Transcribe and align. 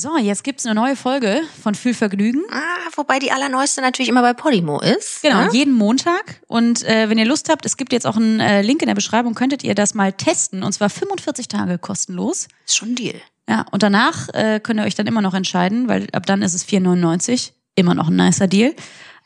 So, 0.00 0.16
jetzt 0.16 0.44
gibt's 0.44 0.64
eine 0.64 0.76
neue 0.76 0.94
Folge 0.94 1.40
von 1.60 1.74
Fühlvergnügen. 1.74 2.44
Ah, 2.52 2.88
wobei 2.94 3.18
die 3.18 3.32
allerneueste 3.32 3.80
natürlich 3.80 4.08
immer 4.08 4.22
bei 4.22 4.32
Podimo 4.32 4.78
ist. 4.78 5.22
Genau, 5.22 5.46
ne? 5.46 5.50
jeden 5.52 5.74
Montag. 5.74 6.40
Und 6.46 6.84
äh, 6.84 7.10
wenn 7.10 7.18
ihr 7.18 7.24
Lust 7.24 7.48
habt, 7.48 7.66
es 7.66 7.76
gibt 7.76 7.92
jetzt 7.92 8.06
auch 8.06 8.16
einen 8.16 8.38
äh, 8.38 8.62
Link 8.62 8.80
in 8.80 8.86
der 8.86 8.94
Beschreibung, 8.94 9.34
könntet 9.34 9.64
ihr 9.64 9.74
das 9.74 9.94
mal 9.94 10.12
testen. 10.12 10.62
Und 10.62 10.72
zwar 10.72 10.88
45 10.88 11.48
Tage 11.48 11.78
kostenlos. 11.78 12.46
Ist 12.64 12.76
schon 12.76 12.90
ein 12.90 12.94
Deal. 12.94 13.16
Ja, 13.48 13.66
und 13.72 13.82
danach 13.82 14.28
äh, 14.34 14.60
könnt 14.62 14.78
ihr 14.78 14.86
euch 14.86 14.94
dann 14.94 15.08
immer 15.08 15.20
noch 15.20 15.34
entscheiden, 15.34 15.88
weil 15.88 16.06
ab 16.12 16.26
dann 16.26 16.42
ist 16.42 16.54
es 16.54 16.64
4,99. 16.64 17.50
Immer 17.74 17.96
noch 17.96 18.06
ein 18.06 18.14
nicer 18.14 18.46
Deal. 18.46 18.76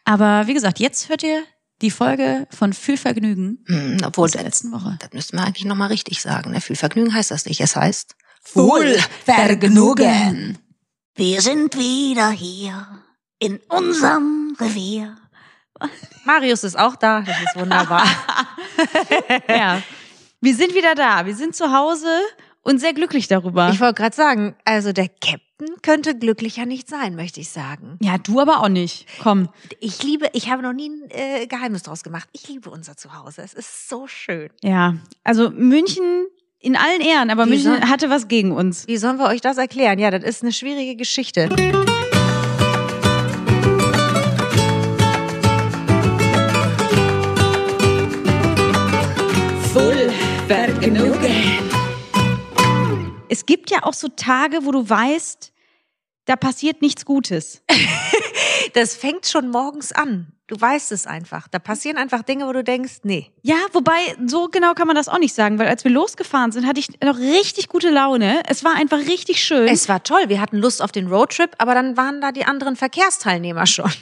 Aber 0.07 0.47
wie 0.47 0.55
gesagt, 0.55 0.79
jetzt 0.79 1.11
hört 1.11 1.23
ihr 1.23 1.43
die 1.83 1.91
Folge 1.91 2.47
von 2.51 2.73
Fühlvergnügen 2.73 3.63
Hm, 3.67 3.99
obwohl, 4.07 4.25
aus 4.25 4.33
der 4.33 4.45
letzten 4.45 4.73
Woche. 4.73 4.97
das 5.01 5.13
müssten 5.13 5.37
wir 5.37 5.45
eigentlich 5.45 5.67
nochmal 5.67 5.89
richtig 5.89 6.23
sagen. 6.23 6.53
Ne? 6.53 6.63
Viel 6.63 6.77
Vergnügen 6.77 7.13
heißt 7.13 7.31
das 7.31 7.45
nicht. 7.45 7.61
Es 7.61 7.77
heißt 7.77 8.15
Wohlvergnügen. 8.55 10.59
Wir 11.15 11.43
sind 11.43 11.77
wieder 11.77 12.31
hier 12.31 12.87
in 13.39 13.61
unserem 13.69 14.57
Revier. 14.59 15.15
Marius 16.25 16.65
ist 16.65 16.79
auch 16.79 16.97
da. 16.97 17.21
Das 17.21 17.37
ist 17.39 17.57
wunderbar. 17.57 18.05
Ja. 19.49 19.83
Wir 20.41 20.55
sind 20.57 20.75
wieder 20.75 20.95
da. 20.95 21.27
Wir 21.27 21.37
sind 21.37 21.55
zu 21.55 21.73
Hause 21.73 22.09
und 22.63 22.81
sehr 22.81 22.95
glücklich 22.95 23.29
darüber. 23.29 23.69
ich 23.71 23.81
wollte 23.81 23.95
gerade 24.01 24.17
sagen, 24.17 24.57
also 24.65 24.93
der 24.93 25.09
Captain 25.09 25.69
könnte 25.83 26.19
glücklicher 26.19 26.65
nicht 26.67 26.89
sein, 26.89 27.15
möchte 27.15 27.41
ich 27.41 27.51
sagen. 27.51 27.99
ja, 28.01 28.19
du 28.19 28.41
aber 28.41 28.61
auch 28.61 28.69
nicht. 28.69 29.07
Komm. 29.23 29.51
Ich 29.79 30.03
liebe, 30.03 30.31
ich 30.33 30.51
habe 30.51 30.63
noch 30.63 30.73
nie 30.73 30.89
ein 30.89 31.11
äh, 31.11 31.47
Geheimnis 31.47 31.83
draus 31.85 32.03
gemacht. 32.03 32.29
Ich 32.33 32.49
liebe 32.49 32.71
unser 32.71 32.97
Zuhause. 32.97 33.43
Es 33.43 33.53
ist 33.55 33.89
so 33.89 34.07
schön. 34.09 34.51
Ja, 34.63 34.97
also 35.23 35.51
München 35.51 36.27
in 36.63 36.77
allen 36.77 37.01
Ehren, 37.01 37.29
aber 37.31 37.45
Wie 37.47 37.51
München 37.51 37.73
soll- 37.73 37.89
hatte 37.91 38.09
was 38.09 38.29
gegen 38.29 38.53
uns. 38.53 38.87
Wie 38.87 38.97
sollen 38.97 39.19
wir 39.19 39.27
euch 39.27 39.41
das 39.41 39.59
erklären? 39.59 39.99
Ja, 39.99 40.11
das 40.11 40.23
ist 40.23 40.43
eine 40.43 40.53
schwierige 40.53 40.95
Geschichte. 40.97 41.49
Es 53.29 53.47
gibt 53.47 53.71
ja 53.71 53.83
auch 53.83 53.95
so 53.95 54.09
Tage, 54.09 54.59
wo 54.65 54.73
du 54.73 54.89
weißt, 54.89 55.53
da 56.27 56.37
passiert 56.37 56.83
nichts 56.83 57.05
Gutes. 57.05 57.63
Das 58.75 58.97
fängt 58.97 59.27
schon 59.27 59.51
morgens 59.51 59.93
an. 59.93 60.33
Du 60.53 60.61
weißt 60.61 60.93
es 60.93 61.07
einfach. 61.07 61.49
Da 61.49 61.59
passieren 61.59 61.97
einfach 61.97 62.21
Dinge, 62.21 62.47
wo 62.47 62.53
du 62.53 62.63
denkst, 62.63 63.01
nee. 63.05 63.31
Ja, 63.41 63.57
wobei, 63.73 63.97
so 64.27 64.49
genau 64.49 64.75
kann 64.75 64.87
man 64.87 64.95
das 64.95 65.09
auch 65.09 65.19
nicht 65.19 65.35
sagen, 65.35 65.59
weil 65.59 65.67
als 65.67 65.83
wir 65.83 65.91
losgefahren 65.91 66.53
sind, 66.53 66.67
hatte 66.67 66.79
ich 66.79 66.89
noch 67.03 67.17
richtig 67.17 67.71
gute 67.71 67.89
Laune. 67.89 68.43
Es 68.47 68.63
war 68.63 68.75
einfach 68.75 68.99
richtig 68.99 69.43
schön. 69.43 69.67
Es 69.67 69.89
war 69.89 70.03
toll. 70.03 70.25
Wir 70.27 70.43
hatten 70.43 70.59
Lust 70.59 70.83
auf 70.83 70.93
den 70.93 71.07
Roadtrip, 71.07 71.53
aber 71.57 71.73
dann 71.73 71.97
waren 71.97 72.21
da 72.21 72.33
die 72.33 72.45
anderen 72.45 72.77
Verkehrsteilnehmer 72.77 73.65
schon. 73.65 73.91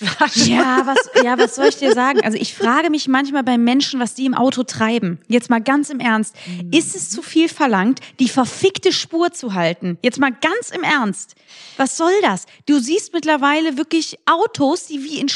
Das 0.00 0.18
war 0.18 0.28
schon. 0.30 0.46
ja, 0.46 0.86
was, 0.86 1.22
ja, 1.22 1.36
was 1.36 1.56
soll 1.56 1.66
ich 1.66 1.76
dir 1.76 1.92
sagen? 1.92 2.22
Also 2.24 2.38
ich 2.38 2.54
frage 2.54 2.88
mich 2.88 3.06
manchmal 3.06 3.42
bei 3.42 3.58
Menschen, 3.58 4.00
was 4.00 4.14
die 4.14 4.24
im 4.24 4.32
Auto 4.32 4.62
treiben. 4.62 5.20
Jetzt 5.28 5.50
mal 5.50 5.60
ganz 5.60 5.90
im 5.90 6.00
Ernst. 6.00 6.34
Ist 6.70 6.96
es 6.96 7.10
zu 7.10 7.20
viel 7.20 7.50
verlangt, 7.50 8.00
die 8.18 8.30
verfickte 8.30 8.92
Spur 8.92 9.32
zu 9.32 9.52
halten? 9.52 9.98
Jetzt 10.00 10.18
mal 10.18 10.32
ganz 10.32 10.70
im 10.70 10.84
Ernst. 10.84 11.34
Was 11.76 11.98
soll 11.98 12.14
das? 12.22 12.46
Du 12.64 12.78
siehst 12.78 13.12
mittlerweile 13.12 13.76
wirklich 13.76 14.18
Autos, 14.24 14.86
die 14.86 15.04
wie 15.04 15.18
in 15.18 15.28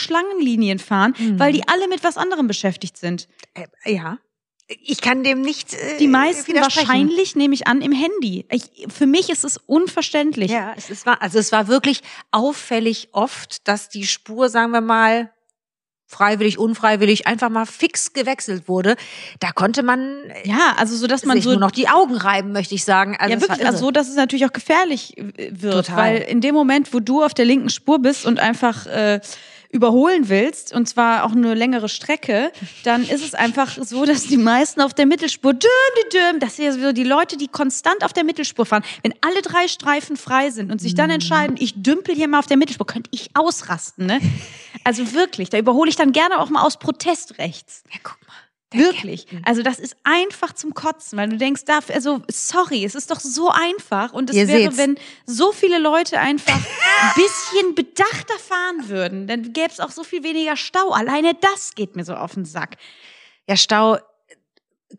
Schlangenlinien 0.49 0.79
fahren, 0.79 1.15
weil 1.39 1.53
die 1.53 1.67
alle 1.69 1.89
mit 1.89 2.05
was 2.05 2.17
anderem 2.17 2.47
beschäftigt 2.47 2.97
sind. 2.97 3.29
Äh, 3.55 3.93
ja. 3.93 4.19
Ich 4.83 5.01
kann 5.01 5.25
dem 5.25 5.41
nicht. 5.41 5.73
Äh, 5.73 5.99
Die 5.99 6.09
meisten 6.09 6.55
wahrscheinlich, 6.55 7.35
nehme 7.35 7.55
ich 7.55 7.67
an, 7.67 7.81
im 7.81 7.93
Handy. 7.93 8.45
Ich, 8.51 8.87
für 8.93 9.07
mich 9.07 9.31
ist 9.31 9.45
es 9.45 9.57
unverständlich. 9.57 10.51
Ja, 10.51 10.75
es 10.77 10.91
ist, 10.91 11.07
war, 11.07 11.23
also 11.23 11.39
es 11.39 11.53
war 11.53 11.69
wirklich 11.69 12.03
auffällig 12.33 13.09
oft, 13.13 13.67
dass 13.67 13.89
die 13.89 14.07
Spur, 14.07 14.51
sagen 14.51 14.73
wir 14.73 14.83
mal, 14.83 15.31
freiwillig, 16.07 16.59
unfreiwillig, 16.59 17.27
einfach 17.27 17.51
mal 17.51 17.67
fix 17.67 18.15
gewechselt 18.15 18.67
wurde. 18.67 18.97
Da 19.41 19.53
konnte 19.53 19.83
man 19.83 20.01
äh, 20.01 20.49
Ja, 20.49 20.75
also 20.77 20.97
so, 20.97 21.07
dass 21.07 21.25
man 21.25 21.41
so 21.41 21.51
nur 21.51 21.61
noch 21.61 21.71
die 21.71 21.89
Augen 21.89 22.17
reiben, 22.17 22.53
möchte 22.53 22.75
ich 22.75 22.85
sagen. 22.85 23.17
Also 23.19 23.35
ja, 23.35 23.41
wirklich, 23.41 23.67
also 23.67 23.79
so, 23.79 23.91
dass 23.91 24.09
es 24.09 24.17
natürlich 24.17 24.47
auch 24.47 24.53
gefährlich 24.53 25.17
äh, 25.19 25.51
wird, 25.51 25.87
Total. 25.87 25.97
weil 25.97 26.17
in 26.23 26.41
dem 26.41 26.55
Moment, 26.55 26.93
wo 26.93 27.01
du 27.01 27.23
auf 27.23 27.33
der 27.33 27.45
linken 27.45 27.71
Spur 27.71 28.01
bist 28.01 28.27
und 28.27 28.39
einfach 28.39 28.87
äh, 28.87 29.21
überholen 29.71 30.29
willst, 30.31 30.73
und 30.73 30.89
zwar 30.89 31.25
auch 31.25 31.33
eine 31.33 31.53
längere 31.55 31.89
Strecke, 31.89 32.51
dann 32.85 33.03
ist 33.03 33.23
es 33.23 33.35
einfach 33.35 33.77
so, 33.81 34.05
dass 34.07 34.23
die 34.27 34.39
meisten 34.39 34.81
auf 34.81 34.95
der 34.95 35.05
Mittelspur, 35.07 35.53
düm, 35.53 35.69
die 36.05 36.17
düm, 36.17 36.41
das 36.41 36.57
sind 36.57 36.65
ja 36.65 36.73
so 36.73 36.93
die 36.93 37.05
Leute, 37.05 37.37
die 37.37 37.49
konstant 37.49 38.03
auf 38.03 38.13
der 38.15 38.25
Mittelspur 38.25 38.65
fahren. 38.65 38.83
Wenn 39.03 39.13
alle 39.21 39.43
drei 39.43 39.69
Streifen 39.69 40.17
frei 40.17 40.51
sind 40.51 40.73
und 40.73 40.81
sich 40.81 40.93
Mhm. 40.93 40.97
dann 40.97 41.11
entscheiden, 41.11 41.57
ich 41.59 41.75
dümpel 41.83 42.15
hier 42.15 42.29
mal 42.29 42.39
auf 42.39 42.47
der 42.47 42.57
Mittelspur, 42.57 42.87
könnte 42.87 43.11
ich 43.13 43.29
ausrasten, 43.35 44.07
ne? 44.07 44.21
Also 44.85 45.13
wirklich, 45.13 45.51
da 45.51 45.59
überhole 45.59 45.91
ich 45.91 45.97
dann 45.97 46.13
gerne 46.13 46.39
auch 46.41 46.49
mal 46.49 46.63
aus 46.63 46.79
Protest 46.79 47.39
rechts. 47.39 47.83
ja, 47.93 47.99
guck 48.03 48.19
mal. 48.27 48.35
Der 48.73 48.81
Wirklich. 48.81 49.27
Also 49.45 49.63
das 49.63 49.79
ist 49.79 49.97
einfach 50.05 50.53
zum 50.53 50.75
Kotzen, 50.75 51.19
weil 51.19 51.31
du 51.31 51.39
denkst, 51.39 51.65
darf, 51.65 51.89
also 51.89 52.21
sorry, 52.31 52.85
es 52.85 52.95
ist 52.95 53.11
doch 53.11 53.21
so 53.21 53.51
einfach 53.51 54.13
und 54.13 54.29
es 54.29 54.37
Ihr 54.37 54.47
wäre, 54.47 54.65
seht's. 54.65 54.77
wenn 54.77 54.99
so 55.25 55.53
viele 55.53 55.79
Leute 55.79 56.21
einfach 56.21 56.55
ein 56.55 57.13
bisschen 57.15 57.75
bedachter 57.75 58.39
fahren 58.39 58.89
würden, 58.89 59.27
dann 59.27 59.55
gäbe 59.55 59.71
es 59.71 59.81
auch 59.81 59.91
so 59.91 60.05
viel 60.05 60.23
weniger 60.23 60.57
Stau. 60.57 60.91
Alleine 60.91 61.35
das 61.35 61.75
geht 61.75 61.97
mir 61.97 62.05
so 62.05 62.15
auf 62.15 62.35
den 62.35 62.45
Sack. 62.45 62.77
Ja, 63.49 63.57
Stau. 63.57 63.99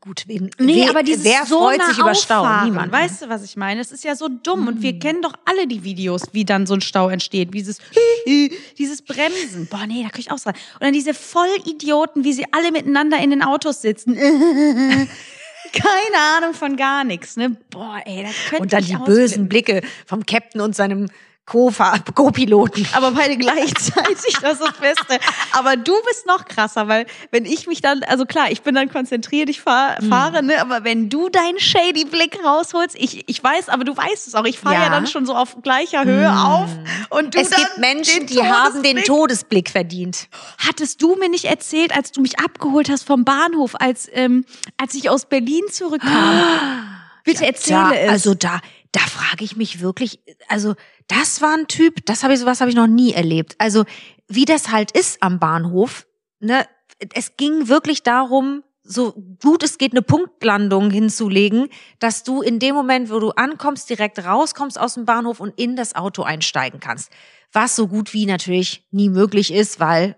Gut, 0.02 0.26
wen, 0.28 0.52
Nee, 0.60 0.84
wer, 0.84 0.92
aber 0.92 1.02
dieses 1.02 1.26
wer 1.26 1.46
so 1.48 1.60
freut 1.60 1.80
nah 1.80 1.88
sich 1.88 1.98
über 1.98 2.14
Stau? 2.14 2.42
auffahren, 2.42 2.70
Niemand. 2.70 2.92
Weißt 2.92 3.24
du, 3.24 3.30
was 3.30 3.44
ich 3.44 3.58
meine? 3.58 3.82
Es 3.82 3.92
ist 3.92 4.04
ja 4.04 4.16
so 4.16 4.28
dumm 4.28 4.68
und 4.68 4.84
wir 4.84 5.00
kennen 5.00 5.24
doch 5.24 5.34
alle 5.46 5.66
die 5.66 5.84
Videos, 5.84 6.22
wie 6.32 6.46
dann 6.46 6.68
so 6.68 6.76
ein 6.76 6.82
Stau 6.82 7.10
entsteht, 7.10 7.54
dieses 7.54 7.80
dieses 8.78 9.02
Bremsen. 9.02 9.68
Boah, 9.68 9.88
nee, 9.88 10.04
da 10.04 10.10
kann 10.10 10.20
ich 10.22 10.32
ausraten. 10.32 10.60
Und 10.76 10.84
dann 10.84 10.94
diese 10.94 11.14
Vollidioten, 11.16 12.24
wie 12.24 12.34
sie 12.34 12.46
alle 12.52 12.72
miteinander 12.72 13.18
in 13.18 13.32
den 13.32 13.42
Autos 13.42 13.82
sitzen. 13.82 14.16
Keine 15.74 16.18
Ahnung 16.38 16.54
von 16.54 16.78
gar 16.78 17.04
nichts, 17.04 17.36
ne? 17.36 17.56
Boah, 17.70 18.00
ey, 18.06 18.24
da 18.24 18.30
könnte 18.50 18.64
Und 18.64 18.74
dann 18.74 18.84
ich 18.84 18.90
die 18.90 18.96
bösen 18.96 19.50
Blicke 19.50 19.82
vom 20.06 20.26
Captain 20.26 20.62
und 20.62 20.76
seinem 20.76 21.10
Co-Piloten. 21.50 22.88
aber 22.94 23.12
beide 23.12 23.38
gleichzeitig, 23.38 24.34
das 24.42 24.54
ist 24.54 24.62
das 24.62 24.78
Beste. 24.80 25.20
Aber 25.52 25.76
du 25.76 25.94
bist 26.08 26.26
noch 26.28 26.46
krasser, 26.46 26.88
weil 26.88 27.06
wenn 27.32 27.46
ich 27.46 27.68
mich 27.68 27.82
dann, 27.82 28.04
also 28.04 28.26
klar, 28.26 28.52
ich 28.52 28.62
bin 28.62 28.76
dann 28.76 28.90
konzentriert, 28.90 29.50
ich 29.50 29.62
fahr, 29.62 30.02
Mhm. 30.02 30.10
fahre, 30.10 30.44
ne, 30.44 30.62
aber 30.62 30.84
wenn 30.84 31.10
du 31.10 31.30
deinen 31.30 31.60
shady 31.60 32.06
Blick 32.06 32.40
rausholst, 32.46 32.96
ich, 32.98 33.28
ich 33.28 33.44
weiß, 33.44 33.70
aber 33.70 33.84
du 33.84 33.96
weißt 33.98 34.28
es 34.28 34.36
auch, 34.36 34.46
ich 34.46 34.60
fahre 34.60 34.76
ja. 34.76 34.84
Ja. 34.84 34.90
Dann 34.90 35.08
schon 35.08 35.26
so 35.26 35.36
auf 35.36 35.58
gleicher 35.62 36.06
Höhe 36.06 36.32
auf 36.32 36.70
und 37.10 37.34
du 37.36 37.40
es 37.40 37.50
gibt 37.50 37.78
Menschen, 37.78 38.28
die 38.28 38.42
haben 38.42 38.84
den 38.84 39.04
Todesblick. 39.04 39.70
Verdient. 39.70 40.28
Hattest 40.58 41.02
du 41.02 41.16
mir 41.16 41.30
nicht 41.30 41.46
erzählt, 41.46 41.96
als 41.96 42.12
du 42.12 42.22
mich 42.22 42.40
abgeholt 42.40 42.90
hast 42.90 43.04
vom 43.04 43.26
Bahnhof, 43.26 43.76
als, 43.80 44.08
ähm, 44.14 44.46
als 44.78 44.94
ich 44.94 45.10
aus 45.10 45.26
Berlin 45.26 45.64
zurückkam? 45.72 46.42
Bitte 47.24 47.46
erzähle 47.46 47.90
da, 47.90 47.92
es. 47.94 48.10
Also 48.10 48.34
da, 48.34 48.60
da 48.92 49.02
frage 49.02 49.44
ich 49.44 49.56
mich 49.56 49.82
wirklich, 49.82 50.20
also 50.48 50.76
das 51.10 51.42
war 51.42 51.58
ein 51.58 51.68
Typ, 51.68 52.06
das 52.06 52.24
habe 52.24 52.34
ich 52.34 52.40
sowas 52.40 52.62
habe 52.62 52.70
ich 52.70 52.76
noch 52.76 52.88
nie 52.88 53.12
erlebt. 53.12 53.56
Also 53.58 53.84
wie 54.30 54.46
das 54.46 54.72
halt 54.72 54.92
ist 54.92 55.22
am 55.22 55.40
Bahnhof, 55.40 56.08
ne? 56.40 56.66
Es 57.14 57.38
ging 57.38 57.70
wirklich 57.70 58.04
darum, 58.04 58.64
so 58.84 59.14
gut 59.42 59.64
es 59.64 59.78
geht, 59.78 59.94
eine 59.94 60.02
Punktlandung 60.02 60.92
hinzulegen, 60.92 61.70
dass 62.00 62.24
du 62.24 62.42
in 62.42 62.60
dem 62.60 62.76
Moment, 62.76 63.10
wo 63.10 63.20
du 63.20 63.32
ankommst, 63.32 63.90
direkt 63.90 64.20
rauskommst 64.20 64.80
aus 64.80 64.96
dem 64.96 65.06
Bahnhof 65.06 65.40
und 65.40 65.58
in 65.58 65.76
das 65.76 65.96
Auto 65.96 66.24
einsteigen 66.24 66.80
kannst. 66.80 67.12
Was 67.54 67.76
so 67.76 67.88
gut 67.88 68.14
wie 68.14 68.26
natürlich 68.26 68.86
nie 68.92 69.10
möglich 69.10 69.54
ist, 69.54 69.80
weil 69.80 70.18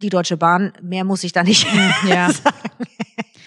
die 0.00 0.08
Deutsche 0.08 0.36
Bahn, 0.36 0.72
mehr 0.82 1.04
muss 1.04 1.24
ich 1.24 1.32
da 1.32 1.42
nicht 1.42 1.66
ja. 2.08 2.30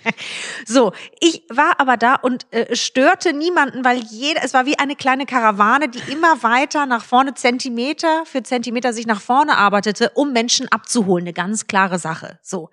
so, 0.65 0.93
ich 1.19 1.43
war 1.49 1.79
aber 1.79 1.97
da 1.97 2.15
und 2.15 2.51
äh, 2.51 2.75
störte 2.75 3.33
niemanden, 3.33 3.83
weil 3.83 3.99
jeder, 3.99 4.43
es 4.43 4.53
war 4.53 4.65
wie 4.65 4.79
eine 4.79 4.95
kleine 4.95 5.25
Karawane, 5.25 5.89
die 5.89 6.11
immer 6.11 6.43
weiter 6.43 6.85
nach 6.85 7.03
vorne, 7.03 7.33
Zentimeter 7.33 8.25
für 8.25 8.43
Zentimeter 8.43 8.93
sich 8.93 9.07
nach 9.07 9.21
vorne 9.21 9.57
arbeitete, 9.57 10.11
um 10.11 10.33
Menschen 10.33 10.71
abzuholen. 10.71 11.23
Eine 11.23 11.33
ganz 11.33 11.67
klare 11.67 11.99
Sache. 11.99 12.39
So. 12.41 12.69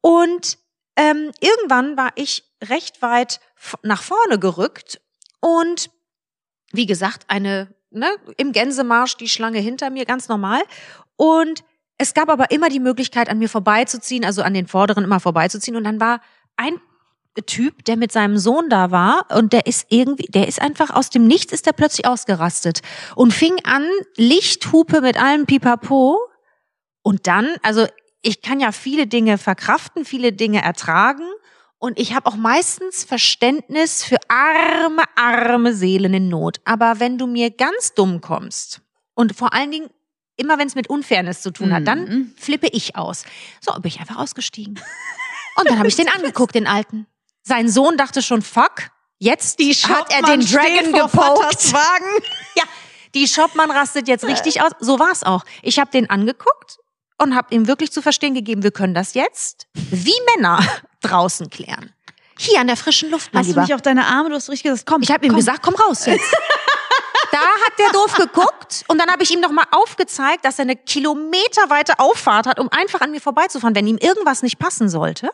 Und 0.00 0.58
ähm, 0.96 1.30
irgendwann 1.40 1.96
war 1.96 2.10
ich 2.16 2.44
recht 2.62 3.02
weit 3.02 3.40
nach 3.82 4.02
vorne 4.02 4.38
gerückt 4.38 5.00
und 5.40 5.90
wie 6.72 6.86
gesagt, 6.86 7.24
eine, 7.28 7.74
ne, 7.90 8.08
im 8.36 8.52
Gänsemarsch 8.52 9.16
die 9.16 9.28
Schlange 9.28 9.58
hinter 9.58 9.90
mir, 9.90 10.04
ganz 10.04 10.28
normal. 10.28 10.62
Und 11.16 11.64
es 11.98 12.14
gab 12.14 12.28
aber 12.30 12.50
immer 12.50 12.68
die 12.68 12.80
Möglichkeit, 12.80 13.28
an 13.28 13.38
mir 13.38 13.48
vorbeizuziehen, 13.48 14.24
also 14.24 14.42
an 14.42 14.54
den 14.54 14.66
Vorderen 14.66 15.04
immer 15.04 15.20
vorbeizuziehen. 15.20 15.76
Und 15.76 15.84
dann 15.84 16.00
war 16.00 16.20
ein 16.60 16.80
Typ, 17.46 17.84
der 17.84 17.96
mit 17.96 18.12
seinem 18.12 18.36
Sohn 18.38 18.68
da 18.68 18.90
war 18.90 19.26
und 19.34 19.52
der 19.52 19.66
ist 19.66 19.86
irgendwie, 19.88 20.26
der 20.28 20.48
ist 20.48 20.60
einfach 20.60 20.90
aus 20.90 21.10
dem 21.10 21.26
Nichts, 21.26 21.52
ist 21.52 21.64
der 21.66 21.72
plötzlich 21.72 22.06
ausgerastet 22.06 22.80
und 23.14 23.32
fing 23.32 23.56
an, 23.64 23.86
Lichthupe 24.16 25.00
mit 25.00 25.16
allem 25.20 25.46
Pipapo 25.46 26.18
und 27.02 27.26
dann, 27.26 27.48
also 27.62 27.86
ich 28.22 28.42
kann 28.42 28.60
ja 28.60 28.72
viele 28.72 29.06
Dinge 29.06 29.38
verkraften, 29.38 30.04
viele 30.04 30.32
Dinge 30.32 30.60
ertragen 30.62 31.24
Und 31.82 31.98
ich 31.98 32.14
habe 32.14 32.26
auch 32.28 32.36
meistens 32.36 33.04
Verständnis 33.04 34.04
für 34.04 34.18
arme, 34.28 35.02
arme 35.16 35.72
Seelen 35.72 36.12
in 36.12 36.28
Not. 36.28 36.60
Aber 36.66 37.00
wenn 37.00 37.16
du 37.16 37.26
mir 37.26 37.50
ganz 37.50 37.94
dumm 37.94 38.20
kommst 38.20 38.82
und 39.14 39.34
vor 39.34 39.54
allen 39.54 39.70
Dingen 39.70 39.88
immer, 40.36 40.58
wenn 40.58 40.66
es 40.66 40.74
mit 40.74 40.90
Unfairness 40.90 41.40
zu 41.40 41.50
tun 41.52 41.72
hat, 41.72 41.86
dann 41.88 42.04
Mhm. 42.04 42.34
flippe 42.36 42.68
ich 42.72 42.96
aus. 42.96 43.24
So, 43.62 43.72
bin 43.80 43.88
ich 43.88 44.00
einfach 44.00 44.16
ausgestiegen. 44.18 44.78
Und 45.56 45.68
dann 45.68 45.78
habe 45.78 45.88
ich 45.88 45.96
den 45.96 46.08
angeguckt, 46.08 46.54
den 46.54 46.66
Alten. 46.66 47.06
Sein 47.42 47.68
Sohn 47.68 47.96
dachte 47.96 48.22
schon, 48.22 48.42
fuck, 48.42 48.90
jetzt 49.18 49.58
hat 49.88 50.12
er 50.12 50.22
den 50.22 50.40
Dragon 50.46 50.92
gepokt. 50.92 51.72
Ja, 52.56 52.64
die 53.14 53.26
Shopmann 53.28 53.70
rastet 53.70 54.08
jetzt 54.08 54.24
richtig 54.24 54.62
aus. 54.62 54.72
So 54.80 54.98
war's 54.98 55.22
auch. 55.22 55.44
Ich 55.62 55.78
habe 55.78 55.90
den 55.90 56.08
angeguckt 56.10 56.78
und 57.18 57.34
habe 57.34 57.54
ihm 57.54 57.66
wirklich 57.66 57.92
zu 57.92 58.02
verstehen 58.02 58.34
gegeben, 58.34 58.62
wir 58.62 58.70
können 58.70 58.94
das 58.94 59.14
jetzt 59.14 59.66
wie 59.74 60.14
Männer 60.34 60.60
draußen 61.02 61.50
klären. 61.50 61.92
Hier 62.38 62.60
an 62.60 62.66
der 62.68 62.76
frischen 62.76 63.10
Luft, 63.10 63.34
mein 63.34 63.40
Hast 63.40 63.48
du 63.48 63.52
Lieber. 63.52 63.62
nicht 63.62 63.74
auf 63.74 63.82
deine 63.82 64.06
Arme, 64.06 64.30
du 64.30 64.34
hast 64.34 64.48
richtig 64.48 64.70
gesagt, 64.70 64.86
komm. 64.86 65.02
Ich 65.02 65.10
habe 65.10 65.26
ihm 65.26 65.30
komm. 65.30 65.36
gesagt, 65.38 65.62
komm 65.62 65.74
raus 65.74 66.06
jetzt. 66.06 66.24
Da 67.30 67.38
hat 67.38 67.78
der 67.78 67.90
doof 67.92 68.14
geguckt 68.14 68.84
und 68.88 68.98
dann 68.98 69.10
habe 69.10 69.22
ich 69.22 69.30
ihm 69.30 69.40
noch 69.40 69.52
mal 69.52 69.66
aufgezeigt, 69.70 70.44
dass 70.44 70.58
er 70.58 70.62
eine 70.62 70.76
kilometerweite 70.76 71.98
Auffahrt 71.98 72.46
hat, 72.46 72.58
um 72.58 72.68
einfach 72.70 73.00
an 73.00 73.12
mir 73.12 73.20
vorbeizufahren, 73.20 73.74
wenn 73.74 73.86
ihm 73.86 73.98
irgendwas 73.98 74.42
nicht 74.42 74.58
passen 74.58 74.88
sollte. 74.88 75.30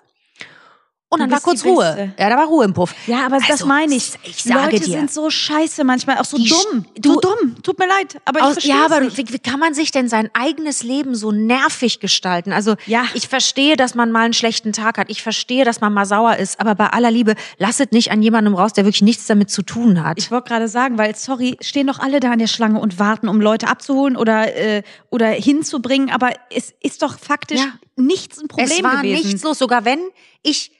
Und 1.09 1.21
dann 1.21 1.31
war 1.31 1.41
kurz 1.41 1.65
Ruhe. 1.65 2.13
Ja, 2.19 2.29
da 2.31 2.37
war 2.37 2.47
Ruhe 2.47 2.65
im 2.65 2.75
Puff. 2.75 2.93
Ja, 3.07 3.27
aber 3.27 3.39
das 3.39 3.49
Also, 3.49 3.67
meine 3.67 3.95
ich. 3.95 4.15
ich 4.25 4.43
sage 4.43 4.73
Leute 4.73 4.85
dir. 4.85 4.99
sind 4.99 5.13
so 5.13 5.31
scheiße 5.31 5.85
manchmal, 5.85 6.19
auch 6.19 6.25
so 6.25 6.37
Die 6.37 6.49
dumm. 6.49 6.85
du- 6.99 7.13
so 7.15 7.21
dumm. 7.21 7.63
Tut 7.63 7.79
mir 7.79 7.87
leid, 7.87 8.21
aber 8.25 8.41
ich 8.41 8.45
Aus, 8.45 8.53
verstehe 8.55 8.75
ja, 8.75 8.85
aber 8.85 9.01
nicht. 9.03 9.17
wie, 9.17 9.33
wie 9.33 9.39
kann 9.39 9.61
man 9.61 9.73
sich 9.73 9.93
denn 9.93 10.09
sein 10.09 10.31
eigenes 10.35 10.83
Leben 10.83 11.15
so 11.15 11.31
nervig 11.31 12.01
gestalten? 12.01 12.53
Also 12.53 12.75
Ja. 12.87 13.05
ich 13.15 13.29
verstehe, 13.29 13.77
dass 13.77 13.95
man 13.95 14.11
mal 14.11 14.25
einen 14.25 14.33
schlechten 14.33 14.73
Tag 14.73 14.99
hat. 14.99 15.09
Ich 15.09 15.23
verstehe, 15.23 15.65
dass 15.65 15.81
man 15.81 15.95
mal 15.95 16.07
sauer 16.07 16.37
ist. 16.39 16.59
Aber 16.59 16.75
bei 16.75 16.89
aller 16.89 17.13
Liebe, 17.13 17.37
lasset 17.59 17.93
nicht 17.93 18.11
an 18.11 18.21
jemandem 18.21 18.55
raus, 18.57 18.73
der 18.73 18.85
wirklich 18.85 19.03
nichts 19.03 19.27
damit 19.27 19.49
zu 19.49 19.63
tun 19.63 20.03
hat. 20.05 20.19
Ich 20.19 20.33
wollte 20.33 20.49
gerade 20.49 20.67
sagen, 20.67 20.99
weil, 20.99 21.15
sorry, 21.15 21.57
stehen 21.61 21.87
doch 21.87 22.01
alle 22.01 22.19
da 22.19 22.33
an 22.33 22.41
der 22.41 22.49
Schlange 22.49 22.81
und 22.81 22.99
warten, 22.99 23.29
um 23.29 23.41
Leute 23.41 23.69
abzuholen 23.69 24.17
oder, 24.17 24.57
äh, 24.57 24.83
oder 25.11 25.29
hinzubringen. 25.29 26.11
Aber 26.11 26.31
es 26.53 26.75
ist 26.83 27.03
doch 27.03 27.17
faktisch 27.17 27.61
Ja. 27.61 27.73
nichts 27.95 28.39
ein 28.41 28.49
Problem 28.49 28.67
es 28.79 28.83
war 28.83 29.03
gewesen. 29.03 29.27
nichts 29.29 29.45
los. 29.45 29.59
Sogar 29.61 29.85
wenn 29.85 30.01
ich 30.43 30.73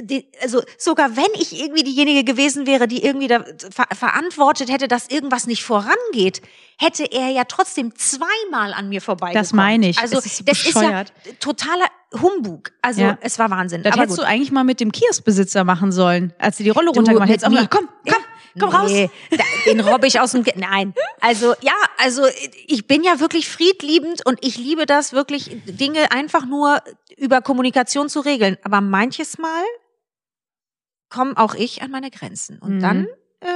die, 0.00 0.26
also 0.42 0.62
sogar 0.76 1.16
wenn 1.16 1.40
ich 1.40 1.60
irgendwie 1.60 1.84
diejenige 1.84 2.24
gewesen 2.24 2.66
wäre, 2.66 2.88
die 2.88 3.04
irgendwie 3.04 3.28
da 3.28 3.44
ver 3.70 3.86
verantwortet 3.94 4.70
hätte, 4.70 4.88
dass 4.88 5.08
irgendwas 5.08 5.46
nicht 5.46 5.62
vorangeht, 5.62 6.42
hätte 6.78 7.04
er 7.04 7.28
ja 7.28 7.44
trotzdem 7.44 7.94
zweimal 7.94 8.72
an 8.74 8.88
mir 8.88 9.00
vorbeigekommen. 9.00 9.42
Das 9.42 9.52
meine 9.52 9.88
ich. 9.88 9.98
Also 9.98 10.18
ist 10.18 10.40
das 10.40 10.42
bescheuert. 10.64 11.12
ist 11.24 11.26
ja 11.26 11.32
totaler 11.38 11.86
Humbug. 12.20 12.72
Also 12.82 13.02
Ja. 13.02 13.18
es 13.20 13.38
war 13.38 13.50
Wahnsinn. 13.50 13.82
Das 13.84 13.92
Aber 13.92 14.02
hättest 14.02 14.18
gut. 14.18 14.26
du 14.26 14.28
eigentlich 14.28 14.50
mal 14.50 14.64
mit 14.64 14.80
dem 14.80 14.90
Kioskbesitzer 14.90 15.62
machen 15.64 15.92
sollen, 15.92 16.32
als 16.38 16.56
sie 16.56 16.64
die 16.64 16.70
Rolle 16.70 16.90
runtergemacht 16.90 17.28
hättest. 17.28 17.48
Gesagt, 17.48 17.70
komm, 17.70 17.88
komm, 18.08 18.22
komm 18.58 18.68
raus. 18.70 18.90
Nee, 18.90 19.10
da, 19.30 19.44
den 19.66 19.80
robbe 19.80 20.08
ich 20.08 20.18
aus 20.18 20.32
dem. 20.32 20.42
Ge 20.42 20.54
Nein, 20.56 20.92
also 21.20 21.54
ja, 21.60 21.72
also 21.98 22.22
ich 22.66 22.86
bin 22.88 23.04
ja 23.04 23.20
wirklich 23.20 23.48
friedliebend 23.48 24.26
und 24.26 24.44
ich 24.44 24.56
liebe 24.56 24.86
das 24.86 25.12
wirklich, 25.12 25.56
Dinge 25.66 26.10
einfach 26.10 26.46
nur 26.46 26.82
über 27.16 27.40
Kommunikation 27.42 28.08
zu 28.08 28.20
regeln. 28.20 28.56
Aber 28.64 28.80
manches 28.80 29.38
Mal 29.38 29.62
komme 31.14 31.36
auch 31.36 31.54
ich 31.54 31.82
an 31.82 31.90
meine 31.90 32.10
Grenzen 32.10 32.58
und 32.58 32.76
Mhm. 32.76 32.80
dann 32.80 33.06
äh, 33.40 33.46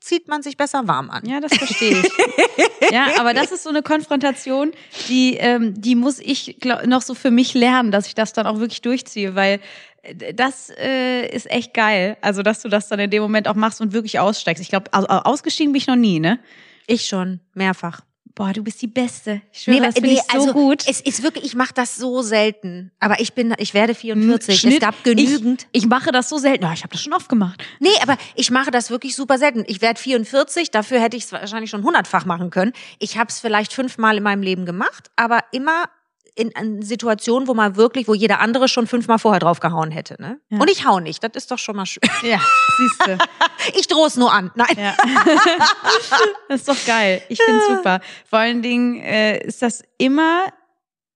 zieht 0.00 0.28
man 0.28 0.42
sich 0.42 0.56
besser 0.56 0.86
warm 0.88 1.10
an. 1.10 1.26
Ja, 1.26 1.40
das 1.40 1.54
verstehe 1.54 2.00
ich. 2.00 2.10
ja, 2.92 3.06
aber 3.18 3.34
das 3.34 3.50
ist 3.52 3.64
so 3.64 3.70
eine 3.70 3.82
Konfrontation, 3.82 4.72
die, 5.08 5.34
ähm, 5.36 5.74
die 5.80 5.94
muss 5.94 6.18
ich 6.20 6.58
glaub, 6.60 6.86
noch 6.86 7.02
so 7.02 7.14
für 7.14 7.30
mich 7.30 7.54
lernen, 7.54 7.90
dass 7.90 8.06
ich 8.06 8.14
das 8.14 8.32
dann 8.32 8.46
auch 8.46 8.58
wirklich 8.60 8.82
durchziehe, 8.82 9.34
weil 9.34 9.60
äh, 10.02 10.32
das 10.34 10.70
äh, 10.78 11.26
ist 11.28 11.50
echt 11.50 11.74
geil. 11.74 12.16
Also, 12.20 12.42
dass 12.42 12.62
du 12.62 12.68
das 12.68 12.88
dann 12.88 13.00
in 13.00 13.10
dem 13.10 13.22
Moment 13.22 13.48
auch 13.48 13.54
machst 13.56 13.80
und 13.80 13.92
wirklich 13.92 14.18
aussteigst. 14.20 14.62
Ich 14.62 14.68
glaube, 14.68 14.92
also, 14.92 15.08
ausgestiegen 15.08 15.72
bin 15.72 15.78
ich 15.80 15.86
noch 15.88 15.96
nie, 15.96 16.20
ne? 16.20 16.38
Ich 16.86 17.06
schon 17.06 17.40
mehrfach. 17.54 18.00
Boah, 18.34 18.52
du 18.52 18.62
bist 18.62 18.80
die 18.80 18.86
Beste. 18.86 19.42
Ich 19.52 19.62
schwöre, 19.62 19.80
das 19.80 19.94
nee, 19.94 20.00
finde 20.00 20.14
ich 20.14 20.20
so 20.20 20.38
also 20.38 20.52
gut. 20.52 20.84
es 20.88 21.00
ist 21.00 21.22
wirklich, 21.22 21.44
ich 21.44 21.54
mache 21.54 21.74
das 21.74 21.96
so 21.96 22.22
selten. 22.22 22.90
Aber 22.98 23.20
ich 23.20 23.34
bin, 23.34 23.54
ich 23.58 23.74
werde 23.74 23.94
44. 23.94 24.58
Schnitt. 24.58 24.74
Es 24.74 24.80
gab 24.80 25.04
genügend. 25.04 25.66
Ich, 25.72 25.82
ich 25.82 25.88
mache 25.88 26.12
das 26.12 26.28
so 26.28 26.38
selten. 26.38 26.64
Ja, 26.64 26.72
ich 26.72 26.82
habe 26.82 26.92
das 26.92 27.02
schon 27.02 27.12
oft 27.12 27.28
gemacht. 27.28 27.62
Nee, 27.78 27.90
aber 28.02 28.16
ich 28.34 28.50
mache 28.50 28.70
das 28.70 28.90
wirklich 28.90 29.14
super 29.16 29.36
selten. 29.36 29.64
Ich 29.66 29.82
werde 29.82 30.00
44, 30.00 30.70
dafür 30.70 31.00
hätte 31.00 31.16
ich 31.16 31.24
es 31.24 31.32
wahrscheinlich 31.32 31.70
schon 31.70 31.82
hundertfach 31.82 32.24
machen 32.24 32.50
können. 32.50 32.72
Ich 32.98 33.18
habe 33.18 33.28
es 33.28 33.38
vielleicht 33.38 33.72
fünfmal 33.72 34.16
in 34.16 34.22
meinem 34.22 34.42
Leben 34.42 34.64
gemacht, 34.64 35.10
aber 35.16 35.40
immer 35.52 35.90
in, 36.34 36.50
in 36.50 36.82
Situationen, 36.82 37.46
wo 37.46 37.54
man 37.54 37.76
wirklich, 37.76 38.08
wo 38.08 38.14
jeder 38.14 38.40
andere 38.40 38.68
schon 38.68 38.86
fünfmal 38.86 39.18
vorher 39.18 39.40
draufgehauen 39.40 39.90
hätte. 39.90 40.20
Ne? 40.20 40.40
Ja. 40.48 40.58
Und 40.58 40.70
ich 40.70 40.86
hau 40.86 40.98
nicht, 41.00 41.22
das 41.22 41.32
ist 41.34 41.50
doch 41.50 41.58
schon 41.58 41.76
mal 41.76 41.86
schön. 41.86 42.02
Ja, 42.22 42.40
siehst 42.78 43.06
du. 43.06 43.18
Ich 43.74 43.86
droh's 43.86 44.16
nur 44.16 44.32
an. 44.32 44.50
Nein. 44.56 44.76
Ja. 44.76 44.96
das 46.48 46.60
ist 46.62 46.68
doch 46.68 46.84
geil. 46.84 47.22
Ich 47.28 47.40
finde 47.40 47.60
es 47.60 47.68
super. 47.68 48.00
Vor 48.28 48.40
allen 48.40 48.60
Dingen 48.60 49.00
äh, 49.00 49.38
ist 49.38 49.62
das 49.62 49.84
immer 49.98 50.46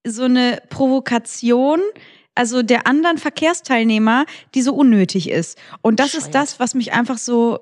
so 0.06 0.24
eine 0.24 0.62
Provokation, 0.68 1.80
also 2.36 2.62
der 2.62 2.86
anderen 2.86 3.18
Verkehrsteilnehmer, 3.18 4.26
die 4.54 4.62
so 4.62 4.74
unnötig 4.74 5.28
ist. 5.28 5.58
Und 5.82 5.98
das 5.98 6.14
ist 6.14 6.26
Bescheuert. 6.26 6.34
das, 6.34 6.60
was 6.60 6.74
mich 6.74 6.92
einfach 6.92 7.18
so 7.18 7.58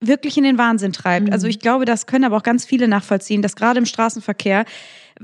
wirklich 0.00 0.36
in 0.36 0.44
den 0.44 0.58
Wahnsinn 0.58 0.92
treibt. 0.92 1.26
Mhm. 1.26 1.32
Also 1.32 1.46
ich 1.46 1.60
glaube, 1.60 1.84
das 1.84 2.06
können 2.06 2.24
aber 2.24 2.36
auch 2.38 2.42
ganz 2.42 2.64
viele 2.64 2.88
nachvollziehen, 2.88 3.42
dass 3.42 3.56
gerade 3.56 3.78
im 3.78 3.86
Straßenverkehr, 3.86 4.64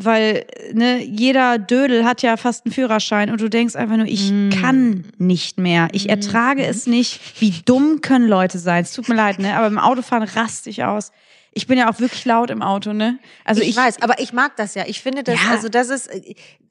weil 0.01 0.47
ne, 0.73 1.03
jeder 1.03 1.59
Dödel 1.59 2.05
hat 2.05 2.23
ja 2.23 2.37
fast 2.37 2.65
einen 2.67 2.73
Führerschein 2.73 3.31
und 3.31 3.41
du 3.41 3.49
denkst 3.49 3.75
einfach 3.77 3.97
nur, 3.97 4.07
ich 4.07 4.31
Mhm. 4.31 4.51
kann 4.51 5.05
nicht 5.19 5.59
mehr, 5.59 5.89
ich 5.93 6.05
Mhm. 6.05 6.11
ertrage 6.11 6.65
es 6.67 6.87
nicht. 6.87 7.21
Wie 7.41 7.53
dumm 7.65 8.01
können 8.01 8.29
Leute 8.29 8.59
sein? 8.59 8.83
Es 8.85 8.93
tut 8.93 9.09
mir 9.09 9.15
leid, 9.17 9.39
ne? 9.39 9.57
Aber 9.57 9.67
im 9.67 9.79
Autofahren 9.79 10.23
raste 10.29 10.71
ich 10.71 10.85
aus. 10.85 11.11
Ich 11.53 11.67
bin 11.67 11.77
ja 11.79 11.91
auch 11.91 11.99
wirklich 11.99 12.25
laut 12.25 12.51
im 12.51 12.63
Auto, 12.63 12.93
ne? 12.93 13.19
Also 13.45 13.63
ich, 13.63 13.71
ich, 13.71 13.77
weiß, 13.77 14.03
aber 14.03 14.21
ich 14.21 14.33
mag 14.33 14.55
das 14.57 14.75
ja. 14.75 14.85
Ich 14.87 15.01
finde 15.01 15.23
das, 15.25 15.35
Ja. 15.43 15.51
also 15.51 15.69
das 15.69 15.89
ist, 15.89 16.09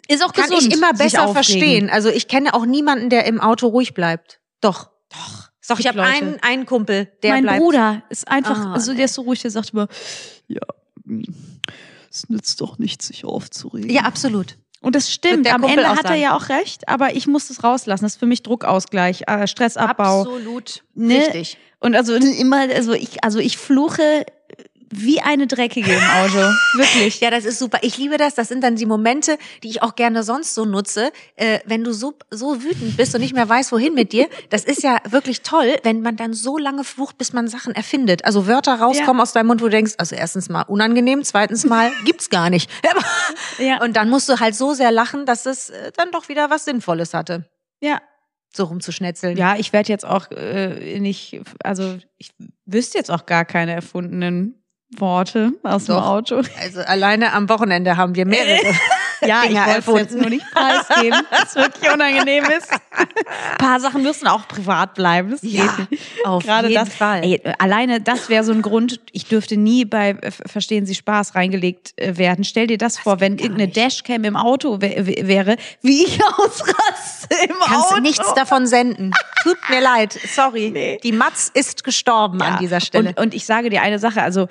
ist 0.07 0.23
auch 0.23 0.31
kann 0.33 0.49
gesund, 0.49 0.67
ich 0.67 0.73
immer 0.73 0.93
besser 0.93 1.27
verstehen. 1.33 1.89
Also 1.89 2.09
ich 2.09 2.27
kenne 2.27 2.53
auch 2.53 2.65
niemanden, 2.65 3.09
der 3.09 3.25
im 3.25 3.41
Auto 3.41 3.67
ruhig 3.67 3.93
bleibt. 3.93 4.39
Doch. 4.61 4.89
Doch. 5.09 5.49
Doch, 5.69 5.79
ich 5.79 5.87
habe 5.87 6.01
einen, 6.01 6.37
einen 6.41 6.65
Kumpel, 6.65 7.11
der 7.23 7.33
mein 7.33 7.43
bleibt. 7.43 7.59
Bruder 7.59 8.01
ist 8.09 8.25
einfach, 8.29 8.57
Ah, 8.67 8.73
also 8.73 8.93
der 8.93 9.03
ist 9.05 9.15
so 9.15 9.23
ruhig, 9.23 9.41
der 9.41 9.51
sagt 9.51 9.71
immer, 9.73 9.89
ja, 10.47 10.61
hm, 11.05 11.25
es 12.11 12.29
nützt 12.29 12.61
doch 12.61 12.77
nichts, 12.77 13.07
sich 13.07 13.25
aufzuregen. 13.25 13.89
Ja, 13.89 14.03
absolut. 14.03 14.57
Und 14.81 14.95
das 14.95 15.11
stimmt. 15.11 15.47
Am 15.47 15.61
Kumpel 15.61 15.79
Ende 15.79 15.89
hat 15.89 16.05
er 16.05 16.15
ja 16.15 16.35
auch 16.35 16.49
recht, 16.49 16.87
aber 16.87 17.15
ich 17.15 17.27
muss 17.27 17.49
es 17.49 17.63
rauslassen. 17.63 18.03
Das 18.03 18.13
ist 18.13 18.19
für 18.19 18.27
mich 18.27 18.43
Druckausgleich, 18.43 19.23
äh, 19.27 19.47
Stressabbau. 19.47 20.21
Absolut. 20.21 20.83
Ne? 20.93 21.17
Richtig. 21.17 21.57
Und 21.79 21.95
also 21.95 22.13
immer, 22.15 22.61
also 22.73 22.93
ich, 22.93 23.23
also 23.23 23.39
ich 23.39 23.57
fluche 23.57 24.25
wie 24.89 25.19
eine 25.21 25.47
Dreckige 25.47 25.91
im 25.93 26.03
Auto. 26.03 26.37
Wirklich. 26.75 27.19
Ja, 27.19 27.29
das 27.29 27.45
ist 27.45 27.59
super. 27.59 27.79
Ich 27.81 27.97
liebe 27.97 28.17
das. 28.17 28.35
Das 28.35 28.47
sind 28.47 28.63
dann 28.63 28.75
die 28.75 28.85
Momente, 28.85 29.37
die 29.63 29.69
ich 29.69 29.81
auch 29.83 29.95
gerne 29.95 30.23
sonst 30.23 30.55
so 30.55 30.65
nutze. 30.65 31.11
Äh, 31.35 31.59
wenn 31.65 31.83
du 31.83 31.93
so, 31.93 32.13
so 32.31 32.63
wütend 32.63 32.97
bist 32.97 33.13
und 33.15 33.21
nicht 33.21 33.33
mehr 33.33 33.47
weißt, 33.47 33.71
wohin 33.71 33.93
mit 33.93 34.13
dir. 34.13 34.27
Das 34.49 34.63
ist 34.63 34.83
ja 34.83 34.97
wirklich 35.09 35.41
toll, 35.41 35.75
wenn 35.83 36.01
man 36.01 36.15
dann 36.15 36.33
so 36.33 36.57
lange 36.57 36.83
flucht, 36.83 37.17
bis 37.17 37.33
man 37.33 37.47
Sachen 37.47 37.75
erfindet. 37.75 38.25
Also 38.25 38.47
Wörter 38.47 38.75
rauskommen 38.79 39.17
Ja. 39.17 39.23
aus 39.23 39.33
deinem 39.33 39.47
Mund, 39.47 39.61
wo 39.61 39.65
du 39.65 39.71
denkst, 39.71 39.93
also 39.97 40.15
erstens 40.15 40.49
mal 40.49 40.61
unangenehm, 40.63 41.23
zweitens 41.23 41.65
mal 41.65 41.91
gibt's 42.05 42.29
gar 42.29 42.49
nicht. 42.49 42.69
Ja. 43.59 43.81
Und 43.83 43.95
dann 43.95 44.09
musst 44.09 44.29
du 44.29 44.39
halt 44.39 44.55
so 44.55 44.73
sehr 44.73 44.91
lachen, 44.91 45.25
dass 45.25 45.45
es 45.45 45.69
äh, 45.69 45.91
dann 45.95 46.11
doch 46.11 46.29
wieder 46.29 46.49
was 46.49 46.65
Sinnvolles 46.65 47.13
hatte. 47.13 47.49
Ja. 47.81 48.01
So 48.55 48.65
rumzuschnetzeln. 48.65 49.37
Ja, 49.37 49.55
ich 49.57 49.73
werde 49.73 49.89
jetzt 49.89 50.05
auch 50.05 50.31
äh, 50.31 50.99
nicht, 50.99 51.41
also 51.63 51.97
ich 52.17 52.31
wüsste 52.65 52.97
jetzt 52.97 53.11
auch 53.11 53.25
gar 53.25 53.45
keine 53.45 53.73
erfundenen 53.73 54.56
Worte 54.97 55.51
aus 55.63 55.85
dem 55.85 55.95
Doch. 55.95 56.05
Auto. 56.05 56.41
Also 56.61 56.79
alleine 56.81 57.33
am 57.33 57.49
Wochenende 57.49 57.97
haben 57.97 58.15
wir 58.15 58.25
mehrere. 58.25 58.73
Ja, 59.25 59.41
ich 59.43 59.49
Dinger 59.49 59.65
wollte 59.65 59.91
es 59.91 59.99
jetzt 59.99 60.15
nur 60.15 60.29
nicht 60.29 60.45
preisgeben, 60.51 61.19
es 61.43 61.55
wirklich 61.55 61.91
unangenehm 61.91 62.43
ist. 62.45 62.71
Ein 62.71 63.57
paar 63.57 63.79
Sachen 63.79 64.03
müssen 64.03 64.27
auch 64.27 64.47
privat 64.47 64.93
bleiben. 64.93 65.31
Das 65.31 65.39
Ja, 65.41 65.75
auf 66.23 66.43
Gerade 66.43 66.69
jeden 66.69 66.85
das, 66.85 66.93
Fall. 66.93 67.23
Ey, 67.23 67.41
alleine 67.57 67.99
das 67.99 68.29
wäre 68.29 68.43
so 68.43 68.51
ein 68.53 68.61
Grund, 68.61 68.99
ich 69.11 69.25
dürfte 69.25 69.57
nie 69.57 69.85
bei 69.85 70.11
äh, 70.21 70.31
Verstehen 70.31 70.85
Sie 70.85 70.93
Spaß 70.95 71.33
reingelegt 71.35 71.93
äh, 71.99 72.17
werden. 72.17 72.43
Stell 72.43 72.67
dir 72.67 72.77
das, 72.77 72.99
vor, 72.99 73.19
wenn 73.19 73.33
irgendeine 73.39 73.65
nicht. 73.65 73.75
Dashcam 73.77 74.23
im 74.23 74.35
Auto 74.35 74.75
wä- 74.75 74.99
wä- 75.01 75.27
wäre, 75.27 75.57
wie 75.81 76.03
ich 76.05 76.19
ausraste 76.37 77.35
im 77.43 77.55
Kannst 77.59 77.87
Auto. 77.87 77.95
du 77.95 78.01
nichts 78.01 78.33
davon 78.35 78.67
senden. 78.67 79.11
Tut 79.41 79.57
mir 79.69 79.81
leid. 79.81 80.13
Sorry. 80.13 80.99
Die 81.03 81.11
Matz 81.11 81.49
ist 81.53 81.83
gestorben 81.83 82.41
an 82.41 82.59
dieser 82.59 82.79
Stelle. 82.81 83.09
Und, 83.09 83.19
und 83.19 83.33
ich 83.33 83.45
sage 83.47 83.69
dir 83.71 83.81
eine 83.81 83.97
Sache, 83.99 84.21
also 84.21 84.47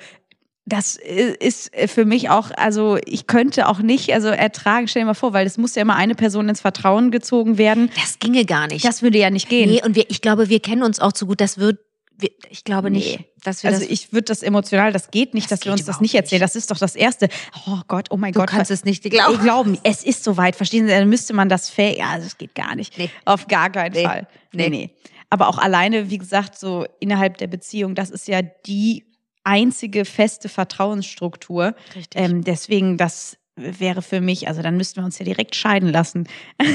das 0.69 0.97
ist 0.97 1.71
für 1.87 2.03
mich 2.03 2.29
auch, 2.29 2.51
also 2.57 2.97
ich 3.05 3.25
könnte 3.25 3.67
auch 3.69 3.79
nicht, 3.79 4.13
also 4.13 4.27
ertragen, 4.27 4.87
stell 4.89 5.03
dir 5.03 5.05
mal 5.07 5.13
vor, 5.13 5.31
weil 5.31 5.47
es 5.47 5.57
muss 5.57 5.75
ja 5.75 5.81
immer 5.81 5.95
eine 5.95 6.13
Person 6.13 6.49
ins 6.49 6.59
Vertrauen 6.59 7.09
gezogen 7.09 7.57
werden. 7.57 7.89
das 7.95 8.19
ginge 8.19 8.43
gar 8.43 8.67
nicht. 8.67 8.83
Das 8.85 9.01
würde 9.01 9.17
ja 9.17 9.29
nicht 9.29 9.47
gehen. 9.47 9.69
nee, 9.71 9.81
und 9.81 9.95
wir, 9.95 10.09
ich 10.09 10.19
glaube, 10.21 10.49
wir 10.49 10.59
kennen 10.59 10.83
uns 10.83 10.99
auch 10.99 11.13
zu 11.13 11.25
gut. 11.25 11.39
Das 11.39 11.57
wird, 11.57 11.79
wir, 12.17 12.31
ich 12.49 12.65
glaube 12.65 12.91
nicht, 12.91 13.19
Nee. 13.19 13.25
dass 13.45 13.63
wir 13.63 13.69
Also 13.69 13.81
das. 13.83 13.89
ich 13.89 14.11
würde 14.11 14.25
das 14.25 14.43
emotional, 14.43 14.91
das 14.91 15.09
geht 15.09 15.33
nicht, 15.33 15.49
Das 15.49 15.59
dass 15.61 15.65
wir 15.65 15.71
geht 15.71 15.79
uns 15.79 15.85
das 15.87 16.01
nicht 16.01 16.15
erzählen. 16.15 16.41
nicht. 16.41 16.49
Das 16.49 16.55
ist 16.57 16.69
doch 16.69 16.77
das 16.77 16.95
Erste. 16.97 17.29
Oh 17.65 17.79
Gott, 17.87 18.07
oh 18.09 18.17
mein 18.17 18.33
du 18.33 18.39
Gott. 18.41 18.49
kannst 18.49 18.69
es 18.69 18.83
nicht 18.83 19.05
Ich 19.05 19.11
glauben. 19.11 19.41
glauben, 19.41 19.77
es 19.83 20.03
ist 20.03 20.25
soweit. 20.25 20.57
Verstehen 20.57 20.85
Sie, 20.85 20.91
dann 20.91 21.07
müsste 21.07 21.33
man 21.33 21.47
das 21.47 21.69
fähig. 21.69 21.99
Ja, 21.99 22.17
das 22.17 22.37
geht 22.37 22.55
gar 22.55 22.75
nicht. 22.75 22.97
Nee. 22.97 23.09
Auf 23.23 23.47
gar 23.47 23.69
keinen 23.69 23.93
Nee. 23.93 24.03
Fall. 24.03 24.27
Nee. 24.51 24.69
nee. 24.69 24.89
Aber 25.29 25.47
auch 25.47 25.59
alleine, 25.59 26.09
wie 26.09 26.17
gesagt, 26.17 26.57
so 26.59 26.85
innerhalb 26.99 27.37
der 27.37 27.47
Beziehung, 27.47 27.95
das 27.95 28.09
ist 28.09 28.27
ja 28.27 28.41
die 28.41 29.05
einzige 29.47 30.05
feste 30.05 30.49
Vertrauensstruktur. 30.49 31.73
Richtig. 31.95 32.21
Ähm, 32.21 32.43
deswegen, 32.43 32.97
das 32.97 33.37
wäre 33.55 34.01
für 34.01 34.21
mich, 34.21 34.47
also 34.47 34.61
dann 34.61 34.77
müssten 34.77 34.97
wir 34.97 35.05
uns 35.05 35.17
ja 35.17 35.25
direkt 35.25 35.55
scheiden 35.55 35.89
lassen. 35.89 36.27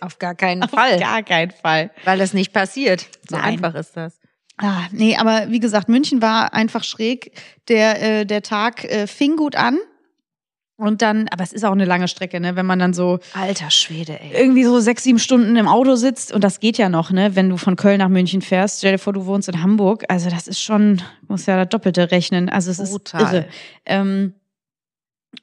Auf 0.00 0.18
gar 0.18 0.34
keinen 0.34 0.62
Auf 0.62 0.70
Fall. 0.70 0.98
gar 0.98 1.22
keinen 1.22 1.50
Fall. 1.50 1.90
Weil 2.04 2.18
das 2.18 2.32
nicht 2.32 2.52
passiert. 2.54 3.06
So 3.28 3.36
Nein. 3.36 3.44
einfach 3.44 3.74
ist 3.74 3.96
das. 3.96 4.18
Ah, 4.56 4.86
nee, 4.92 5.16
aber 5.16 5.50
wie 5.50 5.60
gesagt, 5.60 5.88
München 5.88 6.22
war 6.22 6.54
einfach 6.54 6.84
schräg. 6.84 7.32
Der, 7.68 8.20
äh, 8.20 8.26
der 8.26 8.42
Tag 8.42 8.84
äh, 8.84 9.06
fing 9.06 9.36
gut 9.36 9.56
an. 9.56 9.78
Und 10.80 11.02
dann, 11.02 11.28
aber 11.28 11.44
es 11.44 11.52
ist 11.52 11.62
auch 11.62 11.72
eine 11.72 11.84
lange 11.84 12.08
Strecke, 12.08 12.40
ne? 12.40 12.56
Wenn 12.56 12.64
man 12.64 12.78
dann 12.78 12.94
so 12.94 13.18
Alter 13.34 13.70
Schwede, 13.70 14.18
ey. 14.18 14.32
irgendwie 14.32 14.64
so 14.64 14.80
sechs, 14.80 15.02
sieben 15.02 15.18
Stunden 15.18 15.54
im 15.56 15.68
Auto 15.68 15.94
sitzt 15.94 16.32
und 16.32 16.42
das 16.42 16.58
geht 16.58 16.78
ja 16.78 16.88
noch, 16.88 17.10
ne? 17.10 17.36
Wenn 17.36 17.50
du 17.50 17.58
von 17.58 17.76
Köln 17.76 17.98
nach 17.98 18.08
München 18.08 18.40
fährst, 18.40 18.78
stell 18.78 18.92
dir 18.92 18.98
vor, 18.98 19.12
du 19.12 19.26
wohnst 19.26 19.46
in 19.50 19.62
Hamburg. 19.62 20.04
Also 20.08 20.30
das 20.30 20.48
ist 20.48 20.58
schon, 20.58 21.02
muss 21.28 21.44
ja 21.44 21.58
das 21.58 21.68
Doppelte 21.68 22.10
rechnen. 22.10 22.48
Also 22.48 22.70
es 22.70 22.78
Brutal. 22.78 23.22
ist 23.22 23.32
irre. 23.32 23.46
Ähm, 23.84 24.32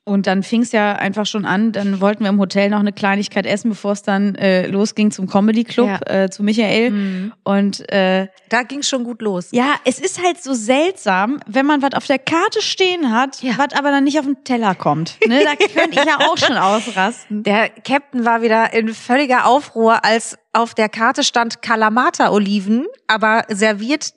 und 0.04 0.28
dann 0.28 0.44
fing 0.44 0.62
es 0.64 0.72
ja 0.74 0.94
einfach 0.94 1.26
schon 1.26 1.46
an. 1.46 1.72
Dann 1.72 2.02
wollten 2.02 2.24
wir 2.24 2.30
im 2.30 2.40
Hotel 2.40 2.70
noch 2.70 2.80
eine 2.80 2.92
Kleinigkeit 2.94 3.46
essen, 3.46 3.70
bevor 3.70 3.94
es 3.94 4.04
dann 4.04 4.36
äh, 4.36 4.68
losging 4.68 5.12
zum 5.12 5.28
Comedy 5.28 5.64
Club, 5.64 5.88
Ja. 6.08 6.24
äh, 6.24 6.30
zu 6.30 6.44
Michael. 6.44 6.92
Mhm. 6.92 7.34
Und 7.44 7.90
äh, 7.92 8.28
Da 8.50 8.64
ging 8.64 8.84
schon 8.84 9.04
gut 9.06 9.22
los. 9.22 9.50
ja, 9.52 9.76
es 9.86 10.00
ist 10.00 10.22
halt 10.24 10.42
so 10.44 10.54
seltsam, 10.54 11.40
wenn 11.48 11.66
man 11.66 11.82
was 11.82 11.94
auf 11.94 12.06
der 12.06 12.20
Karte 12.20 12.62
stehen 12.62 13.12
hat, 13.14 13.42
Ja. 13.42 13.54
was 13.58 13.74
aber 13.78 13.92
dann 13.92 14.04
nicht 14.06 14.20
auf 14.20 14.26
den 14.26 14.44
Teller 14.44 14.76
kommt. 14.76 15.18
Ne? 15.26 15.44
Da 15.46 15.56
könnte 15.56 16.00
ich 16.00 16.06
ja 16.06 16.20
auch 16.28 16.38
schon 16.38 16.56
ausrasten. 16.58 17.44
Der 17.44 17.70
Captain 17.70 18.26
war 18.26 18.42
wieder 18.42 18.74
in 18.74 18.94
völliger 18.94 19.46
Aufruhr, 19.46 20.04
als 20.04 20.38
auf 20.54 20.74
der 20.74 20.90
Karte 20.90 21.24
stand 21.24 21.62
Kalamata-Oliven, 21.62 22.86
aber 23.08 23.44
serviert 23.50 24.14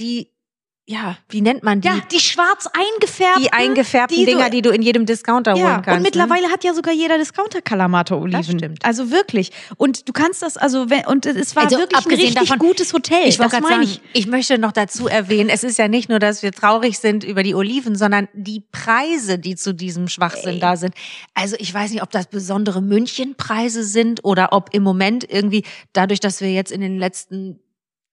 die, 0.00 0.28
ja, 0.86 1.16
wie 1.30 1.40
nennt 1.40 1.62
man 1.62 1.80
die? 1.80 1.88
Ja, 1.88 1.98
die 2.12 2.20
schwarz 2.20 2.66
eingefärbten. 2.66 3.42
die 3.42 3.52
eingefärbten 3.54 4.18
die 4.18 4.26
Dinger, 4.26 4.50
die 4.50 4.60
du 4.60 4.68
in 4.70 4.82
jedem 4.82 5.06
Discounter 5.06 5.54
ja, 5.56 5.64
holen 5.64 5.82
kannst. 5.82 5.96
und 5.96 6.02
mittlerweile 6.02 6.48
hat 6.50 6.62
ja 6.62 6.74
sogar 6.74 6.92
jeder 6.92 7.16
Discounter 7.16 7.62
Kalamata-Oliven. 7.62 8.32
Das 8.32 8.46
stimmt. 8.46 8.84
Also 8.84 9.10
wirklich. 9.10 9.50
Und 9.78 10.06
du 10.08 10.12
kannst 10.12 10.42
das, 10.42 10.58
also 10.58 10.90
wenn, 10.90 11.06
und 11.06 11.24
es 11.24 11.56
war 11.56 11.64
Also 11.64 11.78
wirklich 11.78 12.04
ein 12.04 12.10
richtig 12.12 12.34
davon- 12.34 12.58
gutes 12.58 12.92
Hotel. 12.92 13.26
Ich 13.26 13.38
wollte 13.38 13.52
das 13.52 13.62
meine 13.62 13.86
sagen, 13.86 14.00
ich. 14.12 14.20
ich. 14.20 14.26
möchte 14.26 14.58
noch 14.58 14.72
dazu 14.72 15.08
erwähnen, 15.08 15.48
es 15.48 15.64
ist 15.64 15.78
ja 15.78 15.88
nicht 15.88 16.10
nur, 16.10 16.18
dass 16.18 16.42
wir 16.42 16.52
traurig 16.52 16.98
sind 16.98 17.24
über 17.24 17.42
die 17.42 17.54
Oliven, 17.54 17.96
sondern 17.96 18.28
die 18.34 18.60
Preise, 18.60 19.38
die 19.38 19.56
zu 19.56 19.72
diesem 19.72 20.08
Schwachsinn 20.08 20.54
Ey. 20.54 20.60
da 20.60 20.76
sind. 20.76 20.94
Also 21.32 21.56
ich 21.58 21.72
weiß 21.72 21.92
nicht, 21.92 22.02
ob 22.02 22.10
das 22.10 22.26
besondere 22.26 22.82
München-Preise 22.82 23.84
sind 23.84 24.22
oder 24.22 24.52
ob 24.52 24.74
im 24.74 24.82
Moment 24.82 25.24
irgendwie, 25.30 25.64
dadurch, 25.94 26.20
dass 26.20 26.42
wir 26.42 26.52
jetzt 26.52 26.72
in 26.72 26.82
den 26.82 26.98
letzten 26.98 27.58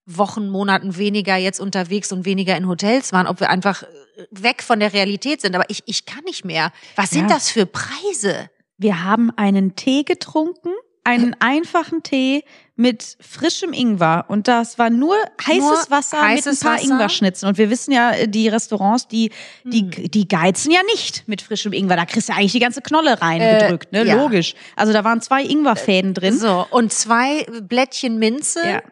Wochen, 0.06 0.48
Monaten 0.48 0.96
weniger 0.96 1.36
jetzt 1.36 1.60
unterwegs 1.60 2.10
und 2.12 2.24
weniger 2.24 2.56
in 2.56 2.66
Hotels 2.68 3.12
waren, 3.12 3.26
ob 3.26 3.40
wir 3.40 3.50
einfach 3.50 3.82
äh, 3.84 3.86
weg 4.30 4.62
von 4.62 4.80
der 4.80 4.92
Realität 4.92 5.40
sind. 5.40 5.54
Aber 5.54 5.64
ich, 5.68 5.82
ich 5.86 6.06
kann 6.06 6.24
nicht 6.24 6.44
mehr. 6.44 6.72
Was 6.96 7.10
sind 7.10 7.28
Ja. 7.28 7.34
das 7.36 7.50
für 7.50 7.66
Preise? 7.66 8.50
Wir 8.78 9.04
haben 9.04 9.30
einen 9.36 9.76
Tee 9.76 10.02
getrunken, 10.02 10.70
einen 11.04 11.36
einfachen 11.40 12.02
Tee 12.02 12.42
mit 12.74 13.16
frischem 13.20 13.72
Ingwer. 13.72 14.24
Und 14.28 14.48
das 14.48 14.78
war 14.78 14.90
nur 14.90 15.14
heißes 15.46 15.60
Nur 15.60 15.90
Wasser 15.90 16.20
heißes 16.20 16.62
mit 16.64 16.70
ein 16.72 16.76
paar? 16.76 16.84
Ingwerschnitzen. 16.84 17.48
Und 17.48 17.58
wir 17.58 17.70
wissen 17.70 17.92
ja, 17.92 18.26
die 18.26 18.48
Restaurants, 18.48 19.06
die, 19.08 19.30
die, 19.64 19.82
Hm. 19.82 20.10
die 20.10 20.26
geizen 20.26 20.70
ja 20.72 20.80
nicht 20.92 21.28
mit 21.28 21.42
frischem 21.42 21.72
Ingwer. 21.72 21.96
Da 21.96 22.06
kriegst 22.06 22.28
du 22.28 22.32
eigentlich 22.32 22.52
die 22.52 22.60
ganze 22.60 22.82
Knolle 22.82 23.20
reingedrückt, 23.22 23.92
ne? 23.92 24.00
Äh, 24.00 24.08
ja. 24.08 24.14
Logisch. 24.16 24.54
Also 24.74 24.92
da 24.92 25.04
waren 25.04 25.20
zwei 25.20 25.42
Ingwerfäden 25.44 26.14
drin. 26.14 26.36
So, 26.38 26.66
und 26.70 26.92
zwei 26.92 27.46
Blättchen 27.62 28.18
Minze. 28.18 28.60
Ja. 28.68 28.82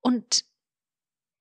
Und 0.00 0.44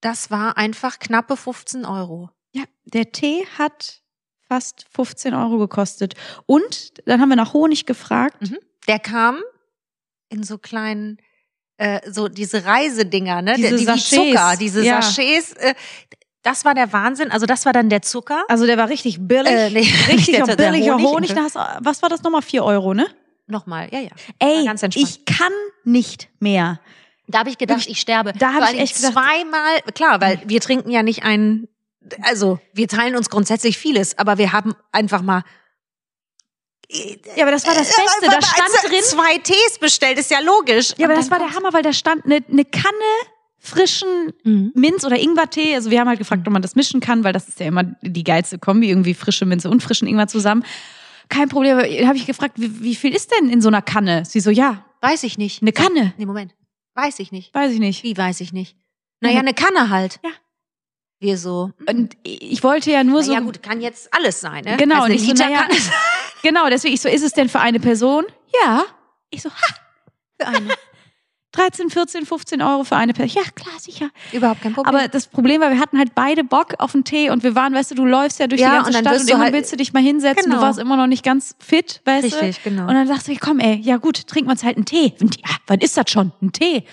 das 0.01 0.31
war 0.31 0.57
einfach 0.57 0.99
knappe 0.99 1.37
15 1.37 1.85
Euro. 1.85 2.29
Ja, 2.53 2.63
der 2.85 3.11
Tee 3.11 3.45
hat 3.57 4.01
fast 4.47 4.85
15 4.93 5.33
Euro 5.33 5.57
gekostet. 5.57 6.13
Und 6.45 6.93
dann 7.07 7.19
haben 7.21 7.29
wir 7.29 7.35
nach 7.35 7.53
Honig 7.53 7.85
gefragt. 7.85 8.41
Mhm. 8.41 8.57
Der 8.87 8.99
kam 8.99 9.41
in 10.29 10.43
so 10.43 10.57
kleinen, 10.57 11.17
äh, 11.77 11.99
so 12.09 12.27
diese 12.29 12.65
Reisedinger, 12.65 13.41
ne? 13.41 13.55
Diese 13.55 13.75
die, 13.75 13.83
Sachets, 13.85 14.09
Zucker, 14.09 14.55
diese 14.57 14.83
ja. 14.85 15.01
Sachets. 15.01 15.53
Äh, 15.53 15.73
das 16.43 16.63
war 16.63 16.73
der 16.73 16.93
Wahnsinn. 16.93 17.29
Also 17.31 17.45
das 17.45 17.65
war 17.65 17.73
dann 17.73 17.89
der 17.89 18.01
Zucker. 18.01 18.43
Also 18.47 18.65
der 18.65 18.77
war 18.77 18.87
richtig 18.89 19.17
billig. 19.19 19.51
Äh, 19.51 19.69
nee, 19.71 19.79
richtig 20.07 20.41
der- 20.43 20.55
billiger 20.55 20.93
Honig. 20.93 21.07
Honig. 21.07 21.33
Da 21.33 21.43
hast- 21.43 21.55
was 21.81 22.01
war 22.01 22.09
das 22.09 22.23
nochmal? 22.23 22.41
4 22.41 22.63
Euro, 22.63 22.93
ne? 22.93 23.07
Nochmal, 23.47 23.89
ja, 23.91 23.99
ja. 23.99 24.09
Ey, 24.39 24.69
ich 24.95 25.25
kann 25.25 25.53
nicht 25.85 26.29
mehr. 26.39 26.81
Da 27.27 27.39
habe 27.39 27.49
ich 27.49 27.57
gedacht, 27.57 27.85
ich 27.87 27.99
sterbe. 27.99 28.33
da 28.33 28.53
hab 28.53 28.63
Vor 28.63 28.73
ich 28.73 28.79
echt 28.79 28.95
gedacht- 28.95 29.13
zweimal, 29.13 29.81
klar, 29.93 30.21
weil 30.21 30.41
wir 30.45 30.61
trinken 30.61 30.89
ja 30.91 31.03
nicht 31.03 31.23
einen, 31.23 31.67
also 32.23 32.59
wir 32.73 32.87
teilen 32.87 33.15
uns 33.17 33.29
grundsätzlich 33.29 33.77
vieles, 33.77 34.17
aber 34.17 34.37
wir 34.37 34.53
haben 34.53 34.73
einfach 34.93 35.21
mal 35.21 35.43
Ja, 36.89 37.43
aber 37.43 37.51
das 37.51 37.67
war 37.67 37.73
das 37.75 37.87
Beste. 37.93 38.27
Da 38.27 38.41
stand 38.41 38.69
drin. 38.89 39.01
zwei 39.03 39.37
Tees 39.39 39.77
bestellt, 39.79 40.17
ist 40.17 40.31
ja 40.31 40.39
logisch. 40.39 40.93
Ja, 40.97 41.05
aber 41.07 41.15
das 41.15 41.29
war 41.29 41.37
der 41.39 41.53
Hammer, 41.53 41.73
weil 41.73 41.83
da 41.83 41.91
stand 41.91 42.23
eine, 42.25 42.39
eine 42.49 42.63
Kanne 42.63 42.87
frischen 43.59 44.07
Mhm. 44.45 44.71
Minz- 44.73 45.03
oder 45.03 45.19
Ingwertee. 45.19 45.75
Also 45.75 45.91
wir 45.91 45.99
haben 45.99 46.07
halt 46.07 46.19
gefragt, 46.19 46.47
ob 46.47 46.53
man 46.53 46.61
das 46.61 46.75
mischen 46.75 47.01
kann, 47.01 47.25
weil 47.25 47.33
das 47.33 47.49
ist 47.49 47.59
ja 47.59 47.65
immer 47.65 47.83
die 48.01 48.23
geilste 48.23 48.57
Kombi, 48.57 48.87
irgendwie 48.89 49.13
frische 49.13 49.45
Minze 49.45 49.69
und 49.69 49.83
frischen 49.83 50.07
Ingwer 50.07 50.27
zusammen. 50.27 50.63
Kein 51.27 51.49
Problem. 51.49 51.77
Da 51.77 52.07
habe 52.07 52.15
ich 52.17 52.25
gefragt, 52.25 52.53
wie, 52.55 52.81
wie 52.81 52.95
viel 52.95 53.13
ist 53.13 53.31
denn 53.33 53.49
in 53.49 53.59
so 53.61 53.67
einer 53.67 53.81
Kanne? 53.81 54.23
Sie 54.23 54.39
so, 54.39 54.49
ja, 54.49 54.85
Weiß 55.01 55.23
ich 55.23 55.37
nicht. 55.37 55.61
eine 55.61 55.73
Kanne. 55.73 56.13
Nee, 56.17 56.25
Moment. 56.25 56.53
Weiß 56.97 57.19
ich 57.19 57.31
nicht. 57.31 57.53
Weiß 57.53 57.71
ich 57.71 57.79
nicht. 57.79 58.03
Wie 58.03 58.17
weiß 58.17 58.41
ich 58.41 58.53
nicht? 58.53 58.75
Naja, 59.21 59.39
eine 59.39 59.53
Kanne 59.53 59.91
halt. 59.91 60.19
Ja. 60.23 60.31
Wir 61.19 61.37
so. 61.37 61.71
Und 61.87 62.17
ich 62.23 62.63
wollte 62.63 62.91
ja 62.91 63.03
nur 63.03 63.21
so. 63.21 63.31
ja 63.33 63.39
gut, 63.39 63.61
kann 63.61 63.81
jetzt 63.81 64.11
alles 64.13 64.41
sein, 64.41 64.63
ne? 64.63 64.77
Genau, 64.77 64.95
Also 64.95 65.05
eine 65.05 65.13
ich 65.15 65.21
so, 65.21 65.27
Liter 65.27 65.45
naja, 65.45 65.61
Kanne 65.61 65.75
Genau, 66.41 66.69
deswegen 66.69 66.95
ich 66.95 67.01
so, 67.01 67.07
ist 67.09 67.23
es 67.23 67.33
denn 67.33 67.49
für 67.49 67.59
eine 67.59 67.79
Person? 67.79 68.25
Ja. 68.63 68.83
Ich 69.29 69.43
so, 69.43 69.49
ha, 69.51 69.75
für 70.39 70.47
eine. 70.47 70.69
13, 71.57 71.89
14, 71.89 72.25
15 72.25 72.61
Euro 72.61 72.83
für 72.83 72.95
eine 72.95 73.13
Person. 73.13 73.43
Ja, 73.43 73.49
klar, 73.51 73.73
sicher. 73.79 74.09
Überhaupt 74.31 74.61
kein 74.61 74.73
Problem. 74.73 74.93
Aber 74.95 75.07
das 75.07 75.27
Problem 75.27 75.59
war, 75.61 75.71
wir 75.71 75.79
hatten 75.79 75.97
halt 75.97 76.13
beide 76.15 76.43
Bock 76.43 76.75
auf 76.77 76.93
einen 76.93 77.03
Tee 77.03 77.29
und 77.29 77.43
wir 77.43 77.55
waren, 77.55 77.73
weißt 77.73 77.91
du, 77.91 77.95
du 77.95 78.05
läufst 78.05 78.39
ja 78.39 78.47
durch 78.47 78.61
Ja, 78.61 78.69
die 78.69 78.75
ganze 78.75 78.89
und 78.89 78.93
Stadt 78.93 79.05
und 79.05 79.19
du 79.21 79.27
irgendwann 79.31 79.41
halt- 79.45 79.53
willst 79.53 79.71
du 79.71 79.77
dich 79.77 79.91
mal 79.93 80.01
hinsetzen. 80.03 80.43
Genau. 80.45 80.57
Du 80.57 80.61
warst 80.61 80.79
immer 80.79 80.95
noch 80.97 81.07
nicht 81.07 81.23
ganz 81.23 81.55
fit, 81.59 82.01
weißt 82.05 82.25
Richtig, 82.25 82.57
du? 82.63 82.69
genau. 82.69 82.83
Und 82.83 82.93
dann 82.93 83.07
sagst 83.07 83.27
du, 83.27 83.35
komm, 83.37 83.59
ey, 83.59 83.75
ja 83.81 83.97
gut, 83.97 84.27
trinken 84.27 84.47
wir 84.49 84.51
uns 84.51 84.63
halt 84.63 84.77
einen 84.77 84.85
Tee. 84.85 85.13
Die, 85.19 85.43
ah, 85.45 85.55
wann 85.67 85.79
ist 85.79 85.97
das 85.97 86.09
schon? 86.11 86.31
Ein 86.41 86.51
Tee. 86.51 86.83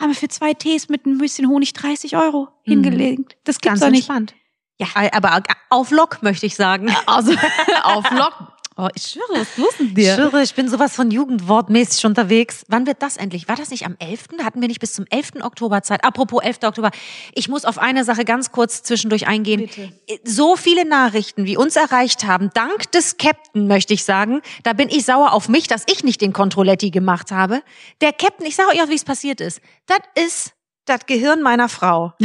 Haben 0.00 0.10
wir 0.10 0.16
für 0.16 0.28
zwei 0.28 0.54
Tees 0.54 0.88
mit 0.88 1.06
ein 1.06 1.18
bisschen 1.18 1.48
Honig 1.48 1.72
30 1.72 2.16
Euro 2.16 2.48
hingelegt. 2.62 3.36
Das 3.44 3.60
gibt's 3.60 3.64
Mhm. 3.64 3.68
Ganz 3.68 3.80
doch 3.80 3.90
nicht. 3.90 4.08
entspannt. 4.08 4.34
Ja, 4.80 4.86
aber 5.12 5.42
auf 5.70 5.90
Lock 5.92 6.22
möchte 6.22 6.46
ich 6.46 6.56
sagen. 6.56 6.94
Also 7.06 7.32
auf 7.84 8.10
Lock. 8.10 8.53
Oh, 8.76 8.88
ich 8.94 9.04
schwöre, 9.06 9.40
was 9.40 9.42
ist 9.50 9.58
los 9.58 9.74
mit 9.78 9.88
Ich 9.90 9.94
dir? 9.94 10.14
schwöre, 10.16 10.42
ich 10.42 10.52
bin 10.54 10.68
sowas 10.68 10.96
von 10.96 11.10
jugendwortmäßig 11.12 12.06
unterwegs. 12.06 12.64
Wann 12.66 12.86
wird 12.88 13.02
das 13.02 13.16
endlich? 13.16 13.46
War 13.46 13.54
das 13.54 13.70
nicht 13.70 13.86
am 13.86 13.94
11.? 14.00 14.24
Hatten 14.42 14.60
wir 14.60 14.66
nicht 14.66 14.80
bis 14.80 14.94
zum 14.94 15.04
11. 15.10 15.42
Oktober 15.42 15.82
Zeit? 15.82 16.02
Apropos 16.04 16.42
11. 16.42 16.58
Oktober. 16.64 16.90
Ich 17.34 17.48
muss 17.48 17.64
auf 17.64 17.78
eine 17.78 18.02
Sache 18.02 18.24
ganz 18.24 18.50
kurz 18.50 18.82
zwischendurch 18.82 19.28
eingehen. 19.28 19.60
Bitte. 19.60 19.92
So 20.24 20.56
viele 20.56 20.84
Nachrichten, 20.88 21.44
wie 21.44 21.56
uns 21.56 21.76
erreicht 21.76 22.24
haben, 22.24 22.50
dank 22.52 22.90
des 22.90 23.16
Captain, 23.16 23.68
möchte 23.68 23.94
ich 23.94 24.04
sagen, 24.04 24.42
da 24.64 24.72
bin 24.72 24.88
ich 24.88 25.04
sauer 25.04 25.32
auf 25.32 25.48
mich, 25.48 25.68
dass 25.68 25.84
ich 25.88 26.02
nicht 26.02 26.20
den 26.20 26.32
Controletti 26.32 26.90
gemacht 26.90 27.30
habe. 27.30 27.62
Der 28.00 28.12
Captain, 28.12 28.44
ich 28.44 28.56
sage 28.56 28.70
euch 28.70 28.82
auch, 28.82 28.88
wie 28.88 28.94
es 28.96 29.04
passiert 29.04 29.40
ist. 29.40 29.60
Das 29.86 29.98
ist 30.24 30.52
das 30.86 31.06
Gehirn 31.06 31.42
meiner 31.42 31.68
Frau. 31.68 32.12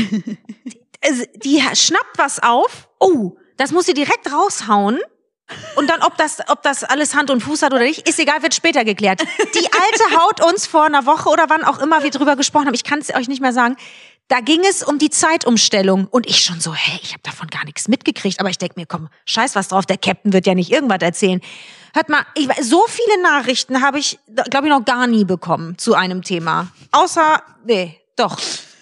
Also, 1.01 1.24
die 1.46 1.62
schnappt 1.75 2.18
was 2.18 2.44
auf. 2.44 2.89
Oh, 3.00 3.38
das 3.56 3.72
muss 3.72 3.86
sie 3.86 3.94
direkt 3.94 4.34
raushauen. 4.34 5.00
Und 5.75 5.89
dann, 5.89 6.01
ob 6.01 6.18
das, 6.18 6.38
ob 6.48 6.63
das 6.63 6.84
alles 6.84 7.15
Hand 7.15 7.29
und 7.29 7.41
Fuß 7.41 7.62
hat 7.62 7.74
oder 7.74 7.84
nicht, 7.84 8.08
ist 8.08 8.20
egal, 8.20 8.41
wird 8.41 8.53
später 8.53 8.84
geklärt. 8.86 9.22
Die 9.22 9.65
Alte 9.65 10.22
haut 10.22 10.44
uns 10.46 10.68
vor 10.68 10.86
einer 10.86 11.06
Woche 11.06 11.29
oder 11.29 11.46
wann 11.50 11.63
auch 11.63 11.79
immer 11.79 12.03
wir 12.03 12.12
drüber 12.12 12.36
gesprochen 12.36 12.68
haben, 12.68 12.74
ich 12.74 12.84
kann 12.84 13.00
es 13.00 13.13
euch 13.13 13.27
nicht 13.27 13.41
mehr 13.41 13.53
sagen, 13.53 13.75
da 14.29 14.41
ging 14.41 14.63
es 14.63 14.84
um 14.84 15.00
die 15.00 15.10
Zeitumstellung. 15.10 16.08
Und 16.10 16.27
ich 16.27 16.41
schon 16.41 16.62
so, 16.62 16.74
hey, 16.74 17.00
ich 17.01 17.13
habe 17.13 17.24
davon 17.24 17.48
gar 17.48 17.65
nichts 17.65 17.88
mitgekriegt. 17.88 18.39
Aber 18.39 18.50
ich 18.50 18.58
denk 18.58 18.77
mir, 18.77 18.86
komm, 18.86 19.10
scheiß 19.25 19.56
was 19.56 19.70
drauf, 19.70 19.86
der 19.86 19.98
Captain 19.98 20.34
wird 20.34 20.46
ja 20.46 20.53
nicht 20.53 20.72
irgendwas 20.72 21.00
erzählen. 21.01 21.41
Hört 21.94 22.10
mal, 22.10 22.24
ich, 22.36 22.48
so 22.62 22.86
viele 22.88 23.24
Nachrichten 23.24 23.82
habe 23.82 23.98
ich, 23.98 24.20
glaube 24.50 24.68
ich, 24.68 24.74
noch 24.74 24.86
gar 24.86 25.08
nie 25.08 25.25
bekommen 25.25 25.77
zu 25.79 25.96
einem 25.96 26.22
Thema. 26.22 26.68
Außer, 26.91 27.41
nee, 27.65 28.00
doch. 28.15 28.38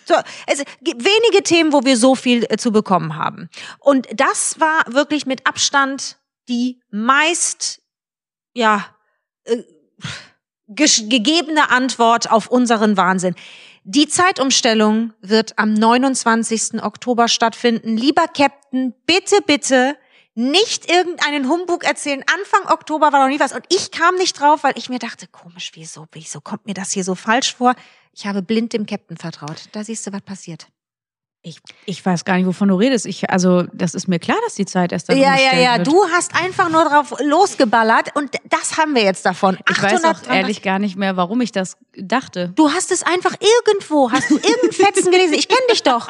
So, 0.05 0.15
es 0.45 0.63
gibt 0.81 1.03
wenige 1.03 1.43
Themen, 1.43 1.73
wo 1.73 1.83
wir 1.83 1.97
so 1.97 2.15
viel 2.15 2.45
äh, 2.49 2.57
zu 2.57 2.71
bekommen 2.71 3.15
haben. 3.15 3.49
Und 3.79 4.07
das 4.13 4.59
war 4.59 4.83
wirklich 4.87 5.25
mit 5.25 5.45
Abstand 5.45 6.16
die 6.49 6.81
meist, 6.89 7.81
ja, 8.53 8.85
äh, 9.43 9.63
gegebene 10.67 11.69
Antwort 11.69 12.29
auf 12.29 12.47
unseren 12.47 12.97
Wahnsinn. 12.97 13.35
Die 13.83 14.07
Zeitumstellung 14.07 15.13
wird 15.21 15.57
am 15.57 15.73
29. 15.73 16.83
Oktober 16.83 17.29
stattfinden. 17.29 17.95
Lieber 17.95 18.27
Captain, 18.27 18.93
bitte, 19.05 19.41
bitte 19.45 19.97
nicht 20.35 20.91
irgendeinen 20.91 21.49
Humbug 21.49 21.83
erzählen. 21.83 22.23
Anfang 22.31 22.71
Oktober 22.71 23.11
war 23.13 23.23
noch 23.23 23.33
nie 23.33 23.39
was. 23.39 23.53
Und 23.53 23.65
ich 23.69 23.91
kam 23.91 24.15
nicht 24.15 24.39
drauf, 24.39 24.63
weil 24.63 24.77
ich 24.77 24.89
mir 24.89 24.99
dachte, 24.99 25.25
komisch, 25.27 25.71
wieso, 25.73 26.05
wieso 26.11 26.41
kommt 26.41 26.65
mir 26.65 26.73
das 26.73 26.91
hier 26.91 27.03
so 27.03 27.15
falsch 27.15 27.55
vor? 27.55 27.75
Ich 28.13 28.27
habe 28.27 28.41
blind 28.41 28.73
dem 28.73 28.85
Captain 28.85 29.17
vertraut. 29.17 29.69
Da 29.71 29.83
siehst 29.83 30.05
du, 30.05 30.11
was 30.11 30.21
passiert. 30.21 30.67
Ich, 31.47 31.59
ich 31.85 32.05
weiß 32.05 32.25
gar 32.25 32.35
nicht, 32.35 32.45
wovon 32.45 32.67
du 32.67 32.75
redest. 32.75 33.05
Ich, 33.05 33.29
also, 33.29 33.63
das 33.71 33.93
ist 33.93 34.09
mir 34.09 34.19
klar, 34.19 34.37
dass 34.43 34.55
die 34.55 34.65
Zeit 34.65 34.91
erst 34.91 35.07
dann 35.07 35.17
Ja, 35.17 35.37
ja, 35.37 35.57
ja. 35.57 35.77
wird. 35.77 35.87
Du 35.87 36.03
hast 36.11 36.35
einfach 36.35 36.69
nur 36.69 36.83
drauf 36.83 37.13
losgeballert 37.19 38.13
und 38.15 38.35
das 38.49 38.77
haben 38.77 38.93
wir 38.95 39.03
jetzt 39.03 39.25
davon. 39.25 39.57
Ich 39.69 39.81
weiß 39.81 40.03
auch 40.03 40.09
800 40.09 40.35
ehrlich 40.35 40.61
gar 40.61 40.77
nicht 40.77 40.97
mehr, 40.97 41.15
warum 41.15 41.39
ich 41.39 41.53
das 41.53 41.77
dachte. 41.95 42.49
Du 42.55 42.71
hast 42.73 42.91
es 42.91 43.03
einfach 43.03 43.33
irgendwo, 43.39 44.11
hast 44.11 44.29
du 44.29 44.35
irgendeinen 44.35 44.73
Fetzen 44.73 45.09
gelesen? 45.09 45.35
Ich 45.35 45.47
kenne 45.47 45.61
dich 45.71 45.83
doch. 45.83 46.07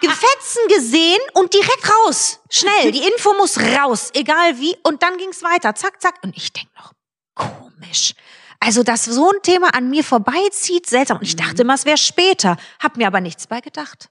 Gefetzen 0.00 0.62
gesehen 0.68 1.20
und 1.34 1.54
direkt 1.54 1.88
raus. 1.88 2.40
Schnell, 2.50 2.90
die 2.90 3.06
Info 3.06 3.34
muss 3.34 3.58
raus, 3.60 4.10
egal 4.14 4.58
wie. 4.58 4.74
Und 4.82 5.04
dann 5.04 5.16
ging's 5.16 5.44
weiter, 5.44 5.76
zack, 5.76 6.02
zack. 6.02 6.16
Und 6.24 6.36
ich 6.36 6.52
denk 6.52 6.68
noch, 6.76 6.92
komisch. 7.34 8.14
Also, 8.58 8.82
dass 8.82 9.04
so 9.04 9.28
ein 9.28 9.42
Thema 9.42 9.74
an 9.74 9.90
mir 9.90 10.02
vorbeizieht, 10.04 10.86
seltsam. 10.86 11.18
Und 11.18 11.24
ich 11.24 11.36
dachte 11.36 11.62
immer, 11.62 11.74
es 11.74 11.84
wäre 11.84 11.98
später. 11.98 12.56
Hab 12.80 12.96
mir 12.96 13.06
aber 13.06 13.20
nichts 13.20 13.46
bei 13.46 13.60
gedacht. 13.60 14.08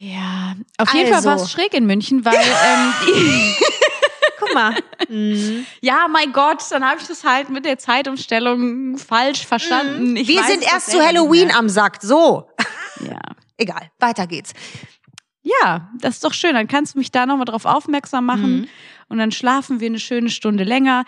Ja, 0.00 0.54
auf 0.76 0.92
jeden 0.94 1.06
Fall 1.08 1.16
Also. 1.16 1.28
war 1.28 1.36
es 1.36 1.50
schräg 1.50 1.74
in 1.74 1.86
München, 1.86 2.24
weil 2.24 2.34
ähm, 2.36 3.54
Guck 4.38 4.54
mal. 4.54 4.74
Mhm. 5.08 5.66
ja, 5.80 6.06
mein 6.08 6.32
Gott, 6.32 6.62
dann 6.70 6.84
habe 6.84 7.00
ich 7.00 7.06
das 7.08 7.24
halt 7.24 7.50
mit 7.50 7.64
der 7.64 7.78
Zeitumstellung 7.78 8.96
falsch 8.98 9.44
verstanden. 9.46 10.16
Ich 10.16 10.28
Wir 10.28 10.40
weiß 10.40 10.48
sind 10.48 10.62
erst 10.62 10.90
zu 10.92 11.00
Halloween 11.04 11.50
am 11.50 11.68
Sack. 11.68 11.98
So. 12.00 12.48
Ja. 13.00 13.18
Egal, 13.56 13.90
weiter 13.98 14.26
geht's. 14.28 14.52
ja, 15.42 15.90
das 16.00 16.14
ist 16.16 16.24
doch 16.24 16.32
schön. 16.34 16.54
Dann 16.54 16.68
kannst 16.68 16.94
du 16.94 16.98
mich 16.98 17.10
da 17.10 17.26
nochmal 17.26 17.46
drauf 17.46 17.64
aufmerksam 17.64 18.26
machen. 18.26 18.60
Mhm. 18.60 18.68
Und 19.08 19.18
dann 19.18 19.32
schlafen 19.32 19.80
wir 19.80 19.86
eine 19.88 19.98
schöne 19.98 20.28
Stunde 20.30 20.62
länger. 20.64 21.04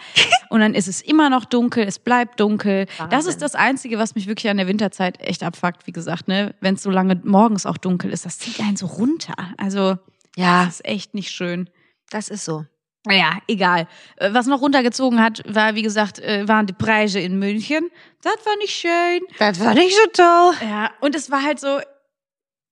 Und 0.50 0.60
dann 0.60 0.74
ist 0.74 0.88
es 0.88 1.00
immer 1.00 1.30
noch 1.30 1.46
dunkel, 1.46 1.84
es 1.88 1.98
bleibt 1.98 2.38
dunkel. 2.40 2.84
Das 2.98 3.10
Wahnsinn. 3.10 3.30
ist 3.30 3.42
das 3.42 3.54
Einzige, 3.54 3.98
was 3.98 4.14
mich 4.14 4.26
wirklich 4.26 4.50
an 4.50 4.58
der 4.58 4.66
Winterzeit 4.68 5.18
echt 5.20 5.42
abfuckt, 5.42 5.86
wie 5.86 5.92
gesagt, 5.92 6.28
ne? 6.28 6.54
Wenn 6.60 6.74
es 6.74 6.82
so 6.82 6.90
lange 6.90 7.18
morgens 7.24 7.64
auch 7.64 7.78
dunkel 7.78 8.12
ist, 8.12 8.26
das 8.26 8.38
zieht 8.38 8.60
einen 8.60 8.76
so 8.76 8.86
runter. 8.86 9.34
Also, 9.56 9.96
Ja, 10.36 10.66
das 10.66 10.74
ist 10.80 10.84
echt 10.84 11.14
nicht 11.14 11.30
schön. 11.30 11.70
das 12.10 12.28
ist 12.28 12.44
so. 12.44 12.66
Naja, 13.06 13.38
egal. 13.48 13.86
Äh, 14.16 14.34
Was 14.34 14.46
noch 14.46 14.60
runtergezogen 14.60 15.22
hat, 15.22 15.40
war, 15.48 15.74
wie 15.74 15.80
gesagt, 15.80 16.18
äh, 16.18 16.46
waren 16.46 16.66
die 16.66 16.74
Preise 16.74 17.18
in 17.18 17.38
München. 17.38 17.88
Das 18.22 18.34
war 18.44 18.56
nicht 18.58 18.74
schön. 18.74 19.20
Das 19.38 19.58
war 19.60 19.72
nicht 19.72 19.96
so 19.96 20.02
toll. 20.12 20.54
Ja, 20.68 20.90
und 21.00 21.14
es 21.14 21.30
war 21.30 21.42
halt 21.42 21.58
so, 21.60 21.78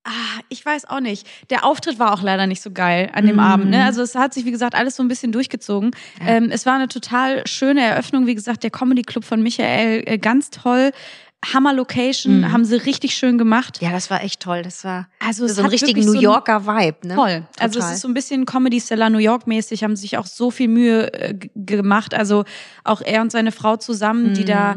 ah, 0.08 0.40
ich 0.48 0.64
weiß 0.64 0.86
auch 0.86 1.00
nicht. 1.00 1.26
Der 1.50 1.64
Auftritt 1.64 1.98
war 1.98 2.12
auch 2.12 2.22
leider 2.22 2.46
nicht 2.46 2.62
so 2.62 2.70
geil 2.70 3.10
an 3.12 3.26
dem 3.26 3.36
Mhm. 3.36 3.40
Abend. 3.40 3.70
Ne? 3.70 3.84
Also 3.84 4.02
es 4.02 4.14
hat 4.14 4.34
sich, 4.34 4.44
wie 4.44 4.50
gesagt, 4.50 4.74
alles 4.74 4.96
so 4.96 5.02
ein 5.02 5.08
bisschen 5.08 5.32
durchgezogen. 5.32 5.90
Ja. 6.20 6.28
Ähm, 6.36 6.50
es 6.50 6.66
war 6.66 6.74
eine 6.74 6.88
total 6.88 7.46
schöne 7.46 7.82
Eröffnung. 7.82 8.26
Wie 8.26 8.34
gesagt, 8.34 8.62
der 8.62 8.70
Comedy 8.70 9.02
Club 9.02 9.24
von 9.24 9.42
Michael, 9.42 10.02
äh, 10.06 10.18
ganz 10.18 10.50
toll. 10.50 10.92
Hammer 11.54 11.72
Location, 11.72 12.40
Mhm. 12.40 12.52
haben 12.52 12.64
sie 12.64 12.74
richtig 12.84 13.14
schön 13.14 13.38
gemacht. 13.38 13.80
Ja, 13.80 13.92
das 13.92 14.10
war 14.10 14.24
echt 14.24 14.40
toll. 14.40 14.62
Das 14.62 14.82
war 14.82 15.08
Also 15.24 15.44
es 15.44 15.54
so 15.54 15.62
einen 15.62 15.70
richtigen 15.70 16.00
New 16.04 16.14
so 16.14 16.20
Yorker 16.20 16.66
Vibe, 16.66 17.06
ne? 17.06 17.14
Voll. 17.14 17.46
Also 17.60 17.78
es 17.78 17.84
Total. 17.84 17.94
ist 17.94 18.00
so 18.00 18.08
ein 18.08 18.14
bisschen 18.14 18.44
Comedy 18.44 18.80
Seller 18.80 19.08
New 19.08 19.18
York 19.18 19.46
mäßig, 19.46 19.84
haben 19.84 19.94
sich 19.94 20.18
auch 20.18 20.26
so 20.26 20.50
viel 20.50 20.66
Mühe 20.66 21.12
äh, 21.12 21.34
gemacht. 21.54 22.12
Also 22.12 22.44
auch 22.82 23.00
er 23.02 23.20
und 23.22 23.30
seine 23.30 23.52
Frau 23.52 23.76
zusammen, 23.76 24.34
die 24.34 24.42
Mhm. 24.42 24.46
da 24.46 24.76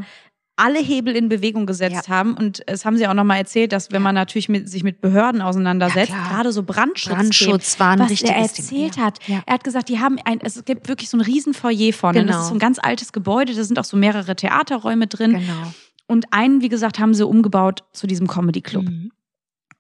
alle 0.55 0.79
Hebel 0.79 1.15
in 1.15 1.29
Bewegung 1.29 1.65
gesetzt 1.65 2.09
haben. 2.09 2.35
Und 2.35 2.61
es 2.67 2.85
haben 2.85 2.97
sie 2.97 3.07
auch 3.07 3.13
nochmal 3.13 3.37
erzählt, 3.37 3.71
dass 3.71 3.91
wenn 3.91 4.01
man 4.01 4.15
natürlich 4.15 4.49
mit, 4.49 4.69
sich 4.69 4.83
mit 4.83 5.01
Behörden 5.01 5.41
auseinandersetzt, 5.41 6.11
Ja, 6.11 6.27
gerade 6.29 6.51
so 6.51 6.63
Brandschutz, 6.63 7.13
Brandschutz 7.13 7.79
war 7.79 7.91
ein 7.91 7.99
was 7.99 8.21
er 8.21 8.35
erzählt 8.35 8.93
Thema. 8.93 9.05
hat. 9.07 9.27
Ja. 9.27 9.41
Er 9.45 9.53
hat 9.55 9.63
gesagt, 9.63 9.89
die 9.89 9.99
haben 9.99 10.17
ein, 10.25 10.39
es 10.41 10.63
gibt 10.65 10.87
wirklich 10.87 11.09
so 11.09 11.17
ein 11.17 11.21
riesen 11.21 11.53
Foyer 11.53 11.93
vorne. 11.93 12.19
Genau. 12.19 12.33
Das 12.33 12.43
ist 12.43 12.47
so 12.49 12.55
ein 12.55 12.59
ganz 12.59 12.79
altes 12.79 13.11
Gebäude, 13.13 13.55
da 13.55 13.63
sind 13.63 13.79
auch 13.79 13.85
so 13.85 13.97
mehrere 13.97 14.35
Theaterräume 14.35 15.07
drin. 15.07 15.33
Genau. 15.33 15.73
Und 16.07 16.25
einen, 16.31 16.61
wie 16.61 16.69
gesagt, 16.69 16.99
haben 16.99 17.13
sie 17.13 17.25
umgebaut 17.25 17.83
zu 17.93 18.05
diesem 18.05 18.27
Comedy 18.27 18.61
Club. 18.61 18.83
Mhm. 18.83 19.11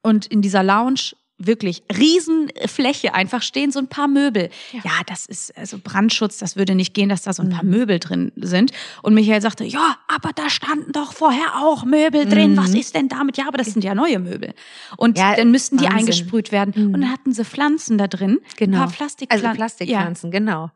Und 0.01 0.25
in 0.27 0.41
dieser 0.41 0.63
Lounge 0.63 1.11
wirklich 1.47 1.83
Riesenfläche 1.95 3.13
einfach 3.13 3.41
stehen 3.41 3.71
so 3.71 3.79
ein 3.79 3.87
paar 3.87 4.07
Möbel. 4.07 4.49
Ja. 4.71 4.91
das 5.07 5.25
ist 5.25 5.57
also 5.57 5.77
Brandschutz, 5.83 6.37
das 6.37 6.55
würde 6.55 6.75
nicht 6.75 6.93
gehen, 6.93 7.09
dass 7.09 7.23
da 7.23 7.33
so 7.33 7.43
ein 7.43 7.49
paar 7.49 7.63
Mhm. 7.63 7.69
Möbel 7.71 7.99
drin 7.99 8.31
sind. 8.35 8.71
Und 9.01 9.13
Michael 9.13 9.41
sagte, 9.41 9.63
ja, 9.63 9.97
aber 10.07 10.31
da 10.33 10.49
standen 10.49 10.91
doch 10.91 11.13
vorher 11.13 11.55
auch 11.61 11.83
Möbel 11.85 12.25
drin. 12.25 12.51
Mhm. 12.53 12.57
Was 12.57 12.73
ist 12.73 12.95
denn 12.95 13.09
damit? 13.09 13.37
Ja, 13.37 13.47
aber 13.47 13.57
das 13.57 13.67
sind 13.67 13.83
ja 13.83 13.95
neue 13.95 14.19
Möbel. 14.19 14.53
Und 14.97 15.17
Ja, 15.17 15.35
dann 15.35 15.51
müssten 15.51 15.77
die 15.77 15.83
Wahnsinn. 15.85 15.99
eingesprüht 15.99 16.51
werden. 16.51 16.73
Mhm. 16.75 16.93
Und 16.93 17.01
dann 17.01 17.11
hatten 17.11 17.33
sie 17.33 17.43
Pflanzen 17.45 17.97
da 17.97 18.07
drin. 18.07 18.39
Genau. 18.57 18.77
Ein 18.77 18.83
paar 18.85 18.91
Plastikpflanzen. 18.91 19.47
Also 19.47 19.57
Plastikpflanzen, 19.57 20.31
genau. 20.31 20.69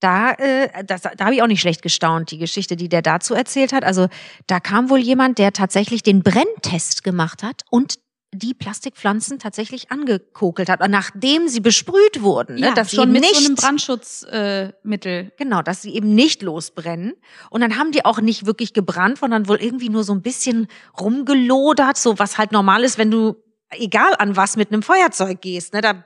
Da, 0.00 0.32
äh, 0.32 0.84
das, 0.84 1.02
da 1.02 1.24
habe 1.24 1.34
ich 1.34 1.42
auch 1.42 1.46
nicht 1.46 1.60
schlecht 1.62 1.80
gestaunt, 1.82 2.30
die 2.30 2.36
Geschichte, 2.38 2.76
die 2.76 2.90
der 2.90 3.00
dazu 3.00 3.32
erzählt 3.34 3.72
hat. 3.72 3.82
Also 3.82 4.08
da 4.46 4.60
kam 4.60 4.90
wohl 4.90 4.98
jemand, 4.98 5.38
der 5.38 5.54
tatsächlich 5.54 6.02
den 6.02 6.22
Brenntest 6.22 7.02
gemacht 7.02 7.42
hat 7.42 7.62
und 7.70 7.94
die 8.36 8.54
Plastikpflanzen 8.54 9.38
tatsächlich 9.38 9.90
angekokelt 9.90 10.68
hat, 10.68 10.80
nachdem 10.88 11.48
sie 11.48 11.60
besprüht 11.60 12.22
wurden, 12.22 12.58
Ja, 12.58 12.68
ne, 12.68 12.74
dass 12.74 12.90
sie 12.90 12.96
schon 12.96 13.04
eben 13.04 13.12
mit 13.12 13.22
nicht 13.22 13.36
so 13.36 13.46
einem 13.46 13.54
Brandschutzmittel. 13.54 15.12
Äh. 15.12 15.30
Genau, 15.36 15.62
dass 15.62 15.82
sie 15.82 15.94
eben 15.94 16.14
nicht 16.14 16.42
losbrennen. 16.42 17.14
Und 17.50 17.60
dann 17.60 17.78
haben 17.78 17.92
die 17.92 18.04
auch 18.04 18.20
nicht 18.20 18.46
wirklich 18.46 18.72
gebrannt, 18.72 19.18
sondern 19.18 19.48
wohl 19.48 19.60
irgendwie 19.60 19.88
nur 19.88 20.04
so 20.04 20.12
ein 20.12 20.22
bisschen 20.22 20.68
rumgelodert, 21.00 21.96
so 21.96 22.18
was 22.18 22.38
halt 22.38 22.52
normal 22.52 22.84
ist, 22.84 22.98
wenn 22.98 23.10
du, 23.10 23.36
egal 23.70 24.14
an 24.18 24.36
was, 24.36 24.56
mit 24.56 24.72
einem 24.72 24.82
Feuerzeug 24.82 25.40
gehst, 25.40 25.74
ne, 25.74 25.80
da 25.80 26.04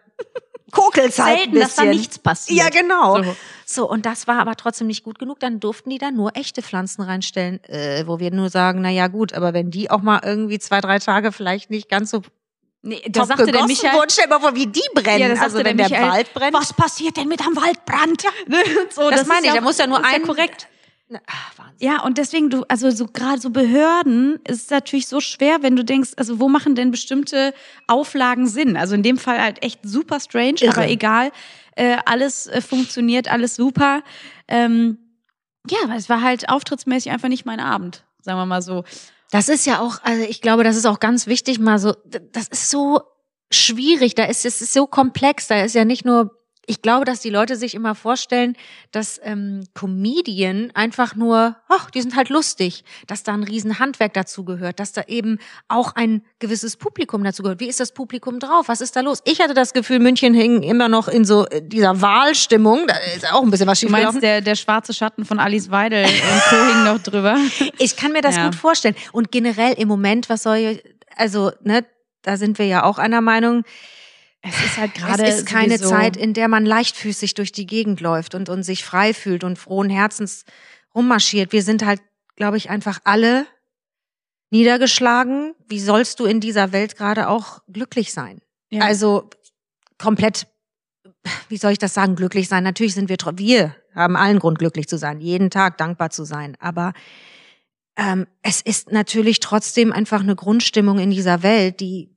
kokelt's 0.71 1.19
halt 1.19 1.39
Selten, 1.39 1.61
dass 1.61 1.75
da 1.77 1.85
nichts 1.85 2.19
passiert. 2.19 2.59
Ja, 2.59 2.69
genau. 2.69 3.23
So. 3.23 3.37
So. 3.67 3.91
und 3.91 4.07
das 4.07 4.27
war 4.27 4.39
aber 4.41 4.57
trotzdem 4.57 4.87
nicht 4.89 5.05
gut 5.05 5.19
genug. 5.19 5.41
Dann 5.41 5.61
durften 5.61 5.91
die 5.91 5.99
da 5.99 6.11
nur 6.11 6.37
echte 6.37 6.63
Pflanzen 6.63 7.03
reinstellen, 7.03 7.63
äh, 7.65 8.05
wo 8.07 8.19
wir 8.19 8.31
nur 8.33 8.49
sagen, 8.51 8.81
na 8.83 8.91
ja 8.91 9.07
gut, 9.09 9.33
aber 9.33 9.53
wenn 9.55 9.71
die 9.71 9.91
auch 9.91 10.03
mal 10.03 10.21
irgendwie 10.25 10.59
zwei, 10.59 10.81
drei 10.81 10.99
Tage 10.99 11.33
vielleicht 11.33 11.71
nicht 11.71 11.89
ganz 11.89 12.11
so 12.11 12.23
Nee, 12.83 13.03
da 13.11 13.27
sagte 13.27 13.45
der 13.53 13.67
Michael, 13.67 13.93
wurden, 13.93 14.09
stell 14.09 14.25
dir 14.25 14.31
mal 14.31 14.41
vor, 14.41 14.55
wie 14.55 14.67
die 14.67 14.81
brennen. 14.95 15.21
Ja, 15.21 15.29
das 15.29 15.41
also 15.41 15.59
wenn 15.59 15.77
der 15.77 15.89
der, 15.89 15.99
Michael, 15.99 16.11
Wald 16.13 16.33
brennt. 16.33 16.55
was 16.55 16.73
passiert 16.73 17.19
denn 17.19 17.29
mit 17.29 17.43
einem 17.43 17.55
Waldbrand? 17.55 18.23
So, 18.91 19.11
Das 19.11 19.27
meine 19.27 19.41
ist 19.41 19.47
ich, 19.49 19.53
da 19.53 19.59
auch- 19.59 19.63
muss 19.65 19.77
ja 19.77 19.87
nur 19.87 20.03
ein- 20.03 20.23
korrekt. 20.23 20.67
Na, 21.13 21.19
ah, 21.27 21.51
Wahnsinn. 21.57 21.89
Ja, 21.89 22.03
und 22.03 22.19
deswegen, 22.19 22.51
du, 22.51 22.63
also 22.69 22.89
so 22.93 23.07
gerade 23.07 23.41
so 23.41 23.51
Behörden 23.51 24.39
ist 24.47 24.63
es 24.63 24.71
natürlich 24.71 25.09
so 25.09 25.19
schwer, 25.19 25.59
wenn 25.61 25.75
du 25.75 25.85
denkst, 25.85 26.13
also 26.17 26.39
wo 26.39 26.49
machen 26.49 26.77
denn 26.77 26.93
bestimmte 26.93 27.53
Auflagen 27.89 28.47
Sinn? 28.47 28.77
Also 28.77 28.95
in 28.95 29.03
dem 29.03 29.19
Fall 29.19 29.43
halt 29.43 29.61
echt 29.65 29.81
super 29.83 30.21
strange, 30.21 30.61
Irre. 30.61 30.73
aber 30.73 30.89
egal. 30.89 31.33
Äh, 31.75 31.97
alles 32.07 32.47
äh, 32.47 32.61
funktioniert, 32.61 33.29
alles 33.29 33.57
super. 33.57 34.03
Ähm, 34.47 34.99
ja, 35.69 35.79
aber 35.83 35.97
es 35.97 36.09
war 36.09 36.23
halt 36.23 36.49
auftrittsmäßig 36.49 37.11
einfach 37.11 37.29
nicht 37.29 37.45
mein 37.45 37.61
Abend, 37.61 38.05
sagen 38.23 38.39
wir 38.39 38.47
mal 38.47 38.63
so. 38.63 38.85
Das 39.33 39.49
ist 39.49 39.67
ja 39.67 39.81
auch, 39.81 39.99
also 40.05 40.23
ich 40.23 40.41
glaube, 40.41 40.63
das 40.63 40.77
ist 40.77 40.87
auch 40.87 41.01
ganz 41.01 41.27
wichtig, 41.27 41.59
mal 41.59 41.81
so, 41.81 41.93
das 42.05 42.47
ist 42.49 42.71
so 42.71 43.01
schwierig, 43.51 44.15
da 44.15 44.25
ist, 44.25 44.47
es 44.47 44.61
ist 44.63 44.73
so 44.73 44.87
komplex, 44.87 45.49
da 45.49 45.63
ist 45.63 45.75
ja 45.75 45.85
nicht 45.85 46.05
nur, 46.05 46.40
ich 46.67 46.83
glaube, 46.83 47.05
dass 47.05 47.21
die 47.21 47.31
Leute 47.31 47.57
sich 47.57 47.75
immer 47.75 47.95
vorstellen, 47.95 48.57
dass 48.93 49.21
ähm, 49.25 49.65
Comedian 49.75 50.71
einfach 50.75 51.17
nur, 51.17 51.57
ach, 51.69 51.91
die 51.91 52.01
sind 52.01 52.15
halt 52.17 52.29
lustig, 52.29 52.85
dass 53.09 53.23
da 53.25 53.33
ein 53.35 53.43
riesen 53.43 53.79
Handwerk 53.81 54.15
dazu 54.15 54.45
gehört, 54.45 54.79
dass 54.79 54.93
da 54.93 55.03
eben 55.09 55.39
auch 55.69 55.95
ein 55.97 56.23
gewisses 56.39 56.77
Publikum 56.77 57.25
dazu 57.25 57.43
gehört. 57.43 57.61
Wie 57.61 57.69
ist 57.69 57.81
das 57.81 57.93
Publikum 57.93 58.39
drauf? 58.39 58.69
Was 58.69 58.81
ist 58.81 58.95
da 58.95 59.01
los? 59.01 59.21
Ich 59.25 59.41
hatte 59.41 59.55
das 59.55 59.73
Gefühl, 59.73 59.99
München 59.99 60.33
hing 60.33 60.63
immer 60.63 60.89
noch 60.89 61.09
in 61.09 61.25
so 61.25 61.47
äh, 61.47 61.61
dieser 61.61 62.01
Wahlstimmung, 62.01 62.87
da 62.87 62.95
ist 63.17 63.31
auch 63.33 63.43
ein 63.43 63.51
bisschen 63.51 63.67
was 63.67 63.81
Du 63.81 63.87
meinst, 63.89 63.97
schiefgelaufen. 64.13 64.21
der, 64.21 64.41
der 64.41 64.55
schwarze 64.55 64.95
Schatten 64.95 65.25
von 65.25 65.39
Alice 65.41 65.71
Weidel 65.71 66.05
und 66.05 66.43
Co. 66.51 66.57
hing 66.57 66.85
noch 66.85 66.99
drüber. 67.03 67.37
Ich 67.79 67.97
kann 67.97 68.13
mir 68.13 68.21
das 68.23 68.37
Ja. 68.37 68.45
gut 68.45 68.55
vorstellen. 68.55 68.95
Und 69.13 69.33
generell 69.33 69.73
im 69.75 69.89
Moment, 69.89 70.29
was 70.29 70.43
soll 70.45 70.57
ich, 70.57 70.85
also, 71.17 71.51
ne, 71.63 71.85
da 72.23 72.37
sind 72.37 72.59
wir 72.59 72.67
ja 72.67 72.85
auch 72.85 72.99
einer 72.99 73.21
Meinung, 73.23 73.65
Es 74.43 74.65
ist 74.65 74.77
halt 74.79 74.95
gerade. 74.95 75.23
es 75.25 75.41
ist 75.41 75.47
keine 75.47 75.77
sowieso- 75.77 75.91
Zeit, 75.91 76.17
in 76.17 76.33
der 76.33 76.49
man 76.49 76.65
leichtfüßig 76.65 77.35
durch 77.35 77.53
die 77.53 77.67
Gegend 77.67 78.01
läuft 78.01 78.35
und, 78.35 78.49
und 78.49 78.63
sich 78.63 78.85
frei 78.85 79.13
fühlt 79.13 79.45
und 79.45 79.59
frohen 79.59 79.91
Herzens 79.91 80.45
rummarschiert. 80.95 81.53
Wir 81.53 81.63
sind 81.63 81.85
halt, 81.85 82.01
glaube 82.37 82.57
ich, 82.57 82.71
einfach 82.71 83.01
alle 83.05 83.47
niedergeschlagen. 84.51 85.55
Wie 85.69 85.81
sollst 85.81 86.21
du 86.21 86.25
in 86.25 86.41
dieser 86.41 86.73
Welt 86.73 86.97
gerade 86.97 87.29
auch 87.29 87.61
glücklich 87.69 88.13
sein? 88.13 88.41
Ja. 88.71 88.83
Also 88.85 89.29
komplett, 89.99 90.47
wie 91.49 91.57
soll 91.57 91.73
ich 91.73 91.79
das 91.79 91.95
sagen, 91.95 92.17
glücklich 92.17 92.49
sein? 92.49 92.65
Natürlich 92.65 92.95
sind 92.95 93.09
wir, 93.09 93.19
wir 93.37 93.77
haben 93.95 94.17
allen 94.17 94.39
Grund, 94.39 94.59
glücklich 94.59 94.89
zu 94.89 94.97
sein, 94.99 95.21
jeden 95.21 95.51
Tag 95.51 95.77
dankbar 95.79 96.11
zu 96.11 96.25
sein. 96.25 96.57
Aber 96.61 96.93
ähm, 97.97 98.27
es 98.43 98.61
ist 98.61 98.91
natürlich 98.91 99.41
trotzdem 99.41 99.93
einfach 99.93 100.21
eine 100.21 100.37
Grundstimmung 100.37 100.99
in 100.99 101.11
dieser 101.11 101.43
Welt, 101.43 101.81
die, 101.81 102.17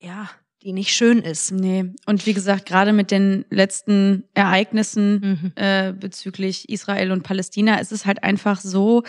ja, 0.00 0.30
die 0.62 0.72
nicht 0.72 0.92
schön 0.94 1.18
ist. 1.20 1.52
Nee. 1.52 1.92
Und 2.06 2.26
wie 2.26 2.34
gesagt, 2.34 2.66
gerade 2.66 2.92
mit 2.92 3.10
den 3.10 3.44
letzten 3.50 4.24
Ereignissen 4.34 5.20
Mhm. 5.20 5.52
äh, 5.54 5.92
bezüglich 5.92 6.68
Israel 6.68 7.12
und 7.12 7.22
Palästina 7.22 7.76
ist 7.78 7.92
es 7.92 8.06
halt 8.06 8.22
einfach 8.24 8.60
so, 8.60 9.02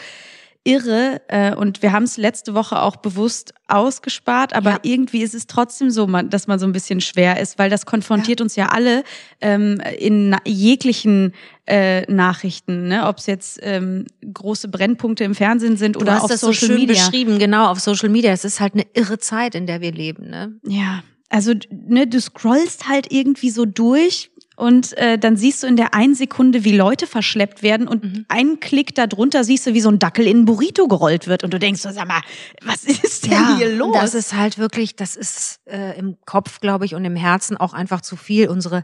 irre 0.65 1.21
äh, 1.29 1.55
und 1.55 1.81
wir 1.81 1.93
haben 1.93 2.03
es 2.03 2.17
letzte 2.17 2.53
Woche 2.53 2.81
auch 2.81 2.97
bewusst 2.97 3.53
ausgespart, 3.69 4.53
aber 4.53 4.71
Ja. 4.71 4.79
irgendwie 4.83 5.21
ist 5.23 5.33
es 5.33 5.47
trotzdem 5.47 5.89
so, 5.89 6.05
man, 6.05 6.29
dass 6.29 6.47
man 6.47 6.59
so 6.59 6.65
ein 6.65 6.73
bisschen 6.73 6.99
schwer 6.99 7.39
ist, 7.39 7.57
weil 7.57 7.69
das 7.69 7.85
konfrontiert 7.85 8.41
uns 8.41 8.57
ja 8.57 8.67
alle 8.67 9.03
ähm, 9.39 9.81
in 9.97 10.35
jeglichen 10.45 11.33
äh, 11.65 12.01
Nachrichten, 12.11 12.89
ne? 12.89 13.07
ob 13.07 13.19
es 13.19 13.25
jetzt 13.25 13.59
ähm, 13.63 14.05
große 14.33 14.67
Brennpunkte 14.67 15.23
im 15.23 15.33
Fernsehen 15.33 15.77
sind 15.77 15.95
Du 15.95 16.01
oder 16.01 16.15
hast 16.15 16.23
auf 16.23 16.29
das 16.31 16.41
so 16.41 16.47
Social 16.47 16.67
schön 16.67 16.75
Media. 16.75 16.93
beschrieben, 17.05 17.39
genau, 17.39 17.67
auf 17.71 17.79
Social 17.79 18.09
Media. 18.09 18.31
Es 18.33 18.43
ist 18.43 18.59
halt 18.59 18.73
eine 18.73 18.85
irre 18.93 19.17
Zeit, 19.17 19.55
in 19.55 19.65
der 19.65 19.79
wir 19.79 19.93
leben, 19.93 20.29
ne? 20.29 20.59
Ja, 20.67 21.03
also 21.29 21.53
ne, 21.71 22.07
du 22.07 22.19
scrollst 22.19 22.87
halt 22.87 23.11
irgendwie 23.11 23.49
so 23.49 23.65
durch 23.65 24.31
und 24.55 24.97
äh, 24.97 25.17
dann 25.17 25.37
siehst 25.37 25.63
du 25.63 25.67
in 25.67 25.77
der 25.77 25.93
einen 25.93 26.15
Sekunde, 26.15 26.65
wie 26.65 26.75
Leute 26.75 27.07
verschleppt 27.07 27.63
werden 27.63 27.87
und 27.87 28.03
Mhm. 28.03 28.25
einen 28.27 28.59
Klick 28.59 28.93
darunter 28.95 29.43
siehst 29.45 29.65
du, 29.67 29.73
wie 29.73 29.79
so 29.79 29.89
ein 29.89 29.99
Dackel 29.99 30.27
in 30.27 30.41
ein 30.41 30.45
Burrito 30.45 30.87
gerollt 30.87 31.27
wird 31.27 31.43
und 31.45 31.53
du 31.53 31.59
denkst 31.59 31.81
so, 31.81 31.91
sag 31.91 32.07
mal, 32.07 32.21
was 32.63 32.83
ist 32.83 33.25
denn 33.31 33.57
hier 33.57 33.73
los? 33.75 33.93
Das 33.93 34.13
ist 34.15 34.33
halt 34.33 34.57
wirklich, 34.57 34.95
das 34.97 35.15
ist 35.15 35.59
äh, 35.65 35.97
im 35.97 36.17
Kopf, 36.25 36.59
glaube 36.59 36.85
ich, 36.85 36.93
und 36.95 37.05
im 37.05 37.15
Herzen 37.15 37.55
auch 37.55 37.73
einfach 37.73 38.01
zu 38.01 38.15
viel. 38.17 38.49
Unsere, 38.49 38.83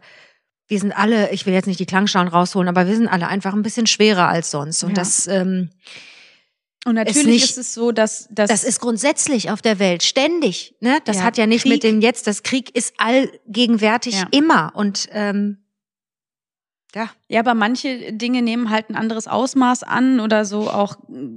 wir 0.68 0.80
sind 0.80 0.94
alle, 0.98 1.32
ich 1.32 1.46
will 1.46 1.54
jetzt 1.54 1.68
nicht 1.68 1.80
die 1.80 1.86
Klangschalen 1.86 2.30
rausholen, 2.30 2.70
aber 2.70 2.88
wir 2.88 2.96
sind 2.96 3.08
alle 3.10 3.28
einfach 3.28 3.54
ein 3.54 3.62
bisschen 3.64 3.86
schwerer 3.88 4.30
als 4.30 4.52
sonst. 4.52 4.84
Und 4.84 4.92
Ja. 4.92 4.96
das, 4.96 5.28
ähm, 5.28 5.72
und 6.86 6.96
natürlich 6.96 7.26
nicht- 7.26 7.44
ist 7.44 7.58
es 7.58 7.74
so, 7.74 7.92
dass, 7.92 8.28
dass 8.32 8.50
das 8.50 8.64
ist 8.64 8.80
grundsätzlich 8.80 9.50
auf 9.50 9.62
der 9.62 9.80
Welt 9.80 10.04
ständig. 10.04 10.76
Ne? 10.80 11.00
Das 11.06 11.18
Ja, 11.18 11.24
hat 11.24 11.38
ja 11.38 11.46
nicht 11.48 11.64
Krieg. 11.64 11.72
mit 11.74 11.84
dem 11.84 12.00
Jetzt. 12.02 12.28
Das 12.28 12.44
Krieg 12.44 12.76
ist 12.76 12.94
allgegenwärtig 12.98 14.14
Ja. 14.22 14.28
immer. 14.32 14.72
Und 14.76 15.08
ähm, 15.12 15.58
ja, 16.94 17.10
Ja, 17.28 17.42
aber 17.42 17.56
manche 17.56 18.14
Dinge 18.14 18.42
nehmen 18.42 18.70
halt 18.70 18.90
ein 18.90 18.96
anderes 18.96 19.28
Ausmaß 19.28 19.84
an 19.84 20.20
oder 20.22 20.46
so 20.46 20.70
auch 20.70 20.96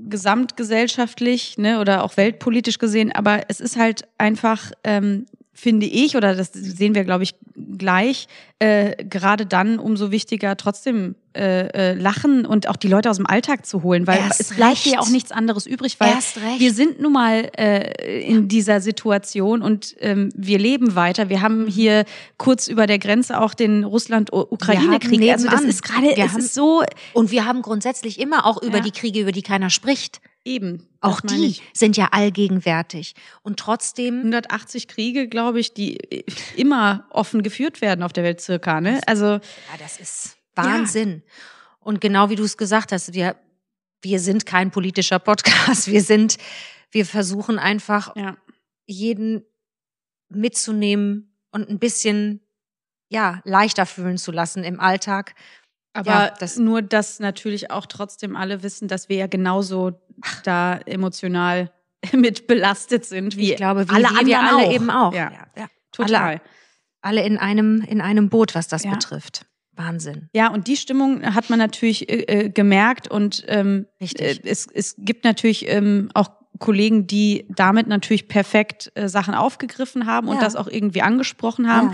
gesamtgesellschaftlich, 0.09 1.59
ne, 1.59 1.81
oder 1.81 2.05
auch 2.05 2.17
weltpolitisch 2.17 2.79
gesehen. 2.79 3.11
Aber 3.13 3.43
es 3.49 3.61
ist 3.61 3.77
halt 3.77 4.03
einfach, 4.19 4.71
ähm, 4.85 5.27
finde 5.61 5.87
ich, 5.87 6.15
oder 6.17 6.37
das 6.37 6.51
sehen 6.53 6.95
wir, 6.95 7.03
glaube 7.05 7.25
ich, 7.25 7.35
gleich, 7.77 8.29
äh, 8.61 9.05
gerade 9.05 9.45
dann 9.45 9.81
umso 9.81 10.13
wichtiger, 10.13 10.57
trotzdem 10.57 11.17
äh, 11.37 11.67
äh, 11.69 11.95
lachen 11.95 12.47
und 12.47 12.69
auch 12.69 12.77
die 12.77 12.87
Leute 12.87 13.11
aus 13.11 13.17
dem 13.17 13.27
Alltag 13.27 13.67
zu 13.67 13.83
holen, 13.83 14.07
weil 14.07 14.19
Erst 14.19 14.41
es 14.41 14.55
bleibt 14.55 14.87
recht. 14.87 14.99
auch 15.01 15.09
nichts 15.09 15.33
anderes 15.33 15.67
übrig, 15.67 15.99
weil 15.99 16.15
wir 16.59 16.73
sind 16.73 17.01
nun 17.01 17.13
mal 17.13 17.51
äh, 17.59 18.21
in 18.23 18.47
dieser 18.47 18.81
Situation 18.81 19.63
und 19.63 19.97
ähm, 19.99 20.29
wir 20.37 20.59
leben 20.61 20.95
weiter. 20.95 21.29
Wir 21.29 21.43
haben 21.43 21.67
hier 21.67 22.05
kurz 22.37 22.69
über 22.69 22.87
der 22.87 23.01
Grenze 23.01 23.41
auch 23.41 23.55
den 23.55 23.83
Russland-Ukraine-Krieg. 23.85 25.31
Also 25.33 25.49
das 25.49 25.63
ist 25.63 25.83
gerade, 25.83 26.17
es 26.17 26.37
ist 26.37 26.55
so 26.55 26.83
und 27.15 27.31
wir 27.33 27.45
haben 27.47 27.63
grundsätzlich 27.63 28.21
immer 28.21 28.47
auch 28.47 28.63
über 28.63 28.79
Ja. 28.79 28.83
die 28.83 28.93
Kriege, 28.93 29.21
über 29.21 29.33
die 29.33 29.43
keiner 29.43 29.71
spricht. 29.71 30.21
Eben. 30.49 30.89
Auch 31.01 31.21
die 31.21 31.47
ich. 31.47 31.63
sind 31.73 31.97
ja 31.97 32.09
allgegenwärtig. 32.13 33.15
Und 33.43 33.59
trotzdem 33.61 34.17
180 34.19 34.89
Kriege, 34.89 35.29
glaube 35.29 35.61
ich, 35.61 35.75
die 35.75 35.97
immer 36.57 37.07
offen 37.11 37.43
geführt 37.43 37.81
werden 37.81 38.03
auf 38.03 38.13
der 38.13 38.25
Welt 38.25 38.41
circa. 38.41 38.81
Ne? 38.81 39.01
Also 39.07 39.27
Ja, 39.27 39.41
das 39.79 40.01
ist 40.01 40.37
Wahnsinn. 40.57 41.23
Und 41.79 42.01
genau 42.01 42.31
wie 42.31 42.35
du 42.37 42.43
es 42.43 42.57
gesagt 42.57 42.91
hast, 42.93 43.15
wir, 43.15 43.37
wir 44.03 44.19
sind 44.21 44.45
kein 44.47 44.71
politischer 44.71 45.19
Podcast. 45.21 45.87
Wir 45.87 46.03
sind, 46.03 46.37
wir 46.91 47.07
versuchen 47.07 47.59
einfach 47.59 48.17
ja. 48.17 48.37
jeden 48.87 49.45
mitzunehmen 50.29 51.33
und 51.53 51.69
ein 51.69 51.79
bisschen, 51.79 52.41
ja, 53.09 53.41
leichter 53.45 53.87
fühlen 53.87 54.19
zu 54.19 54.33
lassen 54.33 54.65
im 54.65 54.81
Alltag. 54.81 55.35
Aber 55.95 56.11
Ja, 56.11 56.31
das- 56.39 56.57
nur, 56.59 56.83
dass 56.83 57.19
natürlich 57.21 57.71
auch 57.71 57.87
trotzdem 57.87 58.37
alle 58.37 58.63
wissen, 58.63 58.89
dass 58.89 59.09
wir 59.09 59.17
ja 59.17 59.27
genauso 59.27 59.93
da 60.45 60.79
emotional 60.87 61.71
mit 62.13 62.47
belastet 62.47 63.05
sind, 63.05 63.37
wie 63.37 63.51
ich 63.53 63.57
glaube, 63.57 63.89
wie, 63.89 63.93
alle 63.95 64.09
wie 64.21 64.27
wir 64.27 64.39
anderen 64.41 64.57
alle 64.61 64.67
auch. 64.69 64.73
eben 64.73 64.91
auch. 64.91 65.15
Ja. 65.15 65.33
ja. 65.57 65.67
total. 65.93 66.21
Alle, 66.23 66.41
alle 67.01 67.23
in 67.27 67.39
einem, 67.39 67.81
in 67.83 68.01
einem 68.01 68.29
Boot, 68.29 68.55
was 68.55 68.69
das 68.69 68.85
Ja. 68.85 68.91
betrifft. 68.91 69.47
Wahnsinn. 69.73 70.29
Ja, 70.35 70.49
und 70.49 70.67
die 70.67 70.77
Stimmung 70.77 71.23
hat 71.35 71.51
man 71.51 71.59
natürlich 71.61 72.09
äh, 72.09 72.23
äh, 72.47 72.49
gemerkt 72.51 73.09
und 73.09 73.45
ähm, 73.47 73.87
Richtig. 74.01 74.45
Äh, 74.45 74.49
es, 74.49 74.67
es 74.73 74.97
gibt 74.99 75.25
natürlich 75.25 75.69
ähm, 75.69 76.11
auch 76.15 76.31
Kollegen, 76.59 77.07
die 77.07 77.47
damit 77.49 77.87
natürlich 77.87 78.27
perfekt 78.27 78.91
äh, 78.97 79.09
Sachen 79.09 79.35
aufgegriffen 79.35 80.07
haben 80.07 80.27
und 80.27 80.37
Ja. 80.37 80.41
das 80.43 80.57
auch 80.57 80.67
irgendwie 80.67 81.03
angesprochen 81.03 81.73
haben. 81.73 81.93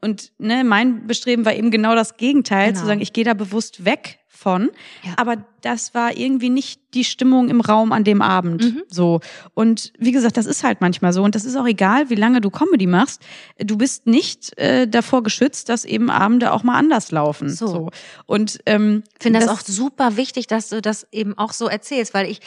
Und 0.00 0.32
ne, 0.38 0.64
mein 0.64 1.06
Bestreben 1.06 1.44
war 1.44 1.54
eben 1.54 1.70
genau 1.70 1.94
das 1.94 2.16
Gegenteil, 2.16 2.68
Genau. 2.68 2.80
zu 2.80 2.86
sagen, 2.86 3.00
ich 3.00 3.12
gehe 3.12 3.24
da 3.24 3.34
bewusst 3.34 3.84
weg 3.84 4.18
von. 4.28 4.70
Ja. 5.04 5.12
Aber 5.16 5.36
das 5.62 5.94
war 5.94 6.16
irgendwie 6.16 6.50
nicht 6.50 6.80
die 6.92 7.04
Stimmung 7.04 7.48
im 7.48 7.60
Raum 7.60 7.92
an 7.92 8.04
dem 8.04 8.20
Abend. 8.20 8.62
Mhm. 8.64 8.82
So. 8.88 9.20
Und 9.54 9.92
wie 9.98 10.12
gesagt, 10.12 10.36
das 10.36 10.44
ist 10.46 10.64
halt 10.64 10.80
manchmal 10.80 11.12
so. 11.12 11.22
Und 11.22 11.34
das 11.34 11.44
ist 11.44 11.56
auch 11.56 11.66
egal, 11.66 12.10
wie 12.10 12.14
lange 12.16 12.40
du 12.40 12.50
Comedy 12.50 12.86
machst. 12.86 13.22
Du 13.58 13.78
bist 13.78 14.06
nicht 14.06 14.56
äh, 14.58 14.86
davor 14.88 15.22
geschützt, 15.22 15.68
dass 15.68 15.84
eben 15.84 16.10
Abende 16.10 16.52
auch 16.52 16.62
mal 16.62 16.76
anders 16.76 17.10
laufen. 17.10 17.48
So. 17.48 17.90
Und 18.26 18.58
ähm, 18.66 19.02
Ich 19.16 19.22
finde 19.22 19.38
das, 19.40 19.48
auch 19.48 19.60
super 19.60 20.16
wichtig, 20.16 20.46
dass 20.46 20.68
du 20.68 20.82
das 20.82 21.06
eben 21.12 21.38
auch 21.38 21.52
so 21.52 21.66
erzählst, 21.68 22.12
weil 22.12 22.28
ich, 22.28 22.40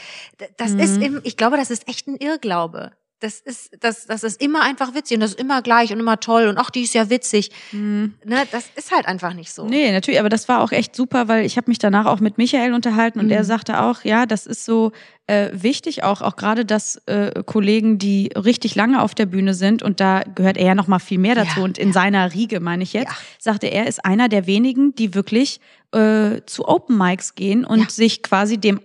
das 0.58 0.74
Mhm. 0.74 0.80
ist, 0.80 1.02
im, 1.02 1.22
ich 1.24 1.36
glaube, 1.38 1.58
das 1.58 1.72
ist 1.72 1.88
echt 1.88 2.08
ein 2.08 2.18
Irrglaube. 2.18 2.92
Das 3.20 3.40
ist, 3.40 3.72
das, 3.80 4.06
das 4.06 4.24
ist 4.24 4.40
immer 4.40 4.62
einfach 4.62 4.94
witzig 4.94 5.16
und 5.16 5.22
das 5.22 5.32
ist 5.32 5.40
immer 5.40 5.64
gleich 5.64 5.92
und 5.92 6.00
immer 6.00 6.20
toll 6.20 6.46
und 6.48 6.60
ach, 6.60 6.70
die 6.70 6.84
ist 6.84 6.94
ja 6.94 7.10
witzig. 7.10 7.50
Ne, 7.72 8.12
das 8.52 8.70
ist 8.76 8.92
halt 8.92 9.08
einfach 9.08 9.34
nicht 9.34 9.52
so. 9.52 9.64
Mhm. 9.64 9.70
Nee, 9.72 9.92
natürlich, 9.92 10.20
aber 10.20 10.30
das 10.30 10.48
war 10.48 10.62
auch 10.62 10.72
echt 10.72 10.96
super, 10.96 11.28
weil 11.28 11.44
ich 11.44 11.58
habe 11.58 11.68
mich 11.72 11.80
danach 11.80 12.06
auch 12.06 12.20
mit 12.20 12.38
Michael 12.38 12.74
unterhalten 12.74 13.20
und 13.20 13.26
Mhm. 13.26 13.32
er 13.32 13.44
sagte 13.44 13.82
auch, 13.82 14.04
ja, 14.04 14.28
das 14.28 14.46
ist 14.46 14.66
so 14.66 14.92
äh, 15.26 15.50
wichtig, 15.52 16.04
auch, 16.04 16.22
auch 16.22 16.36
gerade, 16.36 16.64
dass 16.64 16.98
äh, 17.08 17.42
Kollegen, 17.44 17.98
die 17.98 18.30
richtig 18.36 18.76
lange 18.76 19.02
auf 19.02 19.16
der 19.16 19.26
Bühne 19.26 19.56
sind, 19.56 19.82
und 19.82 20.00
da 20.00 20.22
gehört 20.36 20.56
er 20.58 20.68
ja 20.68 20.76
noch 20.76 20.88
mal 20.88 21.00
viel 21.00 21.18
mehr 21.18 21.34
dazu, 21.36 21.58
Ja, 21.60 21.64
und 21.66 21.78
in 21.80 21.92
seiner 21.94 22.34
Riege, 22.36 22.60
meine 22.60 22.84
ich 22.84 22.94
jetzt, 22.94 23.10
Ja. 23.12 23.18
sagte 23.40 23.66
er, 23.68 23.88
ist 23.88 24.06
einer 24.06 24.30
der 24.30 24.46
wenigen, 24.46 24.94
die 24.94 25.16
wirklich 25.16 25.60
äh, 25.92 26.42
zu 26.46 26.68
Open 26.68 26.98
Mics 27.00 27.34
gehen 27.34 27.66
und 27.66 27.80
Ja. 27.80 27.90
sich 27.90 28.22
quasi 28.22 28.58
dem, 28.60 28.80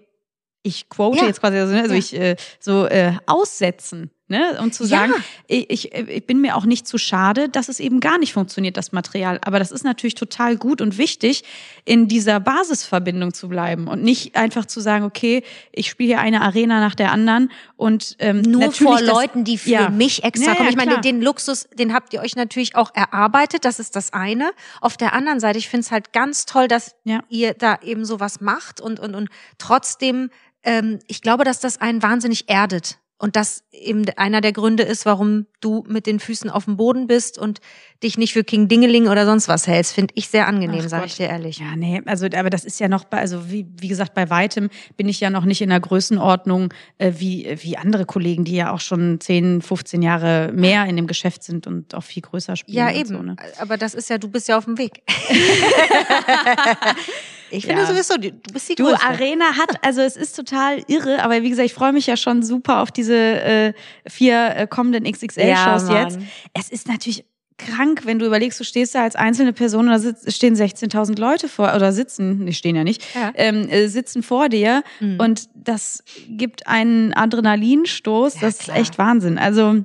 ich 0.65 0.89
quote 0.89 1.19
Ja. 1.19 1.27
jetzt 1.27 1.41
quasi, 1.41 1.59
also, 1.59 1.75
ne, 1.75 1.83
also 1.83 1.95
Ja. 1.95 1.99
ich 2.01 2.15
äh, 2.19 2.37
so 2.61 2.87
äh, 2.87 3.13
aussetzen. 3.27 4.11
Ne, 4.33 4.57
um 4.63 4.73
zu 4.73 4.85
Ja. 4.85 4.89
sagen, 4.89 5.13
ich, 5.47 5.69
ich, 5.69 5.93
ich 5.95 6.25
bin 6.27 6.41
mir 6.41 6.57
auch 6.57 6.65
nicht 6.65 6.89
zu 6.89 6.97
schade, 6.97 7.51
dass 7.51 7.69
es 7.69 7.81
eben 7.81 8.01
gar 8.01 8.17
nicht 8.17 8.33
funktioniert, 8.33 8.79
das 8.79 8.91
Material. 8.91 9.39
Aber 9.45 9.59
das 9.59 9.71
ist 9.71 9.85
natürlich 9.85 10.15
total 10.15 10.57
gut 10.57 10.81
und 10.81 10.97
wichtig, 10.97 11.45
in 11.85 12.09
dieser 12.09 12.41
Basisverbindung 12.41 13.35
zu 13.35 13.51
bleiben 13.51 13.89
und 13.89 14.03
nicht 14.03 14.35
einfach 14.35 14.65
zu 14.65 14.81
sagen, 14.81 15.05
okay, 15.05 15.43
ich 15.71 15.91
spiele 15.91 16.15
hier 16.15 16.21
eine 16.21 16.41
Arena 16.41 16.81
nach 16.81 16.95
der 16.95 17.13
anderen 17.13 17.53
und 17.77 18.17
ähm, 18.21 18.41
Nur 18.41 18.73
vor 18.73 19.01
das- 19.01 19.07
Leuten, 19.07 19.45
die 19.45 19.59
für 19.59 19.69
ja. 19.69 19.91
mich 19.91 20.25
extra 20.25 20.47
Ja, 20.47 20.53
ja, 20.53 20.57
kommen. 20.57 20.71
Ich 20.71 20.77
meine, 20.77 20.93
klar. 20.93 21.03
den 21.03 21.21
Luxus, 21.21 21.69
den 21.79 21.93
habt 21.93 22.15
ihr 22.15 22.21
euch 22.23 22.35
natürlich 22.35 22.75
auch 22.75 22.91
erarbeitet. 22.95 23.67
Das 23.67 23.79
ist 23.81 23.97
das 23.97 24.15
eine. 24.15 24.51
Auf 24.81 24.97
der 24.97 25.13
anderen 25.13 25.41
Seite, 25.41 25.59
ich 25.59 25.69
finde 25.69 25.85
es 25.85 25.91
halt 25.91 26.15
ganz 26.15 26.47
toll, 26.47 26.69
dass 26.69 26.95
Ja. 27.05 27.21
ihr 27.29 27.53
da 27.53 27.79
eben 27.83 28.07
sowas 28.07 28.41
macht 28.41 28.81
und, 28.81 28.99
und, 28.99 29.15
und 29.15 29.29
trotzdem, 29.59 30.31
ähm, 30.65 31.01
ich 31.07 31.21
glaube, 31.21 31.45
dass 31.45 31.61
das 31.61 31.83
einen 31.83 32.03
wahnsinnig 32.03 32.49
erdet. 32.49 32.97
Und 33.23 33.37
das 33.37 33.63
eben 33.71 34.05
einer 34.17 34.41
der 34.41 34.53
Gründe 34.53 34.83
ist, 34.83 35.07
warum 35.07 35.47
du 35.61 35.85
mit 35.87 36.09
den 36.09 36.19
Füßen 36.19 36.51
auf 36.51 36.65
dem 36.65 36.77
Boden 36.77 37.07
bist 37.07 37.39
und 37.39 37.61
dich 38.03 38.19
nicht 38.19 38.33
für 38.33 38.43
King 38.43 38.67
Dingeling 38.67 39.07
oder 39.07 39.27
sonst 39.27 39.47
was 39.47 39.69
hältst, 39.69 39.93
finde 39.93 40.13
ich 40.17 40.27
sehr 40.27 40.49
angenehm, 40.49 40.89
sage 40.89 41.07
ich 41.07 41.15
dir 41.15 41.29
ehrlich. 41.29 41.59
Ja, 41.59 41.77
nee, 41.77 42.03
also 42.05 42.27
aber 42.27 42.51
das 42.51 42.65
ist 42.65 42.81
ja 42.81 42.89
noch 42.89 43.05
bei, 43.05 43.19
also 43.19 43.49
wie, 43.49 43.69
wie 43.79 43.87
gesagt, 43.87 44.15
bei 44.15 44.29
weitem 44.29 44.71
bin 44.97 45.09
ich 45.09 45.21
ja 45.21 45.31
noch 45.31 45.45
nicht 45.45 45.63
in 45.63 45.69
der 45.69 45.79
Größenordnung 45.79 46.75
äh, 46.99 47.13
wie, 47.19 47.57
wie 47.63 47.77
andere 47.77 48.07
Kollegen, 48.07 48.45
die 48.45 48.57
ja 48.57 48.73
auch 48.73 48.81
schon 48.81 49.21
10, 49.21 49.63
15 49.63 50.03
Jahre 50.03 50.51
mehr 50.53 50.87
in 50.87 50.97
dem 50.97 51.07
Geschäft 51.07 51.45
sind 51.45 51.69
und 51.69 51.95
auch 51.95 52.03
viel 52.03 52.23
größer 52.23 52.57
spielen. 52.57 52.77
Ja, 52.77 52.91
eben. 52.91 53.11
So, 53.11 53.23
ne? 53.23 53.37
Aber 53.61 53.77
das 53.77 53.95
ist 53.95 54.11
ja, 54.11 54.19
du 54.19 54.31
bist 54.31 54.49
ja 54.49 54.59
auf 54.59 54.65
dem 54.65 54.79
Weg. 54.79 55.01
ich 57.53 57.67
finde 57.67 57.83
Ja. 57.83 57.87
sowieso, 57.89 58.17
du 58.17 58.31
bist 58.53 58.69
die 58.69 58.75
Du, 58.75 58.85
Größte. 58.87 59.07
Arena 59.07 59.57
hat, 59.57 59.85
also 59.85 60.01
es 60.01 60.17
ist 60.17 60.35
total 60.37 60.83
irre, 60.89 61.23
aber 61.23 61.43
wie 61.43 61.51
gesagt, 61.51 61.67
ich 61.67 61.75
freue 61.75 61.93
mich 61.93 62.07
ja 62.07 62.17
schon 62.17 62.43
super 62.43 62.81
auf 62.81 62.91
diese 62.91 63.15
äh, 63.17 63.73
vier 64.09 64.55
äh, 64.57 64.67
kommenden 64.67 65.05
XXL-Shows 65.05 65.89
Ja, 65.89 66.03
jetzt. 66.03 66.19
Es 66.55 66.69
ist 66.71 66.89
natürlich 66.89 67.25
krank, 67.59 68.01
wenn 68.07 68.19
du 68.19 68.27
überlegst, 68.27 68.59
du 68.59 68.65
stehst 68.65 68.95
da 68.95 69.03
als 69.05 69.15
einzelne 69.15 69.53
Person 69.53 69.85
und 69.87 69.93
da 69.93 69.99
sitz, 70.01 70.35
stehen 70.35 70.57
16.000 70.57 71.21
Leute 71.21 71.49
vor, 71.49 71.73
oder 71.77 71.93
sitzen, 71.93 72.45
die 72.47 72.55
stehen 72.55 72.75
ja 72.75 72.83
nicht, 72.83 73.05
Ja. 73.15 73.31
ähm, 73.37 73.69
äh, 73.69 73.87
sitzen 73.87 74.23
vor 74.25 74.49
dir 74.49 74.83
Mhm. 74.99 75.19
und 75.21 75.49
das 75.55 76.03
gibt 76.29 76.67
einen 76.67 77.13
Adrenalinstoß, 77.15 78.35
Ja, 78.35 78.41
das 78.41 78.59
klar. 78.59 78.77
ist 78.77 78.81
echt 78.83 78.99
Wahnsinn. 78.99 79.39
Also 79.39 79.85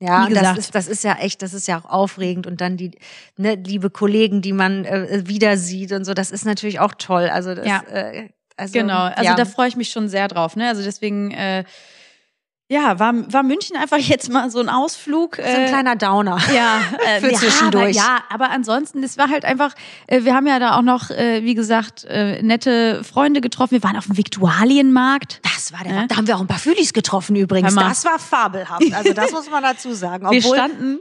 Ja, 0.00 0.28
Wie 0.28 0.34
das 0.34 0.56
ist, 0.56 0.74
das 0.74 0.86
ist 0.86 1.02
ja 1.02 1.14
echt, 1.14 1.42
das 1.42 1.52
ist 1.54 1.66
ja 1.66 1.78
auch 1.78 1.84
aufregend 1.84 2.46
und 2.46 2.60
dann 2.60 2.76
die 2.76 2.92
ne, 3.36 3.56
liebe 3.56 3.90
Kollegen, 3.90 4.42
die 4.42 4.52
man 4.52 4.84
äh, 4.84 5.22
wieder 5.26 5.56
sieht 5.56 5.90
und 5.92 6.04
so, 6.04 6.14
das 6.14 6.30
ist 6.30 6.44
natürlich 6.44 6.78
auch 6.78 6.94
toll. 6.96 7.28
Also 7.28 7.54
das, 7.54 7.66
Ja. 7.66 7.82
äh, 7.90 8.28
also, 8.56 8.72
Genau, 8.72 9.04
also 9.04 9.24
ja. 9.24 9.34
da 9.34 9.44
freue 9.44 9.68
ich 9.68 9.76
mich 9.76 9.90
schon 9.90 10.08
sehr 10.08 10.28
drauf. 10.28 10.54
Ne? 10.56 10.68
Also 10.68 10.82
deswegen, 10.82 11.30
äh, 11.32 11.64
ja, 12.70 12.98
war, 12.98 13.14
war 13.32 13.42
München 13.42 13.76
einfach 13.76 13.96
jetzt 13.96 14.30
mal 14.30 14.50
so 14.50 14.60
ein 14.60 14.68
Ausflug. 14.68 15.36
So 15.36 15.42
ein 15.42 15.68
kleiner 15.68 15.96
Downer. 15.96 16.38
ja, 16.54 16.80
äh, 17.06 17.20
Für 17.20 17.32
ja, 17.32 17.38
zwischendurch. 17.38 17.98
Aber, 17.98 18.08
ja, 18.08 18.18
aber 18.28 18.50
ansonsten, 18.50 19.02
es 19.02 19.16
war 19.16 19.30
halt 19.30 19.46
einfach, 19.46 19.74
äh, 20.06 20.24
wir 20.24 20.34
haben 20.34 20.46
ja 20.46 20.58
da 20.58 20.76
auch 20.76 20.82
noch, 20.82 21.10
äh, 21.10 21.42
wie 21.44 21.54
gesagt, 21.54 22.04
äh, 22.04 22.42
nette 22.42 23.02
Freunde 23.04 23.40
getroffen. 23.40 23.72
Wir 23.72 23.82
waren 23.82 23.96
auf 23.96 24.06
dem 24.06 24.18
Viktualienmarkt. 24.18 25.40
Das 25.42 25.72
war 25.72 25.82
der. 25.82 26.08
Da 26.08 26.16
haben 26.16 26.26
wir 26.26 26.36
auch 26.36 26.42
ein 26.42 26.46
paar 26.46 26.58
Fühlis 26.58 26.92
getroffen 26.92 27.36
übrigens. 27.36 27.74
Das 27.74 28.04
war 28.04 28.18
fabelhaft. 28.18 28.92
Also 28.92 29.14
das 29.14 29.32
muss 29.32 29.50
man 29.50 29.62
dazu 29.62 29.94
sagen. 29.94 30.30
Wir 30.30 30.38
Obwohl, 30.38 30.56
standen, 30.56 31.00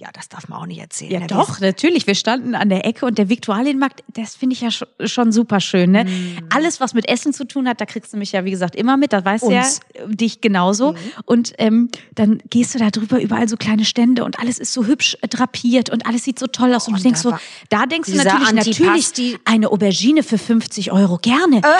ja, 0.00 0.08
das 0.14 0.30
darf 0.30 0.48
man 0.48 0.60
auch 0.60 0.66
nicht 0.66 0.80
erzählen. 0.80 1.12
ja 1.12 1.20
ne? 1.20 1.26
doch, 1.26 1.60
natürlich, 1.60 2.06
wir 2.06 2.14
standen 2.14 2.54
an 2.54 2.70
der 2.70 2.86
Ecke 2.86 3.04
und 3.04 3.18
der 3.18 3.28
Viktualienmarkt, 3.28 4.02
das 4.08 4.34
finde 4.34 4.54
ich 4.54 4.62
ja 4.62 4.70
schon, 4.70 4.88
schon 5.04 5.30
super 5.30 5.60
schön. 5.60 5.90
Ne? 5.90 6.04
Mm. 6.06 6.38
Alles, 6.48 6.80
was 6.80 6.94
mit 6.94 7.06
Essen 7.06 7.34
zu 7.34 7.44
tun 7.44 7.68
hat, 7.68 7.82
da 7.82 7.84
kriegst 7.84 8.14
du 8.14 8.16
mich 8.16 8.32
ja, 8.32 8.46
wie 8.46 8.50
gesagt, 8.50 8.76
immer 8.76 8.96
mit, 8.96 9.12
da 9.12 9.22
weißt 9.22 9.44
du 9.44 9.50
ja 9.50 9.60
äh, 9.92 10.08
dich 10.08 10.40
genauso. 10.40 10.94
Und 11.26 11.52
ähm, 11.58 11.90
dann 12.14 12.42
gehst 12.48 12.74
du 12.74 12.78
da 12.78 12.88
drüber, 12.90 13.20
überall 13.20 13.46
so 13.46 13.58
kleine 13.58 13.84
Stände 13.84 14.24
und 14.24 14.38
alles 14.38 14.58
ist 14.58 14.72
so 14.72 14.86
hübsch 14.86 15.18
äh, 15.20 15.28
drapiert 15.28 15.90
und 15.90 16.06
alles 16.06 16.24
sieht 16.24 16.38
so 16.38 16.46
toll 16.46 16.72
aus. 16.74 16.88
Und, 16.88 16.94
du 16.94 16.98
Und 16.98 17.04
denkst 17.04 17.22
da 17.22 17.30
so, 17.30 17.36
da 17.68 17.84
denkst 17.84 18.10
du 18.10 18.16
natürlich, 18.16 18.52
natürlich 18.52 18.78
Antipasti- 19.06 19.38
eine 19.44 19.68
Aubergine 19.70 20.22
für 20.22 20.38
50 20.38 20.92
Euro, 20.92 21.18
gerne. 21.18 21.60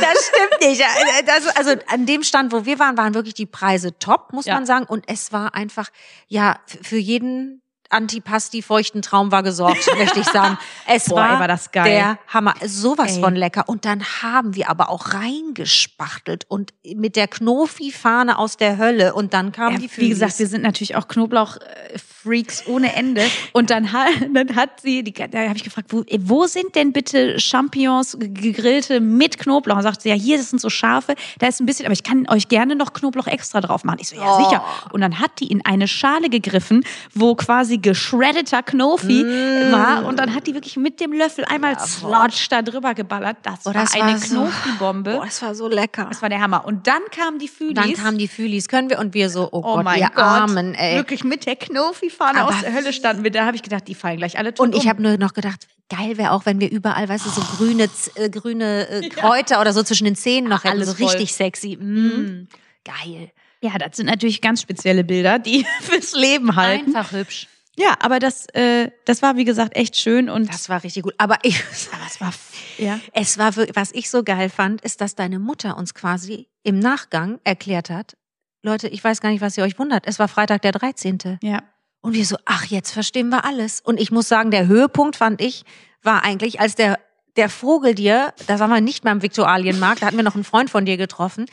Das 0.00 0.26
stimmt 0.26 0.70
nicht. 0.70 0.82
Das, 1.26 1.56
also 1.56 1.70
an 1.88 2.06
dem 2.06 2.22
Stand, 2.22 2.52
wo 2.52 2.64
wir 2.66 2.78
waren, 2.78 2.96
waren 2.96 3.14
wirklich 3.14 3.34
die 3.34 3.46
Preise 3.46 3.98
top, 3.98 4.32
muss 4.32 4.46
Ja. 4.46 4.54
man 4.54 4.66
sagen. 4.66 4.84
Und 4.86 5.04
es 5.08 5.32
war 5.32 5.54
einfach, 5.54 5.90
ja, 6.28 6.58
für 6.82 6.96
jeden 7.04 7.60
Antipasti 7.94 8.60
feuchten 8.62 9.00
Traum 9.02 9.32
war 9.32 9.42
gesorgt, 9.42 9.88
möchte 9.98 10.20
ich 10.20 10.26
sagen. 10.26 10.58
Es 10.86 11.06
Boah, 11.06 11.16
war, 11.16 11.32
ey, 11.34 11.38
war 11.40 11.48
das 11.48 11.72
geil. 11.72 11.84
der 11.90 12.18
Hammer. 12.28 12.54
Sowas 12.64 13.16
Ey. 13.16 13.22
von 13.22 13.34
lecker. 13.36 13.64
Und 13.66 13.84
dann 13.84 14.02
haben 14.22 14.54
wir 14.54 14.68
aber 14.68 14.90
auch 14.90 15.14
reingespachtelt 15.14 16.44
und 16.48 16.74
mit 16.96 17.16
der 17.16 17.28
Knofi-Fahne 17.28 18.38
aus 18.38 18.56
der 18.56 18.78
Hölle. 18.78 19.14
Und 19.14 19.32
dann 19.34 19.52
kamen 19.52 19.72
Ja, 19.74 19.78
die 19.78 19.84
wie 19.84 19.88
Fühlis. 19.88 20.10
gesagt, 20.10 20.38
wir 20.38 20.46
sind 20.46 20.62
natürlich 20.62 20.96
auch 20.96 21.08
Knoblauch-Freaks 21.08 22.66
ohne 22.66 22.94
Ende. 22.94 23.22
Und 23.52 23.70
dann, 23.70 23.92
ha- 23.92 24.06
dann 24.32 24.54
hat 24.56 24.80
sie, 24.80 25.02
die, 25.02 25.12
da 25.12 25.26
habe 25.48 25.56
ich 25.56 25.64
gefragt, 25.64 25.92
wo, 25.92 26.04
wo 26.20 26.46
sind 26.46 26.74
denn 26.74 26.92
bitte 26.92 27.38
Champignons 27.40 28.16
gegrillte 28.20 29.00
mit 29.00 29.38
Knoblauch? 29.38 29.76
Und 29.76 29.82
sagt 29.82 30.02
sie, 30.02 30.08
ja, 30.08 30.14
hier 30.14 30.36
das 30.38 30.50
sind 30.50 30.60
so 30.60 30.70
scharfe, 30.70 31.14
da 31.38 31.46
ist 31.46 31.60
ein 31.60 31.66
bisschen, 31.66 31.86
aber 31.86 31.92
ich 31.92 32.02
kann 32.02 32.26
euch 32.28 32.48
gerne 32.48 32.76
noch 32.76 32.92
Knoblauch 32.92 33.26
extra 33.26 33.60
drauf 33.60 33.84
machen. 33.84 33.98
Ich 34.00 34.08
so, 34.08 34.16
ja, 34.16 34.22
Oh. 34.26 34.42
sicher. 34.44 34.64
Und 34.92 35.00
dann 35.00 35.20
hat 35.20 35.32
die 35.40 35.46
in 35.48 35.64
eine 35.64 35.86
Schale 35.86 36.28
gegriffen, 36.28 36.84
wo 37.14 37.34
quasi 37.34 37.78
geschreddeter 37.84 38.62
Knofi 38.62 39.22
Mm. 39.22 39.70
war. 39.72 40.04
Und 40.06 40.18
dann 40.18 40.34
hat 40.34 40.46
die 40.46 40.54
wirklich 40.54 40.76
mit 40.76 40.98
dem 41.00 41.12
Löffel 41.12 41.44
einmal 41.44 41.78
slotsch 41.78 42.48
da 42.50 42.62
drüber 42.62 42.94
geballert. 42.94 43.36
Das, 43.42 43.64
war 43.66 43.72
das 43.74 43.94
eine 43.94 44.12
war 44.12 44.18
so- 44.18 44.34
Knofi-Bombe. 44.34 45.12
Boah, 45.12 45.24
das 45.26 45.40
war 45.42 45.54
so 45.54 45.68
lecker. 45.68 46.06
Das 46.08 46.20
war 46.22 46.28
der 46.28 46.40
Hammer. 46.40 46.64
Und 46.64 46.86
dann 46.86 47.02
kamen 47.10 47.38
die 47.38 47.46
Fühlis. 47.48 47.74
Dann 47.74 47.92
kamen 47.94 48.18
die 48.18 48.26
Fühlis. 48.28 48.66
Können 48.68 48.90
wir? 48.90 48.98
Und 48.98 49.14
wir 49.14 49.30
so, 49.30 49.44
oh, 49.52 49.58
Oh 49.58 49.60
Gott, 49.76 49.84
mein 49.84 50.00
wir 50.00 50.08
Gott. 50.08 50.18
Armen, 50.18 50.74
ey. 50.74 50.96
Wirklich 50.96 51.22
mit 51.22 51.46
der 51.46 51.56
Knofi-Fahne 51.56 52.46
aus 52.46 52.60
der 52.62 52.72
Hölle 52.74 52.92
standen 52.92 53.22
wir. 53.22 53.30
Da 53.30 53.44
habe 53.46 53.54
ich 53.56 53.62
gedacht, 53.62 53.86
die 53.86 53.94
fallen 53.94 54.16
gleich 54.16 54.38
alle 54.38 54.52
tot 54.54 54.66
Und 54.66 54.74
ich 54.74 54.84
um. 54.84 54.88
habe 54.88 55.02
nur 55.02 55.16
noch 55.18 55.34
gedacht, 55.34 55.68
geil 55.90 56.16
wäre 56.18 56.32
auch, 56.32 56.46
wenn 56.46 56.60
wir 56.60 56.70
überall, 56.70 57.08
weißt 57.08 57.26
du, 57.26 57.30
so 57.30 57.42
grüne, 57.56 57.88
äh, 58.16 58.30
grüne 58.30 58.88
äh, 58.88 59.08
Kräuter 59.10 59.60
oder 59.60 59.72
so 59.72 59.82
zwischen 59.82 60.04
den 60.06 60.16
Zähnen 60.16 60.48
noch 60.48 60.64
hätten. 60.64 60.74
Alles 60.78 60.88
So 60.88 60.94
voll. 60.94 61.06
richtig 61.08 61.34
sexy. 61.34 61.76
Mm, 61.76 62.48
Geil. 62.84 63.30
Ja, 63.60 63.78
das 63.78 63.96
sind 63.96 64.06
natürlich 64.06 64.42
ganz 64.42 64.60
spezielle 64.60 65.04
Bilder, 65.04 65.38
die 65.38 65.64
fürs 65.80 66.12
Leben 66.14 66.54
halten. 66.56 66.94
Einfach 66.94 67.12
hübsch. 67.12 67.48
Ja, 67.76 67.94
aber 68.00 68.18
das, 68.20 68.46
äh, 68.54 68.90
das 69.04 69.20
war, 69.22 69.36
wie 69.36 69.44
gesagt, 69.44 69.76
echt 69.76 69.96
schön. 69.96 70.30
Und 70.30 70.48
Das 70.52 70.68
war 70.68 70.82
richtig 70.84 71.02
gut. 71.02 71.14
Aber 71.18 71.38
ich, 71.42 71.62
das 72.04 72.20
war, 72.20 72.32
ja. 72.78 73.00
es 73.12 73.38
war, 73.38 73.56
wirklich- 73.56 73.76
was 73.76 73.90
ich 73.92 74.10
so 74.10 74.22
geil 74.22 74.48
fand, 74.48 74.80
ist, 74.82 75.00
dass 75.00 75.14
deine 75.14 75.38
Mutter 75.38 75.76
uns 75.76 75.94
quasi 75.94 76.48
im 76.62 76.78
Nachgang 76.78 77.40
erklärt 77.44 77.90
hat, 77.90 78.16
Leute, 78.62 78.88
ich 78.88 79.02
weiß 79.04 79.20
gar 79.20 79.28
nicht, 79.30 79.42
was 79.42 79.58
ihr 79.58 79.64
euch 79.64 79.78
wundert. 79.78 80.06
Es 80.06 80.18
war 80.18 80.26
Freitag 80.28 80.62
der 80.62 80.72
13. 80.72 81.38
Ja. 81.42 81.62
Und 82.00 82.14
wir 82.14 82.24
so, 82.24 82.36
ach, 82.46 82.64
jetzt 82.66 82.92
verstehen 82.92 83.28
wir 83.28 83.44
alles. 83.44 83.80
Und 83.80 84.00
ich 84.00 84.10
muss 84.10 84.28
sagen, 84.28 84.50
der 84.50 84.66
Höhepunkt 84.66 85.16
fand 85.16 85.40
ich, 85.40 85.64
war 86.02 86.22
eigentlich, 86.22 86.60
als 86.60 86.74
der, 86.74 86.98
der 87.36 87.48
Vogel 87.50 87.94
dir, 87.94 88.32
da 88.46 88.60
waren 88.60 88.70
wir 88.70 88.80
nicht 88.80 89.04
mehr 89.04 89.12
im 89.12 89.20
Viktualienmarkt, 89.22 90.00
da 90.02 90.06
hatten 90.06 90.16
wir 90.16 90.22
noch 90.24 90.34
einen 90.34 90.44
Freund 90.44 90.70
von 90.70 90.86
dir 90.86 90.96
getroffen, 90.96 91.46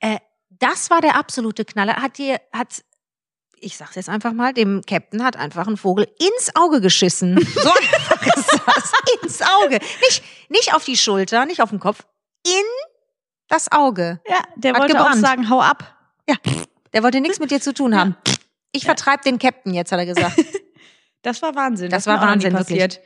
äh, 0.00 0.18
das 0.50 0.90
war 0.90 1.00
der 1.00 1.16
absolute 1.16 1.64
Knaller. 1.64 1.96
Hat 1.96 2.18
dir, 2.18 2.40
hat, 2.52 2.84
ich 3.62 3.76
sag's 3.76 3.94
jetzt 3.94 4.08
einfach 4.08 4.32
mal, 4.32 4.52
dem 4.52 4.82
Captain 4.86 5.22
hat 5.24 5.36
einfach 5.36 5.66
ein 5.66 5.76
Vogel 5.76 6.06
ins 6.18 6.54
Auge 6.56 6.80
geschissen. 6.80 7.36
So 7.54 7.70
einfach 7.70 8.26
ist 8.36 8.60
das. 8.66 8.92
Ins 9.22 9.42
Auge. 9.42 9.78
Nicht, 10.02 10.22
nicht 10.48 10.74
auf 10.74 10.84
die 10.84 10.96
Schulter, 10.96 11.46
nicht 11.46 11.60
auf 11.62 11.70
den 11.70 11.80
Kopf, 11.80 12.04
in 12.46 12.52
das 13.48 13.70
Auge. 13.70 14.20
Ja, 14.28 14.38
der 14.56 14.72
Hat 14.74 14.80
wollte 14.82 14.94
auch 15.00 15.04
gebrannt. 15.06 15.20
sagen, 15.20 15.48
hau 15.50 15.60
ab. 15.60 15.96
Ja, 16.28 16.36
der 16.92 17.02
wollte 17.02 17.20
nichts 17.20 17.38
mit 17.38 17.50
dir 17.50 17.60
zu 17.60 17.72
tun 17.74 17.96
haben. 17.98 18.16
Ich 18.72 18.84
vertreib 18.84 19.22
den 19.22 19.38
Captain 19.38 19.74
jetzt, 19.74 19.92
hat 19.92 19.98
er 19.98 20.06
gesagt. 20.06 20.36
Das 21.24 21.40
war 21.40 21.54
Wahnsinn. 21.54 21.88
Das 21.88 22.02
ist 22.02 22.06
war 22.08 22.18
auch 22.18 22.22
Wahnsinn, 22.26 22.52
wirklich. 22.52 22.80
passiert. 22.80 23.00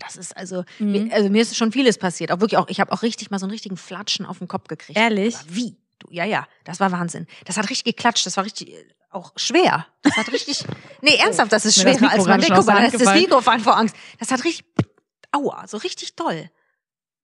Das 0.00 0.16
ist 0.16 0.36
also, 0.36 0.62
Mhm. 0.78 0.92
mir, 1.08 1.12
also 1.12 1.28
mir 1.30 1.42
ist 1.42 1.56
schon 1.56 1.72
vieles 1.72 1.98
passiert. 1.98 2.30
Auch 2.30 2.38
wirklich 2.38 2.58
auch, 2.58 2.68
ich 2.68 2.78
habe 2.78 2.92
auch 2.92 3.02
richtig 3.02 3.32
mal 3.32 3.40
so 3.40 3.46
einen 3.46 3.50
richtigen 3.50 3.76
Flatschen 3.76 4.24
auf 4.24 4.38
den 4.38 4.46
Kopf 4.46 4.68
gekriegt. 4.68 4.96
Ehrlich? 4.96 5.34
Aber 5.34 5.44
wie? 5.48 5.76
Du, 5.98 6.06
ja, 6.12 6.24
ja, 6.24 6.46
das 6.62 6.78
war 6.78 6.92
Wahnsinn. 6.92 7.26
Das 7.46 7.56
hat 7.56 7.68
richtig 7.68 7.96
geklatscht. 7.96 8.24
Das 8.24 8.36
war 8.36 8.44
richtig 8.44 8.68
auch 9.10 9.32
schwer. 9.36 9.86
Das 10.02 10.16
hat 10.16 10.32
richtig. 10.32 10.64
Nee, 11.02 11.16
ernsthaft, 11.16 11.50
das 11.50 11.64
ist 11.64 11.78
das 11.78 11.82
schwerer 11.82 12.00
Mikro 12.00 12.14
als 12.14 12.26
man 12.26 12.40
denkt. 12.40 12.54
Guck 12.54 12.66
mal, 12.66 12.72
da 12.74 12.82
Hand 12.82 12.94
ist 12.94 13.06
das. 13.06 13.14
Mikrofon 13.14 13.60
vor 13.60 13.76
Angst. 13.76 13.96
Das 14.18 14.30
hat 14.30 14.44
richtig. 14.44 14.66
Aua, 15.32 15.66
so 15.66 15.78
richtig 15.78 16.14
toll. 16.14 16.50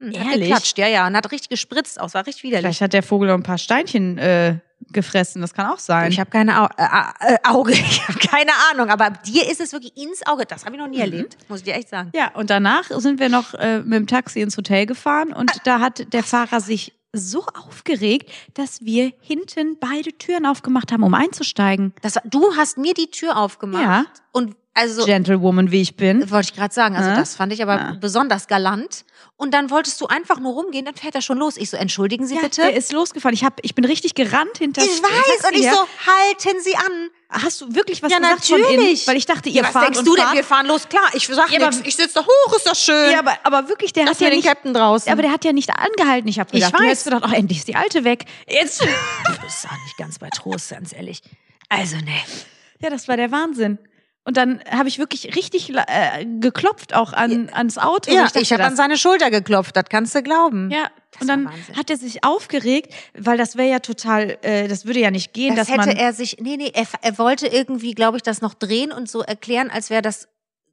Hm, 0.01 0.09
Hat 0.09 0.27
Ehrlich? 0.33 0.49
geklatscht, 0.49 0.79
ja, 0.79 0.87
ja. 0.87 1.07
Und 1.07 1.15
hat 1.15 1.31
richtig 1.31 1.51
gespritzt 1.51 2.01
aus. 2.01 2.15
War 2.15 2.27
richtig 2.27 2.45
widerlich. 2.45 2.65
Vielleicht 2.65 2.81
hat 2.81 2.93
der 2.95 3.03
Vogel 3.03 3.31
auch 3.31 3.35
ein 3.35 3.43
paar 3.43 3.59
Steinchen 3.59 4.17
äh, 4.17 4.59
gefressen. 4.93 5.43
Das 5.43 5.55
kann 5.55 5.67
auch 5.67 5.79
sein. 5.79 6.13
Ich 6.13 6.21
habe 6.21 6.31
keine 6.31 6.61
Au 6.63 6.67
äh, 6.77 7.35
äh, 7.35 7.39
Auge, 7.45 7.73
ich 7.73 8.07
habe 8.07 8.19
keine 8.19 8.53
Ahnung, 8.71 8.91
aber 8.91 9.11
dir 9.11 9.51
ist 9.51 9.61
es 9.61 9.73
wirklich 9.73 9.97
ins 9.97 10.27
Auge. 10.27 10.45
Das 10.47 10.65
habe 10.65 10.77
ich 10.77 10.81
noch 10.81 10.89
nie 10.89 11.01
erlebt, 11.01 11.37
muss 11.49 11.61
ich 11.61 11.65
dir 11.65 11.75
echt 11.75 11.89
sagen. 11.89 12.11
Ja, 12.15 12.31
und 12.35 12.51
danach 12.51 12.85
sind 12.91 13.21
wir 13.21 13.29
noch 13.29 13.55
äh, 13.55 13.81
mit 13.81 13.95
dem 13.95 14.07
Taxi 14.07 14.41
ins 14.41 14.57
Hotel 14.57 14.87
gefahren 14.87 15.33
und 15.33 15.51
da 15.65 15.81
hat 15.81 16.13
der 16.13 16.23
Fahrer 16.23 16.61
sich 16.61 16.93
so 17.19 17.45
aufgeregt, 17.67 18.31
dass 18.55 18.83
wir 18.85 19.13
hinten 19.21 19.77
beide 19.79 20.13
Türen 20.13 20.47
aufgemacht 20.47 20.93
haben, 20.93 21.03
um 21.03 21.15
einzusteigen. 21.15 21.93
Das 22.03 22.17
war, 22.17 22.23
du 22.27 22.55
hast 22.57 22.79
mir 22.79 22.95
die 22.95 23.11
Tür 23.11 23.37
aufgemacht 23.37 23.83
Ja. 23.83 24.05
und 24.33 24.55
also 24.77 25.05
Gentlewoman, 25.05 25.71
wie 25.73 25.81
ich 25.81 25.97
bin. 25.97 26.31
wollte 26.31 26.51
ich 26.53 26.55
gerade 26.57 26.73
sagen, 26.75 26.95
also 26.97 27.09
Ja. 27.11 27.17
das 27.17 27.35
fand 27.35 27.53
ich 27.53 27.63
aber 27.63 27.77
Ja. 27.77 27.97
besonders 28.01 28.47
galant. 28.47 29.05
Und 29.39 29.53
dann 29.53 29.71
wolltest 29.71 30.01
du 30.01 30.07
einfach 30.07 30.39
nur 30.41 30.55
rumgehen, 30.55 30.85
dann 30.87 30.95
fährt 30.95 31.15
er 31.15 31.21
schon 31.21 31.37
los. 31.39 31.57
Ich 31.59 31.69
so, 31.69 31.77
entschuldigen 31.77 32.27
Sie 32.27 32.37
Ja, 32.37 32.41
bitte. 32.43 32.63
der 32.63 32.75
ist 32.75 32.91
losgefahren. 32.93 33.35
Ich, 33.35 33.45
hab, 33.45 33.59
ich 33.63 33.75
bin 33.75 33.85
richtig 33.85 34.15
gerannt 34.15 34.57
hinter 34.59 34.83
ich 34.83 35.03
weiß 35.03 35.51
und 35.51 35.55
ich 35.59 35.65
so, 35.71 35.77
halten 35.77 36.61
Sie 36.63 36.75
an. 36.77 37.11
Hast 37.29 37.61
du 37.61 37.75
wirklich 37.75 38.03
was 38.03 38.11
Ja, 38.13 38.19
gesagt 38.19 38.47
von 38.47 38.61
natürlich. 38.61 38.79
innen? 38.97 39.01
Weil 39.07 39.17
ich 39.17 39.27
dachte, 39.27 39.49
ihr 39.51 39.57
Ja, 39.57 39.65
was 39.65 39.73
fahrt 39.73 39.85
denkst 39.87 39.99
und 39.99 40.05
du 40.07 40.15
denn? 40.15 40.25
fahrt. 40.25 40.37
Wir 40.37 40.45
fahren 40.45 40.67
los. 40.67 40.89
Klar, 40.89 41.09
ich 41.13 41.27
sag 41.27 41.51
Ja, 41.51 41.59
nichts. 41.59 41.83
Ich 41.85 41.97
sitze 41.97 42.15
da 42.15 42.21
hoch, 42.25 42.57
ist 42.57 42.67
das 42.67 42.81
schön. 42.83 43.11
Ja, 43.11 43.19
aber, 43.19 43.37
aber 43.43 43.69
wirklich, 43.69 43.93
der 43.93 44.05
Lass 44.05 44.15
hat 44.15 44.21
ja 44.23 44.31
den 44.31 44.37
nicht, 44.39 44.49
Captain 44.49 44.73
draußen. 44.73 45.13
aber 45.13 45.21
der 45.23 45.33
hat 45.33 45.45
ja 45.45 45.53
nicht 45.53 45.69
angehalten. 45.71 46.29
Ich 46.29 46.39
habe 46.39 46.49
Ich 46.53 46.61
gedacht, 46.65 46.75
du 46.75 46.79
weiß. 46.79 46.89
hättest 46.91 47.05
gedacht, 47.05 47.23
ach, 47.27 47.33
endlich 47.33 47.59
ist 47.59 47.69
die 47.69 47.77
Alte 47.77 48.05
weg. 48.05 48.25
Jetzt. 48.49 48.81
du 48.81 48.87
bist 49.45 49.67
auch 49.67 49.85
nicht 49.85 49.97
ganz 49.99 50.19
bei 50.19 50.31
Trost, 50.31 50.71
ganz 50.71 50.95
ehrlich. 50.95 51.21
Also, 51.69 51.97
ne. 51.97 52.15
Ja, 52.81 52.91
das 52.91 53.09
war 53.09 53.17
der 53.19 53.31
Wahnsinn. 53.33 53.79
Und 54.27 54.37
dann 54.37 54.61
habe 54.69 54.89
ich 54.89 54.99
wirklich 54.99 55.37
richtig 55.37 55.73
äh, 55.73 56.27
geklopft 56.41 56.95
auch 56.97 57.13
an, 57.13 57.49
ans 57.53 57.79
Auto. 57.79 58.13
Ja, 58.13 58.25
dachte, 58.25 58.41
ich 58.41 58.53
habe 58.53 58.65
an 58.65 58.75
seine 58.75 58.99
Schulter 58.99 59.31
geklopft, 59.31 59.77
das 59.77 59.85
kannst 59.89 60.17
du 60.17 60.23
glauben. 60.25 60.69
Ja, 60.73 60.89
Das 61.13 61.23
und 61.23 61.29
dann 61.29 61.49
hat 61.77 61.91
er 61.91 61.97
sich 61.97 62.25
aufgeregt, 62.25 62.93
weil 63.17 63.39
das 63.39 63.57
wäre 63.57 63.69
ja 63.71 63.79
total, 63.79 64.37
äh, 64.43 64.67
das 64.67 64.85
würde 64.85 64.99
ja 64.99 65.13
nicht 65.13 65.33
gehen, 65.33 65.55
Das 65.55 65.69
dass 65.69 65.77
hätte 65.77 65.89
man. 65.91 65.97
er 65.97 66.13
sich, 66.13 66.39
nee, 66.41 66.57
nee, 66.57 66.73
er, 66.75 66.87
er 67.03 67.17
wollte 67.19 67.47
irgendwie, 67.47 67.95
glaube 67.95 68.17
ich, 68.17 68.25
das 68.25 68.41
noch 68.43 68.55
drehen 68.55 68.91
und 68.91 69.09
so 69.09 69.23
erklären, 69.23 69.71
als 69.71 69.91
wäre 69.91 70.03
das 70.03 70.27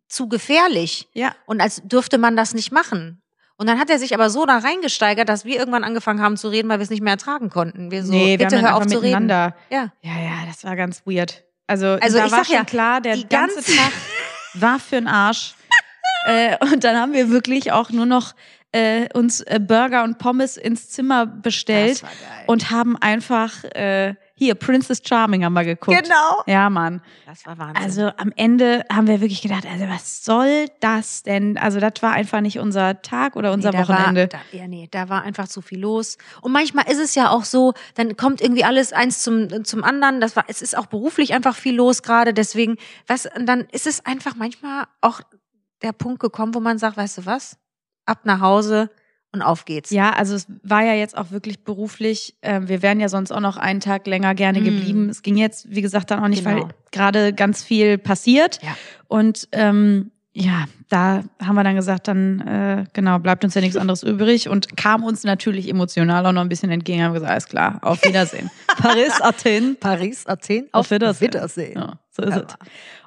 zu 0.08 0.28
gefährlich 0.28 1.08
ja, 1.14 1.36
und 1.46 1.62
als 1.62 1.82
dürfte 1.86 2.18
man 2.18 2.36
das 2.36 2.56
nicht 2.56 2.72
machen. 2.72 3.22
Und 3.58 3.68
dann 3.68 3.80
hat 3.80 3.92
er 3.92 4.00
sich 4.00 4.16
aber 4.16 4.32
so 4.32 4.48
da 4.48 4.58
reingesteigert, 4.58 5.30
dass 5.30 5.46
wir 5.46 5.58
irgendwann 5.60 5.84
angefangen 5.84 6.22
haben 6.24 6.38
zu 6.38 6.48
reden, 6.48 6.70
weil 6.70 6.80
wir 6.80 6.84
es 6.86 6.90
nicht 6.90 7.04
mehr 7.04 7.14
ertragen 7.14 7.52
konnten. 7.52 7.92
Wir 7.92 8.04
so, 8.04 8.12
nee, 8.12 8.32
wir 8.32 8.38
bitte 8.40 8.56
haben 8.58 8.64
dann 8.64 8.72
hör 8.74 8.78
auf 8.78 8.88
zu 8.88 8.98
reden. 8.98 9.26
miteinander. 9.28 9.56
Ja. 9.70 9.94
Ja, 10.02 10.20
ja, 10.20 10.46
das 10.48 10.64
war 10.64 10.76
ganz 10.76 11.04
weird. 11.06 11.44
Also, 11.68 11.98
Also 12.02 12.18
da 12.18 12.32
war 12.32 12.46
schon 12.46 12.56
ja, 12.56 12.64
klar, 12.64 13.02
der 13.02 13.18
ganze 13.24 13.56
ganze- 13.56 13.76
Tag 13.76 13.92
war 14.56 14.80
für 14.80 14.96
den 14.96 15.08
Arsch. 15.08 15.54
äh, 16.28 16.58
und 16.66 16.84
dann 16.84 16.98
haben 16.98 17.14
wir 17.14 17.30
wirklich 17.30 17.72
auch 17.72 17.90
nur 17.90 18.06
noch 18.06 18.34
äh, 18.72 19.08
uns 19.14 19.42
äh, 19.42 19.60
Burger 19.62 20.04
und 20.04 20.18
Pommes 20.18 20.58
ins 20.58 20.90
Zimmer 20.90 21.26
bestellt 21.26 22.04
und 22.48 22.72
haben 22.72 22.98
einfach 22.98 23.64
äh, 23.66 24.16
hier 24.36 24.56
Princess 24.56 25.02
Charming 25.04 25.46
haben 25.46 25.54
wir 25.54 25.64
geguckt. 25.64 26.04
Genau. 26.04 26.42
Ja, 26.48 26.70
Mann. 26.70 27.02
Das 27.26 27.46
war 27.46 27.58
Wahnsinn. 27.60 27.84
Also 27.84 28.12
am 28.18 28.34
Ende 28.36 28.84
haben 28.92 29.08
wir 29.08 29.22
wirklich 29.22 29.44
gedacht, 29.44 29.66
also 29.72 29.88
was 29.88 30.26
soll 30.26 30.68
das 30.80 31.22
denn? 31.22 31.58
Also 31.58 31.80
das 31.80 31.94
war 32.02 32.14
einfach 32.14 32.42
nicht 32.42 32.58
unser 32.58 33.02
Tag 33.04 33.36
oder 33.36 33.52
unser 33.52 33.70
Nee, 33.72 33.78
da 33.78 33.88
Wochenende. 33.88 34.22
War, 34.22 34.28
da, 34.52 34.58
ja, 34.58 34.68
nee, 34.68 34.88
da 34.90 35.08
war 35.10 35.22
einfach 35.22 35.48
zu 35.48 35.62
viel 35.62 35.80
los. 35.80 36.18
Und 36.42 36.52
manchmal 36.52 36.90
ist 36.92 37.00
es 37.00 37.14
ja 37.14 37.30
auch 37.30 37.46
so, 37.46 37.74
dann 37.94 38.18
kommt 38.18 38.42
irgendwie 38.42 38.64
alles 38.64 38.92
eins 38.92 39.22
zum, 39.22 39.64
zum 39.66 39.84
anderen. 39.84 40.20
Das 40.20 40.36
war, 40.36 40.46
es 40.48 40.64
ist 40.64 40.76
auch 40.76 40.88
beruflich 40.88 41.36
einfach 41.36 41.56
viel 41.56 41.76
los 41.76 42.02
gerade. 42.02 42.34
Deswegen, 42.34 42.78
was, 43.06 43.28
und 43.28 43.46
dann 43.46 43.62
ist 43.72 43.86
es 43.86 44.04
einfach 44.04 44.36
manchmal 44.36 44.86
auch 45.02 45.22
der 45.84 45.92
Punkt 45.92 46.20
gekommen, 46.20 46.56
wo 46.56 46.60
man 46.60 46.80
sagt, 46.80 46.98
weißt 46.98 47.20
du 47.20 47.26
was? 47.28 47.58
Ab 48.06 48.22
nach 48.24 48.40
Hause 48.42 48.90
und 49.34 49.42
auf 49.42 49.66
geht's. 49.66 49.90
Ja, 49.90 50.12
also 50.12 50.36
es 50.36 50.48
war 50.64 50.84
ja 50.84 50.94
jetzt 50.94 51.18
auch 51.18 51.32
wirklich 51.32 51.64
beruflich. 51.64 52.36
Äh, 52.42 52.62
wir 52.66 52.82
wären 52.82 53.00
ja 53.00 53.10
sonst 53.10 53.32
auch 53.32 53.40
noch 53.40 53.58
einen 53.58 53.80
Tag 53.80 54.08
länger 54.08 54.36
gerne 54.36 54.62
Mm. 54.62 54.64
geblieben. 54.64 55.10
Es 55.10 55.22
ging 55.24 55.36
jetzt, 55.38 55.70
wie 55.70 55.82
gesagt, 55.82 56.12
dann 56.12 56.24
auch 56.24 56.28
nicht, 56.28 56.46
Genau. 56.46 56.64
weil 56.64 56.70
gerade 56.92 57.34
ganz 57.34 57.64
viel 57.64 57.98
passiert. 57.98 58.60
Ja. 58.62 58.76
Und 59.08 59.48
ähm, 59.52 60.12
ja, 60.36 60.66
da 60.90 61.24
haben 61.44 61.56
wir 61.56 61.64
dann 61.64 61.76
gesagt, 61.76 62.08
dann 62.08 62.40
äh, 62.42 62.86
genau, 62.94 63.20
bleibt 63.20 63.44
uns 63.44 63.54
ja 63.54 63.62
nichts 63.62 63.78
anderes 63.78 64.02
übrig 64.02 64.50
und 64.50 64.76
kam 64.78 65.04
uns 65.04 65.24
natürlich 65.24 65.70
emotional 65.70 66.26
auch 66.26 66.32
noch 66.32 66.42
ein 66.42 66.50
bisschen 66.50 66.72
entgegen. 66.72 67.04
Haben 67.04 67.14
gesagt, 67.14 67.32
alles 67.32 67.48
klar, 67.48 67.80
auf 67.84 68.04
Wiedersehen. 68.04 68.50
Paris, 68.68 69.22
Athen. 69.22 69.78
Paris, 69.80 70.26
Athen, 70.26 70.68
Auf 70.72 70.90
Wiedersehen. 70.90 71.28
Wiedersehen. 71.34 71.74
Ja, 71.76 72.00
so 72.10 72.24
ist 72.24 72.36
Ja. 72.36 72.42
es. 72.48 72.56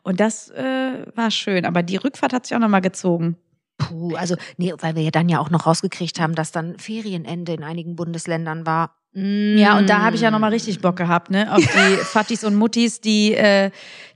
Und 0.04 0.20
das 0.20 0.50
äh, 0.50 1.04
war 1.16 1.32
schön. 1.32 1.64
Aber 1.64 1.82
die 1.82 1.96
Rückfahrt 1.96 2.32
hat 2.32 2.46
sich 2.46 2.54
auch 2.56 2.60
nochmal 2.60 2.80
gezogen. 2.80 3.36
Puh, 3.78 4.14
also, 4.16 4.36
nee, 4.56 4.72
weil 4.80 4.96
wir 4.96 5.02
ja 5.02 5.10
dann 5.10 5.28
ja 5.28 5.38
auch 5.38 5.50
noch 5.50 5.66
rausgekriegt 5.66 6.18
haben, 6.20 6.34
dass 6.34 6.50
dann 6.52 6.78
Ferienende 6.78 7.52
in 7.52 7.62
einigen 7.62 7.94
Bundesländern 7.96 8.64
war. 8.66 8.96
Ja, 9.18 9.78
und 9.78 9.88
da 9.88 10.02
habe 10.02 10.14
ich 10.16 10.20
ja 10.22 10.30
nochmal 10.30 10.50
richtig 10.52 10.80
Bock 10.80 10.96
gehabt, 10.96 11.30
ne? 11.30 11.50
Auf 11.50 11.64
die 11.64 11.96
Fattis 12.04 12.44
und 12.44 12.54
Muttis, 12.54 13.00
die, 13.00 13.32
äh, 13.32 13.70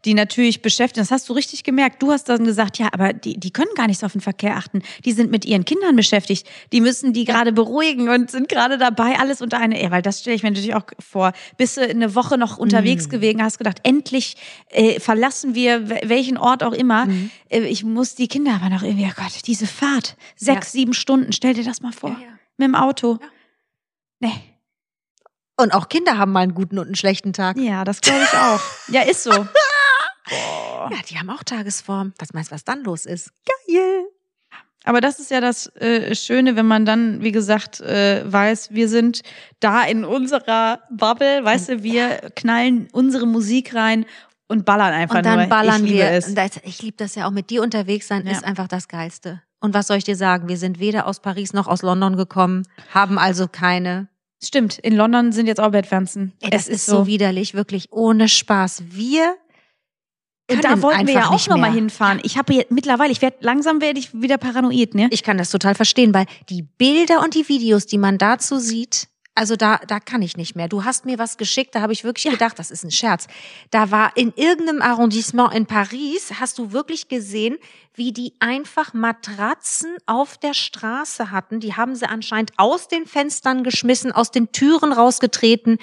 die 0.04 0.12
natürlich 0.12 0.60
beschäftigen. 0.60 1.00
Das 1.02 1.10
hast 1.10 1.26
du 1.30 1.32
richtig 1.32 1.64
gemerkt. 1.64 2.02
Du 2.02 2.12
hast 2.12 2.28
dann 2.28 2.44
gesagt, 2.44 2.78
ja, 2.78 2.88
aber 2.92 3.14
die, 3.14 3.40
die 3.40 3.50
können 3.50 3.70
gar 3.76 3.86
nicht 3.86 3.98
so 3.98 4.04
auf 4.04 4.12
den 4.12 4.20
Verkehr 4.20 4.56
achten. 4.58 4.82
Die 5.06 5.12
sind 5.12 5.30
mit 5.30 5.46
ihren 5.46 5.64
Kindern 5.64 5.96
beschäftigt. 5.96 6.46
Die 6.72 6.82
müssen 6.82 7.14
die 7.14 7.24
gerade 7.24 7.52
beruhigen 7.52 8.10
und 8.10 8.30
sind 8.30 8.50
gerade 8.50 8.76
dabei, 8.76 9.18
alles 9.18 9.40
unter 9.40 9.58
eine. 9.58 9.82
Ja, 9.82 9.90
weil 9.90 10.02
das 10.02 10.20
stelle 10.20 10.36
ich 10.36 10.42
mir 10.42 10.50
natürlich 10.50 10.74
auch 10.74 10.84
vor. 10.98 11.32
Bist 11.56 11.78
du 11.78 11.80
eine 11.80 12.14
Woche 12.14 12.36
noch 12.36 12.58
unterwegs 12.58 13.08
gewesen, 13.08 13.42
hast 13.42 13.56
gedacht, 13.56 13.78
endlich 13.84 14.36
äh, 14.68 15.00
verlassen 15.00 15.54
wir 15.54 15.88
we- 15.88 16.00
welchen 16.04 16.36
Ort 16.36 16.62
auch 16.62 16.74
immer. 16.74 17.08
Äh, 17.48 17.60
ich 17.60 17.84
muss 17.84 18.16
die 18.16 18.28
Kinder 18.28 18.52
aber 18.54 18.68
noch 18.68 18.82
irgendwie, 18.82 19.06
oh 19.08 19.14
Gott, 19.16 19.46
diese 19.46 19.66
Fahrt. 19.66 20.16
Sechs, 20.36 20.72
sieben 20.72 20.92
Stunden. 20.92 21.32
Stell 21.32 21.54
dir 21.54 21.64
das 21.64 21.80
mal 21.80 21.92
vor. 21.92 22.10
Ja, 22.10 22.16
ja. 22.26 22.32
Mit 22.58 22.68
dem 22.68 22.74
Auto. 22.74 23.18
Nee. 24.18 24.32
Und 25.62 25.73
auch 25.75 25.88
Kinder 25.88 26.18
haben 26.18 26.33
mal 26.33 26.40
einen 26.40 26.55
guten 26.55 26.79
und 26.79 26.87
einen 26.87 26.94
schlechten 26.94 27.33
Tag. 27.33 27.57
Ja, 27.59 27.85
das 27.85 28.01
glaube 28.01 28.23
ich 28.23 28.38
auch. 28.38 28.61
Ja, 28.88 29.03
ist 29.03 29.23
so. 29.23 29.31
Ja, 30.33 30.96
die 31.09 31.18
haben 31.18 31.29
auch 31.31 31.42
Tagesform. 31.42 32.12
Was 32.18 32.33
meinst 32.33 32.51
du, 32.51 32.55
was 32.55 32.64
dann 32.64 32.85
los 32.85 33.05
ist? 33.05 33.31
Geil. 33.44 34.05
Aber 34.85 35.01
das 35.01 35.18
ist 35.18 35.31
ja 35.31 35.40
das 35.40 35.66
äh, 35.77 36.14
Schöne, 36.14 36.55
wenn 36.57 36.66
man 36.66 36.85
dann, 36.87 37.20
wie 37.23 37.33
gesagt, 37.33 37.81
äh, 37.81 38.23
weiß, 38.31 38.70
wir 38.73 38.88
sind 38.88 39.23
da 39.59 39.83
in 39.83 40.05
unserer 40.05 40.81
Bubble, 40.90 41.44
weißt 41.44 41.68
du, 41.70 41.83
wir 41.83 42.31
knallen 42.37 42.88
unsere 42.92 43.27
Musik 43.27 43.75
rein 43.75 44.07
und 44.49 44.64
ballern 44.64 44.92
einfach 44.94 45.16
Und 45.16 45.27
dann 45.27 45.40
nur. 45.40 45.49
ballern 45.49 45.85
ich 45.85 45.90
liebe 45.90 45.99
wir. 46.05 46.11
Es. 46.12 46.29
Und 46.29 46.35
das, 46.37 46.53
ich 46.62 46.81
liebe 46.81 46.96
das 46.96 47.14
ja 47.16 47.27
auch 47.27 47.31
mit 47.33 47.51
dir 47.51 47.62
unterwegs 47.62 48.07
sein, 48.09 48.25
Ja. 48.25 48.33
ist 48.33 48.44
einfach 48.44 48.68
das 48.68 48.88
Geilste. 48.88 49.42
Und 49.61 49.75
was 49.75 49.88
soll 49.88 49.96
ich 49.99 50.05
dir 50.05 50.16
sagen? 50.16 50.49
Wir 50.49 50.57
sind 50.57 50.79
weder 50.79 51.07
aus 51.07 51.20
Paris 51.20 51.53
noch 51.53 51.66
aus 51.66 51.83
London 51.83 52.16
gekommen, 52.16 52.62
haben 52.94 53.18
also 53.18 53.49
keine. 53.49 54.09
Stimmt, 54.42 54.79
in 54.79 54.96
London 54.96 55.33
sind 55.33 55.46
jetzt 55.46 55.61
auch 55.61 55.70
Bettwanzen. 55.70 56.33
Ey, 56.40 56.48
das 56.48 56.66
ist 56.66 56.87
so 56.87 57.07
widerlich, 57.07 57.53
wirklich 57.53 57.92
ohne 57.92 58.26
Spaß. 58.26 58.85
Wir 58.87 59.37
Und 60.50 60.64
da 60.64 60.81
wollten 60.81 61.07
wir 61.07 61.14
ja 61.14 61.29
auch 61.29 61.46
nochmal 61.46 61.72
hinfahren. 61.72 62.20
Ich 62.22 62.38
habe 62.38 62.55
jetzt 62.55 62.70
mittlerweile, 62.70 63.12
ich 63.12 63.20
werde 63.20 63.37
langsam 63.40 63.83
werde 63.83 63.98
ich 63.98 64.14
wieder 64.14 64.38
paranoid, 64.38 64.94
ne? 64.94 65.09
Ich 65.11 65.22
kann 65.22 65.37
das 65.37 65.50
total 65.50 65.74
verstehen, 65.74 66.14
weil 66.14 66.24
die 66.48 66.62
Bilder 66.62 67.22
und 67.22 67.35
die 67.35 67.46
Videos, 67.48 67.85
die 67.85 67.98
man 67.98 68.16
dazu 68.16 68.59
sieht, 68.59 69.10
also 69.34 69.56
da, 69.56 69.78
da 69.86 70.00
kann 70.00 70.22
ich 70.22 70.36
nicht 70.36 70.56
mehr. 70.56 70.68
Du 70.68 70.84
hast 70.84 71.06
mir 71.06 71.18
was 71.18 71.38
geschickt, 71.38 71.74
da 71.74 71.80
habe 71.80 71.92
ich 71.92 72.04
wirklich 72.04 72.30
gedacht, 72.32 72.58
das 72.58 72.70
ist 72.70 72.84
ein 72.84 72.90
Scherz. 72.90 73.26
Da 73.70 73.90
war 73.90 74.16
in 74.16 74.32
irgendeinem 74.36 74.82
Arrondissement 74.82 75.54
in 75.54 75.66
Paris, 75.66 76.32
hast 76.40 76.58
du 76.58 76.72
wirklich 76.72 77.08
gesehen, 77.08 77.56
wie 77.94 78.12
die 78.12 78.34
einfach 78.40 78.92
Matratzen 78.92 79.96
auf 80.06 80.36
der 80.36 80.54
Straße 80.54 81.30
hatten. 81.30 81.60
Die 81.60 81.74
haben 81.74 81.94
sie 81.94 82.08
anscheinend 82.08 82.52
aus 82.56 82.88
den 82.88 83.06
Fenstern 83.06 83.64
geschmissen, 83.64 84.12
aus 84.12 84.30
den 84.30 84.52
Türen 84.52 84.92
rausgetreten. 84.92 85.78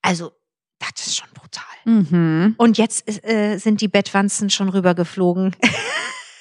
Also, 0.00 0.32
das 0.78 1.06
ist 1.06 1.16
schon 1.16 1.28
brutal. 1.34 1.64
Mhm. 1.84 2.54
Und 2.58 2.78
jetzt 2.78 3.08
äh, 3.24 3.58
sind 3.58 3.80
die 3.80 3.88
Bettwanzen 3.88 4.50
schon 4.50 4.68
rübergeflogen. 4.68 5.56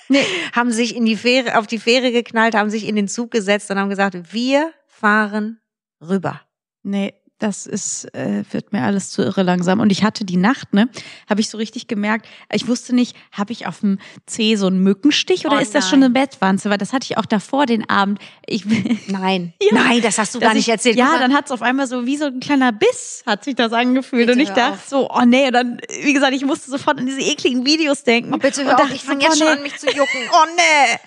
Nee. 0.09 0.25
haben 0.53 0.71
sich 0.71 0.95
in 0.95 1.05
die 1.05 1.15
Fähre, 1.15 1.57
auf 1.57 1.67
die 1.67 1.79
Fähre 1.79 2.11
geknallt, 2.11 2.55
haben 2.55 2.69
sich 2.69 2.87
in 2.87 2.95
den 2.95 3.07
Zug 3.07 3.31
gesetzt 3.31 3.71
und 3.71 3.79
haben 3.79 3.89
gesagt, 3.89 4.33
wir 4.33 4.71
fahren 4.87 5.59
rüber. 6.07 6.41
Nee, 6.83 7.13
das 7.39 7.65
ist, 7.65 8.05
äh, 8.15 8.43
wird 8.51 8.71
mir 8.71 8.83
alles 8.83 9.09
zu 9.09 9.21
irre 9.21 9.43
langsam. 9.43 9.81
Und 9.81 9.91
ich 9.91 10.03
hatte 10.03 10.23
die 10.23 10.37
Nacht, 10.37 10.73
ne, 10.73 10.87
habe 11.29 11.41
ich 11.41 11.49
so 11.49 11.57
richtig 11.57 11.87
gemerkt, 11.87 12.25
ich 12.51 12.67
wusste 12.67 12.95
nicht, 12.95 13.17
habe 13.33 13.51
ich 13.51 13.67
auf 13.67 13.81
dem 13.81 13.99
Zeh 14.25 14.55
so 14.55 14.67
einen 14.67 14.79
Mückenstich 14.79 15.45
oder 15.45 15.57
Oh 15.57 15.59
ist 15.59 15.75
das 15.75 15.89
schon 15.89 16.01
eine. 16.03 16.09
Bettwanze? 16.09 16.69
Weil 16.69 16.77
das 16.77 16.93
hatte 16.93 17.05
ich 17.09 17.17
auch 17.17 17.25
davor 17.25 17.65
den 17.65 17.89
Abend. 17.89 18.19
Ich, 18.45 18.63
Nein, 19.07 19.53
Ja. 19.61 19.69
nein, 19.73 20.01
das 20.01 20.17
hast 20.19 20.35
du 20.35 20.39
gar 20.39 20.53
nicht 20.53 20.67
ich, 20.67 20.71
erzählt. 20.71 20.95
Ja, 20.95 21.17
dann 21.19 21.33
hat 21.33 21.45
es 21.47 21.51
auf 21.51 21.61
einmal 21.61 21.87
so 21.87 22.05
wie 22.05 22.15
so 22.15 22.25
ein 22.25 22.39
kleiner 22.39 22.71
Biss, 22.71 23.23
hat 23.25 23.43
sich 23.43 23.55
das 23.55 23.73
angefühlt. 23.73 24.27
Bitte 24.27 24.33
und 24.33 24.39
ich 24.39 24.49
dachte 24.49 24.73
auf. 24.75 24.87
so, 24.87 25.09
oh 25.09 25.25
nee, 25.25 25.47
und 25.47 25.53
dann, 25.53 25.81
wie 26.01 26.13
gesagt, 26.13 26.33
ich 26.33 26.45
musste 26.45 26.71
sofort 26.71 26.99
an 26.99 27.05
diese 27.07 27.19
ekligen 27.21 27.65
Videos 27.65 28.03
denken. 28.03 28.33
oh, 28.33 28.37
bitte 28.37 28.61
und 28.61 28.67
hör 28.67 28.75
auf, 28.75 28.81
dachte 28.83 28.95
ich 28.95 29.03
fange 29.03 29.23
jetzt 29.23 29.41
oh, 29.41 29.45
schon 29.45 29.57
an, 29.57 29.63
mich 29.63 29.77
zu 29.77 29.87
jucken. 29.87 30.21
Oh 30.31 30.45
nee. 30.55 30.97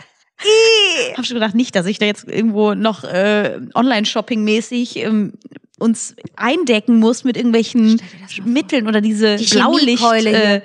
Hab 1.17 1.25
schon 1.27 1.35
gedacht, 1.35 1.55
nicht, 1.55 1.75
dass 1.75 1.87
ich 1.87 1.99
da 1.99 2.07
jetzt 2.07 2.29
irgendwo 2.29 2.75
noch 2.75 3.05
äh, 3.05 3.59
Online-Shopping-mäßig 3.75 4.97
ähm, 4.97 5.33
uns 5.79 6.15
eindecken 6.37 6.99
muss 6.99 7.25
mit 7.25 7.37
irgendwelchen. 7.37 8.01
Mitteln 8.45 8.87
oder 8.87 9.01
diese 9.01 9.37
Die 9.37 9.47
Blaulicht 9.47 10.03
äh, 10.27 10.63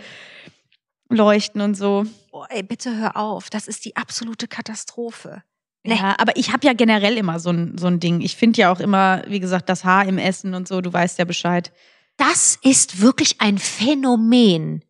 leuchten 1.10 1.62
und 1.62 1.75
so. 1.75 2.05
Oh, 2.31 2.45
ey, 2.49 2.63
bitte 2.63 2.97
hör 2.97 3.17
auf. 3.17 3.49
Das 3.49 3.67
ist 3.67 3.86
die 3.86 3.95
absolute 3.95 4.47
Katastrophe. 4.47 5.43
Nee. 5.84 5.95
Ja, 5.95 6.15
aber 6.19 6.38
ich 6.38 6.53
habe 6.53 6.65
ja 6.65 6.73
generell 6.73 7.17
immer 7.17 7.39
so 7.39 7.49
ein, 7.49 7.77
so 7.77 7.88
ein 7.88 7.99
Ding. 7.99 8.21
Ich 8.21 8.36
finde 8.36 8.62
ja 8.62 8.71
auch 8.71 8.79
immer, 8.79 9.23
wie 9.27 9.39
gesagt, 9.39 9.67
das 9.67 9.84
Haar 9.84 10.05
im 10.05 10.17
Essen 10.17 10.53
und 10.53 10.67
so, 10.67 10.81
du 10.81 10.93
weißt 10.93 11.17
ja 11.17 11.25
Bescheid. 11.25 11.71
Das 12.17 12.60
ist 12.62 13.01
wirklich 13.01 13.41
ein 13.41 13.57
Phänomen. 13.57 14.84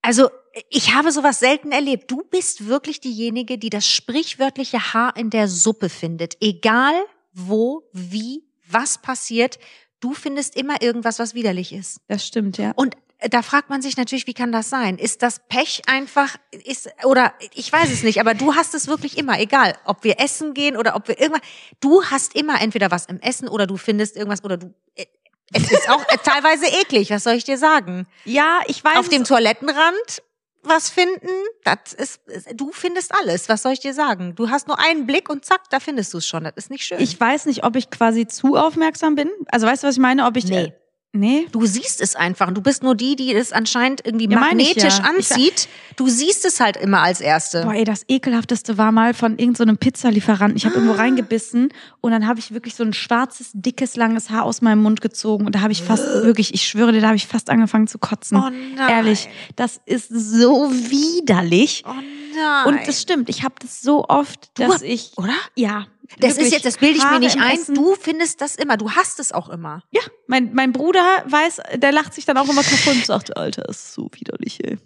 Also, 0.00 0.30
ich 0.68 0.94
habe 0.94 1.12
sowas 1.12 1.38
selten 1.38 1.72
erlebt. 1.72 2.10
Du 2.10 2.22
bist 2.22 2.66
wirklich 2.66 3.00
diejenige, 3.00 3.58
die 3.58 3.70
das 3.70 3.86
sprichwörtliche 3.88 4.92
Haar 4.92 5.16
in 5.16 5.30
der 5.30 5.48
Suppe 5.48 5.88
findet. 5.88 6.36
Egal 6.40 6.94
wo, 7.32 7.88
wie, 7.92 8.44
was 8.68 8.98
passiert, 8.98 9.58
du 10.00 10.14
findest 10.14 10.56
immer 10.56 10.82
irgendwas, 10.82 11.18
was 11.18 11.34
widerlich 11.34 11.72
ist. 11.72 12.00
Das 12.08 12.26
stimmt, 12.26 12.58
ja. 12.58 12.72
Und 12.74 12.96
äh, 13.18 13.28
da 13.28 13.42
fragt 13.42 13.70
man 13.70 13.82
sich 13.82 13.96
natürlich, 13.96 14.26
wie 14.26 14.34
kann 14.34 14.50
das 14.50 14.70
sein? 14.70 14.98
Ist 14.98 15.22
das 15.22 15.40
Pech 15.48 15.82
einfach, 15.86 16.36
ist, 16.50 16.90
oder 17.04 17.32
ich 17.54 17.72
weiß 17.72 17.90
es 17.90 18.02
nicht, 18.02 18.20
aber 18.20 18.34
du 18.34 18.54
hast 18.54 18.74
es 18.74 18.88
wirklich 18.88 19.18
immer, 19.18 19.38
egal, 19.38 19.76
ob 19.84 20.02
wir 20.04 20.18
essen 20.18 20.54
gehen 20.54 20.76
oder 20.76 20.96
ob 20.96 21.06
wir 21.08 21.20
irgendwas, 21.20 21.42
du 21.80 22.02
hast 22.04 22.34
immer 22.34 22.60
entweder 22.60 22.90
was 22.90 23.06
im 23.06 23.20
Essen 23.20 23.48
oder 23.48 23.66
du 23.66 23.76
findest 23.76 24.16
irgendwas 24.16 24.42
oder 24.42 24.56
du, 24.56 24.74
äh, 24.96 25.06
es 25.52 25.70
ist 25.70 25.88
auch 25.88 26.02
äh, 26.08 26.16
teilweise 26.24 26.66
eklig, 26.66 27.10
was 27.10 27.24
soll 27.24 27.34
ich 27.34 27.44
dir 27.44 27.58
sagen? 27.58 28.06
Ja, 28.24 28.60
ich 28.66 28.82
weiß. 28.82 28.96
Auf 28.96 29.08
dem 29.08 29.24
Toilettenrand 29.24 30.22
was 30.62 30.90
finden, 30.90 31.28
das 31.64 31.92
ist, 31.92 32.20
du 32.54 32.70
findest 32.72 33.14
alles, 33.14 33.48
was 33.48 33.62
soll 33.62 33.72
ich 33.72 33.80
dir 33.80 33.94
sagen? 33.94 34.34
Du 34.34 34.50
hast 34.50 34.68
nur 34.68 34.78
einen 34.78 35.06
Blick 35.06 35.28
und 35.30 35.44
zack, 35.44 35.70
da 35.70 35.80
findest 35.80 36.12
du 36.12 36.18
es 36.18 36.26
schon, 36.26 36.44
das 36.44 36.52
ist 36.56 36.70
nicht 36.70 36.84
schön. 36.84 37.00
ich 37.00 37.18
weiß 37.18 37.46
nicht, 37.46 37.64
ob 37.64 37.76
ich 37.76 37.90
quasi 37.90 38.26
zu 38.26 38.56
aufmerksam 38.56 39.14
bin. 39.14 39.30
Also 39.50 39.66
weißt 39.66 39.82
du, 39.82 39.88
was 39.88 39.94
ich 39.94 40.00
meine? 40.00 40.26
Ob 40.26 40.36
ich. 40.36 40.44
Nee. 40.44 40.72
Nee. 41.12 41.48
Du 41.50 41.66
siehst 41.66 42.00
es 42.00 42.14
einfach. 42.14 42.52
Du 42.52 42.60
bist 42.62 42.84
nur 42.84 42.94
die, 42.94 43.16
die 43.16 43.34
es 43.34 43.52
anscheinend 43.52 44.06
irgendwie 44.06 44.28
Ja, 44.28 44.38
magnetisch 44.38 44.98
ja. 44.98 45.04
Anzieht. 45.04 45.68
Du 45.96 46.08
siehst 46.08 46.44
es 46.44 46.60
halt 46.60 46.76
immer 46.76 47.00
als 47.02 47.20
Erste. 47.20 47.62
Boah, 47.64 47.74
ey, 47.74 47.82
das 47.84 48.04
ekelhafteste 48.08 48.78
war 48.78 48.92
mal 48.92 49.12
von 49.12 49.36
irgendeinem 49.36 49.74
so 49.74 49.78
Pizzalieferanten. 49.78 50.56
Ich 50.56 50.66
habe 50.66 50.76
irgendwo 50.76 50.94
reingebissen 50.96 51.70
und 52.00 52.12
dann 52.12 52.28
habe 52.28 52.38
ich 52.38 52.52
wirklich 52.54 52.76
so 52.76 52.84
ein 52.84 52.92
schwarzes, 52.92 53.50
dickes, 53.54 53.96
langes 53.96 54.30
Haar 54.30 54.44
aus 54.44 54.62
meinem 54.62 54.82
Mund 54.82 55.00
gezogen 55.00 55.46
und 55.46 55.54
da 55.56 55.62
habe 55.62 55.72
ich 55.72 55.82
fast 55.82 56.04
wirklich, 56.22 56.54
ich 56.54 56.62
schwöre 56.68 56.92
dir, 56.92 57.00
da 57.00 57.08
habe 57.08 57.16
ich 57.16 57.26
fast 57.26 57.50
angefangen 57.50 57.88
zu 57.88 57.98
kotzen. 57.98 58.36
Oh 58.38 58.48
nein. 58.76 58.88
Ehrlich, 58.88 59.28
das 59.56 59.80
ist 59.86 60.10
so 60.10 60.70
widerlich. 60.72 61.82
Oh 61.86 61.92
nein. 61.92 62.66
Und 62.66 62.86
das 62.86 63.02
stimmt, 63.02 63.28
ich 63.28 63.42
habe 63.42 63.54
das 63.60 63.82
so 63.82 64.04
oft, 64.08 64.50
Du 64.54 64.62
dass 64.64 64.74
hab- 64.76 64.82
ich 64.82 65.12
oder? 65.16 65.34
ja, 65.56 65.86
Das 66.18 66.36
ist 66.36 66.52
jetzt, 66.52 66.64
das 66.66 66.76
bilde 66.78 66.96
ich 66.98 67.04
mir 67.04 67.10
Haare 67.10 67.20
nicht 67.20 67.36
im 67.36 67.42
ein. 67.42 67.56
Essen. 67.56 67.74
Du 67.74 67.94
findest 67.94 68.40
das 68.40 68.56
immer. 68.56 68.76
Du 68.76 68.90
hast 68.90 69.20
es 69.20 69.32
auch 69.32 69.48
immer. 69.48 69.82
Ja, 69.92 70.00
mein, 70.26 70.52
mein 70.54 70.72
Bruder 70.72 71.02
weiß, 71.26 71.60
der 71.76 71.92
lacht 71.92 72.14
sich 72.14 72.24
dann 72.24 72.36
auch 72.36 72.48
immer 72.48 72.62
kaputt 72.62 72.94
und 72.94 73.06
sagt, 73.06 73.36
Alter, 73.36 73.62
das 73.62 73.76
ist 73.78 73.92
so 73.94 74.10
widerlich, 74.14 74.58
ey. 74.64 74.78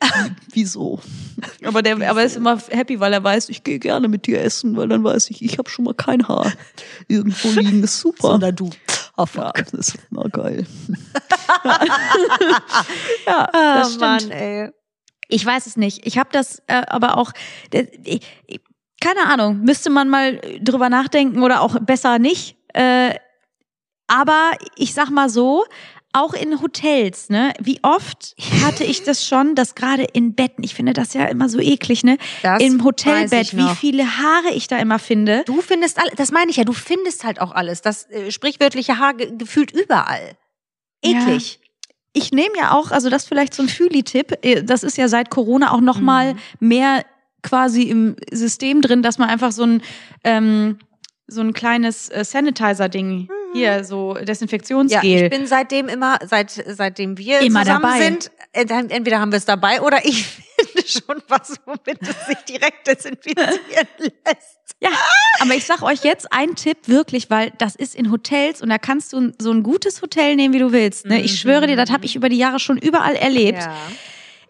Wieso? 0.52 1.00
Aber 1.64 1.82
der 1.82 1.94
aber 1.94 2.20
er 2.20 2.26
ist 2.26 2.36
immer 2.36 2.58
happy, 2.70 3.00
weil 3.00 3.12
er 3.12 3.22
weiß, 3.24 3.48
ich 3.48 3.62
gehe 3.64 3.78
gerne 3.78 4.08
mit 4.08 4.26
dir 4.26 4.42
essen, 4.42 4.76
weil 4.76 4.88
dann 4.88 5.02
weiß 5.04 5.30
ich, 5.30 5.40
ich 5.42 5.56
habe 5.58 5.70
schon 5.70 5.84
mal 5.86 5.94
kein 5.94 6.26
Haar 6.28 6.52
irgendwo 7.08 7.48
liegen. 7.58 7.80
Das 7.80 7.92
ist 7.92 8.00
super. 8.00 8.38
du. 8.52 8.68
oh, 9.16 9.24
fuck. 9.26 9.56
Ja, 9.58 9.64
das 9.72 9.88
ist 9.88 9.98
immer 10.10 10.28
geil. 10.28 10.66
ja, 13.26 13.48
Ah, 13.52 13.78
das 13.78 13.94
stimmt. 13.94 14.30
ey. 14.32 14.70
Ich 15.28 15.44
weiß 15.44 15.66
es 15.66 15.76
nicht. 15.76 16.06
Ich 16.06 16.18
habe 16.18 16.28
das 16.32 16.62
äh, 16.68 16.82
aber 16.86 17.16
auch, 17.18 17.32
der, 17.72 17.88
ich, 18.06 18.20
ich- 18.46 18.60
keine 19.06 19.26
Ahnung, 19.28 19.60
müsste 19.62 19.90
man 19.90 20.08
mal 20.08 20.40
drüber 20.60 20.88
nachdenken 20.88 21.42
oder 21.42 21.60
auch 21.60 21.78
besser 21.80 22.18
nicht. 22.18 22.56
Äh, 22.74 23.14
aber 24.08 24.52
ich 24.76 24.94
sag 24.94 25.10
mal 25.10 25.28
so, 25.28 25.64
auch 26.12 26.32
in 26.32 26.62
Hotels, 26.62 27.28
ne? 27.28 27.52
Wie 27.60 27.78
oft 27.82 28.34
hatte 28.64 28.84
ich 28.84 29.02
das 29.02 29.26
schon, 29.26 29.54
dass 29.54 29.74
gerade 29.74 30.04
in 30.04 30.34
Betten, 30.34 30.64
ich 30.64 30.74
finde 30.74 30.94
das 30.94 31.12
ja 31.12 31.26
immer 31.26 31.48
so 31.50 31.58
eklig, 31.60 32.04
ne? 32.04 32.16
Das 32.42 32.62
Im 32.62 32.82
Hotelbett, 32.82 33.54
wie 33.56 33.68
viele 33.74 34.04
Haare 34.18 34.54
ich 34.54 34.66
da 34.66 34.78
immer 34.78 34.98
finde. 34.98 35.42
Du 35.46 35.60
findest 35.60 35.98
alles, 35.98 36.14
das 36.16 36.32
meine 36.32 36.50
ich 36.50 36.56
ja, 36.56 36.64
du 36.64 36.72
findest 36.72 37.24
halt 37.24 37.40
auch 37.40 37.52
alles. 37.52 37.82
Das 37.82 38.08
äh, 38.10 38.30
sprichwörtliche 38.30 38.98
Haar 38.98 39.14
ge 39.14 39.30
gefühlt 39.36 39.72
überall. 39.72 40.36
Eklig. 41.02 41.60
Ich 42.14 42.32
nehme 42.32 42.56
ja 42.56 42.72
auch, 42.72 42.92
also 42.92 43.10
das 43.10 43.26
vielleicht 43.26 43.52
so 43.52 43.62
ein 43.62 43.68
Fühli-Tipp, 43.68 44.38
äh, 44.42 44.62
das 44.62 44.82
ist 44.82 44.96
ja 44.96 45.08
seit 45.08 45.28
Corona 45.28 45.72
auch 45.72 45.82
noch 45.82 46.00
mal 46.00 46.32
Mhm. 46.32 46.38
mehr 46.60 47.04
quasi 47.42 47.82
im 47.82 48.16
System 48.32 48.82
drin, 48.82 49.02
dass 49.02 49.18
man 49.18 49.28
einfach 49.28 49.52
so 49.52 49.64
ein 49.64 49.82
ähm, 50.24 50.78
so 51.28 51.40
ein 51.40 51.52
kleines 51.52 52.08
äh, 52.08 52.24
Sanitizer-Ding 52.24 53.28
hier, 53.52 53.84
so 53.84 54.10
Mhm. 54.12 54.18
Ja, 54.18 54.24
Desinfektionsgel. 54.24 55.04
ich 55.24 55.30
bin 55.30 55.46
seitdem 55.46 55.88
immer, 55.88 56.18
seit, 56.24 56.50
seitdem 56.50 57.18
wir 57.18 57.40
Immer 57.40 57.60
zusammen 57.62 57.82
dabei. 57.82 57.98
sind, 58.00 58.30
äh, 58.52 58.64
entweder 58.88 59.18
haben 59.20 59.32
wir 59.32 59.38
es 59.38 59.44
dabei 59.44 59.80
oder 59.80 60.04
ich 60.04 60.24
finde 60.56 60.88
schon 60.88 61.22
was, 61.28 61.56
womit 61.64 62.00
es 62.02 62.26
sich 62.26 62.38
direkt 62.48 62.86
desinfizieren 62.86 63.58
lässt. 63.98 64.56
Ja, 64.80 64.90
aber 65.40 65.54
ich 65.54 65.64
sag 65.64 65.82
euch 65.82 66.04
jetzt 66.04 66.32
einen 66.32 66.54
Tipp 66.54 66.76
wirklich, 66.86 67.30
weil 67.30 67.50
das 67.58 67.76
ist 67.76 67.94
in 67.94 68.12
Hotels 68.12 68.60
und 68.62 68.68
da 68.68 68.78
kannst 68.78 69.12
du 69.12 69.32
so 69.40 69.50
ein 69.50 69.62
gutes 69.62 70.02
Hotel 70.02 70.36
nehmen, 70.36 70.52
wie 70.54 70.58
du 70.58 70.70
willst. 70.72 71.06
Ne? 71.06 71.22
Ich 71.22 71.40
schwöre 71.40 71.66
dir, 71.66 71.76
das 71.76 71.90
habe 71.90 72.04
ich 72.04 72.14
über 72.14 72.28
die 72.28 72.36
Jahre 72.36 72.60
schon 72.60 72.76
überall 72.76 73.14
erlebt. 73.16 73.62
Ja. 73.62 73.74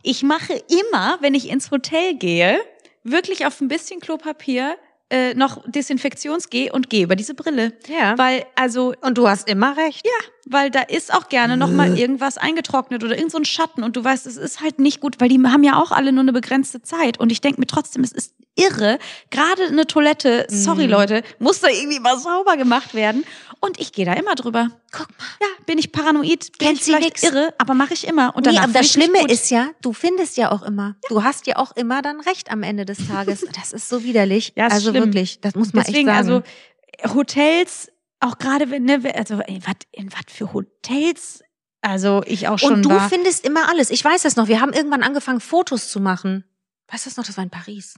Ich 0.02 0.22
mache 0.22 0.52
immer, 0.68 1.18
wenn 1.20 1.34
ich 1.34 1.48
ins 1.48 1.70
Hotel 1.70 2.14
gehe, 2.14 2.58
wirklich 3.10 3.46
auf 3.46 3.60
ein 3.60 3.68
bisschen 3.68 4.00
Klopapier 4.00 4.76
äh, 5.10 5.34
noch 5.34 5.62
Desinfektionsgel 5.66 6.70
und 6.72 6.90
gehe 6.90 7.04
über 7.04 7.16
diese 7.16 7.34
Brille. 7.34 7.72
Ja. 7.86 8.18
Weil, 8.18 8.44
also, 8.56 8.92
Und 9.02 9.18
du 9.18 9.28
hast 9.28 9.48
immer 9.48 9.76
recht. 9.76 10.04
ja, 10.04 10.28
weil 10.48 10.70
da 10.70 10.80
ist 10.80 11.12
auch 11.12 11.28
gerne 11.28 11.56
noch 11.56 11.70
mal 11.70 11.98
irgendwas 11.98 12.38
eingetrocknet 12.38 13.02
oder 13.04 13.16
irgend 13.16 13.32
so 13.32 13.38
ein 13.38 13.44
Schatten 13.44 13.82
und 13.82 13.96
du 13.96 14.04
weißt, 14.04 14.26
es 14.26 14.36
ist 14.36 14.60
halt 14.60 14.78
nicht 14.78 15.00
gut, 15.00 15.16
weil 15.20 15.28
die 15.28 15.40
haben 15.42 15.64
ja 15.64 15.80
auch 15.80 15.90
alle 15.90 16.12
nur 16.12 16.22
eine 16.22 16.32
begrenzte 16.32 16.80
Zeit 16.82 17.18
und 17.18 17.30
ich 17.32 17.40
denke 17.40 17.60
mir 17.60 17.66
trotzdem, 17.66 18.04
es 18.04 18.12
ist 18.12 18.32
irre, 18.54 18.98
gerade 19.30 19.64
eine 19.64 19.86
Toilette, 19.86 20.46
sorry 20.48 20.86
Leute, 20.86 21.22
muss 21.40 21.60
da 21.60 21.68
irgendwie 21.68 21.98
mal 22.00 22.16
sauber 22.18 22.56
gemacht 22.56 22.94
werden 22.94 23.24
und 23.60 23.78
ich 23.80 23.92
gehe 23.92 24.06
da 24.06 24.12
immer 24.14 24.34
drüber. 24.34 24.70
Guck 24.92 25.08
mal. 25.18 25.26
Ja, 25.42 25.46
bin 25.66 25.78
ich 25.78 25.92
paranoid, 25.92 26.52
bin 26.58 26.68
Kennt 26.68 26.78
ich 26.78 26.84
sie 26.84 26.92
vielleicht 26.92 27.04
nix. 27.06 27.22
irre, 27.24 27.52
aber 27.58 27.74
mache 27.74 27.92
ich 27.94 28.06
immer 28.06 28.34
und 28.36 28.46
Nee, 28.46 28.52
danach 28.52 28.64
aber 28.64 28.72
das 28.74 28.92
fühl 28.92 29.02
ich 29.02 29.08
mich 29.08 29.16
Schlimme 29.18 29.28
gut. 29.28 29.30
ist 29.32 29.50
ja, 29.50 29.68
du 29.82 29.92
findest 29.92 30.36
ja 30.36 30.52
auch 30.52 30.62
immer. 30.62 30.94
Du 31.08 31.22
hast 31.24 31.46
ja 31.46 31.56
auch 31.56 31.74
immer 31.76 32.00
dann 32.02 32.20
recht 32.20 32.50
am 32.50 32.62
Ende 32.62 32.84
des 32.84 32.98
Tages. 33.08 33.44
Das 33.60 33.72
ist 33.72 33.88
so 33.88 34.04
widerlich. 34.04 34.52
Ja, 34.56 34.68
ist 34.68 34.74
also 34.74 34.90
schlimm. 34.90 35.04
wirklich, 35.06 35.40
das 35.40 35.54
muss 35.54 35.72
man 35.72 35.84
Deswegen, 35.84 36.08
echt 36.08 36.16
sagen. 36.16 36.42
also 37.04 37.14
Hotels, 37.14 37.90
auch 38.20 38.38
gerade 38.38 38.70
wenn, 38.70 38.84
ne, 38.84 39.00
also 39.14 39.40
in 39.40 39.64
was 39.66 39.74
in 39.92 40.12
wat 40.12 40.30
für 40.30 40.52
Hotels, 40.52 41.42
also 41.82 42.22
ich 42.26 42.48
auch 42.48 42.58
schon 42.58 42.74
Und 42.74 42.82
du 42.84 42.90
war. 42.90 43.08
findest 43.08 43.44
immer 43.44 43.68
alles. 43.68 43.90
Ich 43.90 44.04
weiß 44.04 44.22
das 44.22 44.36
noch. 44.36 44.48
Wir 44.48 44.60
haben 44.60 44.72
irgendwann 44.72 45.02
angefangen, 45.02 45.40
Fotos 45.40 45.90
zu 45.90 46.00
machen. 46.00 46.44
Weißt 46.88 47.06
du 47.06 47.10
das 47.10 47.16
noch? 47.16 47.26
Das 47.26 47.36
war 47.36 47.44
in 47.44 47.50
Paris. 47.50 47.94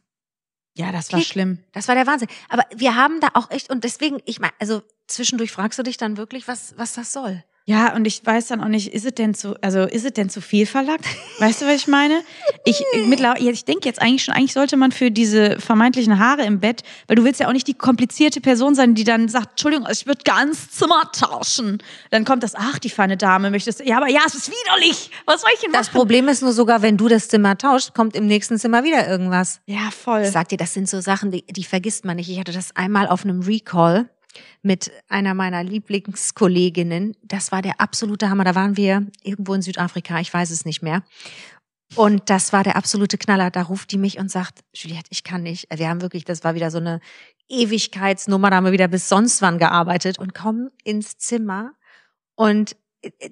Ja, 0.77 0.93
das 0.93 1.13
war 1.13 1.19
Klick. 1.21 1.33
schlimm. 1.33 1.65
Das 1.73 1.89
war 1.89 1.95
der 1.95 2.07
Wahnsinn. 2.07 2.29
Aber 2.49 2.65
wir 2.75 2.95
haben 2.95 3.21
da 3.21 3.29
auch 3.35 3.51
echt, 3.51 3.71
und 3.71 3.85
deswegen, 3.85 4.21
ich 4.27 4.41
meine, 4.41 4.53
also 4.61 4.83
zwischendurch 5.07 5.51
fragst 5.51 5.79
du 5.79 5.83
dich 5.83 5.97
dann 5.97 6.17
wirklich, 6.17 6.47
was, 6.47 6.75
was 6.77 6.93
das 6.93 7.13
soll. 7.13 7.45
Ja, 7.69 7.95
und 7.95 8.07
ich 8.07 8.25
weiß 8.25 8.47
dann 8.47 8.63
auch 8.63 8.69
nicht, 8.69 8.95
ist 8.95 9.05
es 9.05 9.13
denn 9.13 9.35
zu, 9.35 9.55
also 9.61 9.83
ist 9.83 10.07
es 10.07 10.15
denn 10.15 10.31
zu 10.31 10.41
viel 10.41 10.65
verlangt? 10.65 11.05
Weißt 11.39 11.61
du, 11.61 11.67
was 11.67 11.75
ich 11.75 11.87
meine? 11.87 12.23
Ich 12.65 12.83
mittlerweile, 13.07 13.51
ich 13.51 13.67
denke 13.67 13.87
jetzt 13.87 14.01
eigentlich 14.01 14.25
schon, 14.25 14.33
eigentlich 14.33 14.55
sollte 14.55 14.79
man 14.79 14.91
für 14.91 15.11
diese 15.11 15.61
vermeintlichen 15.61 16.19
Haare 16.19 16.45
im 16.45 16.61
Bett, 16.61 16.83
weil 17.09 17.17
du 17.17 17.25
willst 17.25 17.41
ja 17.41 17.47
auch 17.47 17.53
nicht 17.53 17.67
die 17.67 17.75
komplizierte 17.75 18.41
Person 18.41 18.75
sein, 18.75 18.95
die 18.95 19.05
dann 19.05 19.29
sagt, 19.29 19.51
Entschuldigung, 19.51 19.87
ich 19.93 20.07
würde 20.07 20.23
ganz 20.25 20.71
Zimmer 20.71 21.13
tauschen. 21.13 21.83
Dann 22.09 22.25
kommt 22.25 22.43
das, 22.43 22.55
ach, 22.55 22.79
die 22.79 22.89
feine 22.89 23.19
Dame 23.19 23.51
möchtest, 23.51 23.85
ja, 23.85 23.99
aber 23.99 24.09
ja, 24.09 24.23
es 24.27 24.35
ist 24.35 24.51
widerlich. 24.51 25.11
Was 25.27 25.43
soll 25.43 25.51
ich 25.53 25.61
denn 25.61 25.71
Das 25.71 25.89
machen? 25.89 25.99
Problem 25.99 26.27
ist 26.29 26.41
nur 26.41 26.55
sogar, 26.55 26.81
wenn 26.81 26.97
du 26.97 27.07
das 27.09 27.29
Zimmer 27.29 27.59
tauscht, 27.59 27.93
kommt 27.93 28.17
im 28.17 28.27
nächsten 28.27 28.59
Zimmer 28.59 28.83
wieder 28.83 29.07
irgendwas. 29.07 29.61
Ja, 29.67 29.91
voll. 29.91 30.23
Ich 30.23 30.31
sag 30.31 30.49
dir, 30.49 30.57
das 30.57 30.73
sind 30.73 30.89
so 30.89 31.03
Sachen, 31.03 31.33
die, 31.33 31.45
die 31.45 31.65
vergisst 31.65 32.07
man 32.07 32.17
nicht. 32.17 32.31
Ich 32.31 32.41
hatte 32.41 32.53
das 32.53 32.75
einmal 32.75 33.09
auf 33.09 33.25
einem 33.25 33.43
Recall 33.43 34.09
mit 34.63 34.91
einer 35.09 35.35
meiner 35.35 35.63
Lieblingskolleginnen. 35.63 37.17
Das 37.23 37.53
war 37.53 37.63
der 37.63 37.81
absolute 37.81 38.31
Hammer. 38.31 38.45
Da 38.45 38.55
waren 38.55 38.77
wir 38.77 39.07
irgendwo 39.23 39.55
in 39.55 39.63
Südafrika, 39.63 40.21
ich 40.21 40.33
weiß 40.33 40.51
es 40.51 40.65
nicht 40.65 40.83
mehr. 40.83 41.03
Und 41.95 42.29
das 42.29 42.53
war 42.53 42.65
der 42.65 42.77
absolute 42.77 43.17
Knaller. 43.17 43.51
Da 43.51 43.63
ruft 43.63 43.93
die 43.93 43.99
mich 43.99 44.19
und 44.19 44.31
sagt, 44.31 44.61
Juliette, 44.75 45.09
ich 45.11 45.25
kann 45.25 45.43
nicht. 45.43 45.69
Wir 45.75 45.89
haben 45.89 46.03
wirklich, 46.03 46.25
das 46.25 46.45
war 46.45 46.55
wieder 46.55 46.71
so 46.71 46.79
eine 46.79 47.01
Ewigkeitsnummer, 47.49 48.51
da 48.51 48.57
haben 48.57 48.65
wir 48.65 48.73
wieder 48.73 48.89
bis 48.89 49.09
sonst 49.09 49.41
wann 49.41 49.59
gearbeitet 49.59 50.19
und 50.19 50.35
kommen 50.35 50.71
ins 50.85 51.17
Zimmer. 51.17 51.73
Und 52.35 52.77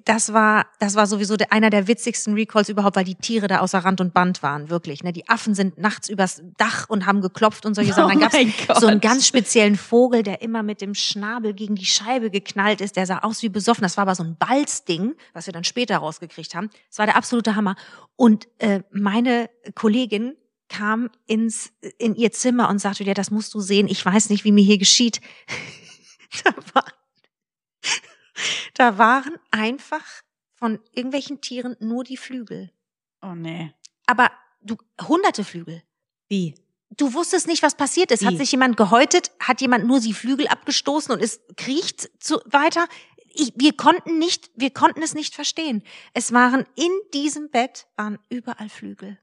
das 0.05 0.31
war, 0.31 0.67
das 0.79 0.95
war 0.95 1.07
sowieso 1.07 1.35
einer 1.49 1.69
der 1.69 1.87
witzigsten 1.87 2.33
Recalls 2.35 2.69
überhaupt, 2.69 2.95
weil 2.95 3.03
die 3.03 3.15
Tiere 3.15 3.47
da 3.47 3.59
außer 3.59 3.79
Rand 3.79 3.99
und 3.99 4.13
Band 4.13 4.41
waren, 4.41 4.69
wirklich. 4.69 5.03
Ne? 5.03 5.11
Die 5.11 5.27
Affen 5.27 5.55
sind 5.55 5.77
nachts 5.77 6.07
übers 6.07 6.41
Dach 6.57 6.85
und 6.87 7.05
haben 7.05 7.19
geklopft 7.19 7.65
und 7.65 7.75
solche 7.75 7.93
Sachen. 7.93 8.07
Dann 8.07 8.17
Oh 8.17 8.21
gab's 8.21 8.33
mein 8.33 8.53
Gott. 8.67 8.79
so 8.79 8.87
einen 8.87 9.01
ganz 9.01 9.27
speziellen 9.27 9.75
Vogel, 9.75 10.23
der 10.23 10.41
immer 10.41 10.63
mit 10.63 10.79
dem 10.79 10.93
Schnabel 10.95 11.53
gegen 11.53 11.75
die 11.75 11.85
Scheibe 11.85 12.31
geknallt 12.31 12.79
ist. 12.79 12.95
Der 12.95 13.05
sah 13.05 13.19
aus 13.19 13.43
wie 13.43 13.49
besoffen. 13.49 13.81
Das 13.81 13.97
war 13.97 14.03
aber 14.03 14.15
so 14.15 14.23
ein 14.23 14.37
Balzding, 14.37 15.15
was 15.33 15.47
wir 15.47 15.53
dann 15.53 15.65
später 15.65 15.97
rausgekriegt 15.97 16.55
haben. 16.55 16.69
Das 16.89 16.99
war 16.99 17.05
der 17.05 17.17
absolute 17.17 17.55
Hammer. 17.55 17.75
Und 18.15 18.47
äh, 18.59 18.81
meine 18.91 19.49
Kollegin 19.75 20.35
kam 20.69 21.09
ins 21.25 21.71
in 21.97 22.15
ihr 22.15 22.31
Zimmer 22.31 22.69
und 22.69 22.79
sagte, 22.79 23.03
ja, 23.03 23.13
das 23.13 23.31
musst 23.31 23.53
du 23.53 23.59
sehen. 23.59 23.87
Ich 23.87 24.05
weiß 24.05 24.29
nicht, 24.29 24.45
wie 24.45 24.51
mir 24.51 24.63
hier 24.63 24.77
geschieht. 24.77 25.19
da, 26.43 26.51
war, 26.73 26.85
da 28.77 28.97
waren 28.97 29.37
einfach 29.51 30.05
von 30.53 30.79
irgendwelchen 30.91 31.41
Tieren 31.41 31.75
nur 31.79 32.03
die 32.03 32.17
Flügel. 32.17 32.71
Oh 33.21 33.33
nee. 33.33 33.73
Aber 34.05 34.31
du 34.61 34.77
hunderte 35.07 35.43
Flügel. 35.43 35.83
Wie? 36.27 36.55
Du 36.95 37.13
wusstest 37.13 37.47
nicht, 37.47 37.63
was 37.63 37.75
passiert 37.75 38.11
ist. 38.11 38.25
Hat 38.25 38.33
Wie? 38.33 38.37
sich 38.37 38.51
jemand 38.51 38.77
gehäutet? 38.77 39.31
Hat 39.39 39.61
jemand 39.61 39.85
nur 39.85 39.99
die 39.99 40.13
Flügel 40.13 40.47
abgestoßen 40.47 41.13
und 41.13 41.21
es 41.21 41.41
kriecht 41.57 42.09
zu, 42.23 42.39
weiter? 42.45 42.87
Ich, 43.33 43.53
wir 43.55 43.73
konnten 43.75 44.19
nicht, 44.19 44.49
wir 44.55 44.69
konnten 44.69 45.01
es 45.01 45.13
nicht 45.13 45.35
verstehen. 45.35 45.83
Es 46.13 46.31
waren 46.31 46.65
in 46.75 46.91
diesem 47.13 47.49
Bett 47.49 47.87
waren 47.97 48.19
überall 48.29 48.69
Flügel. 48.69 49.17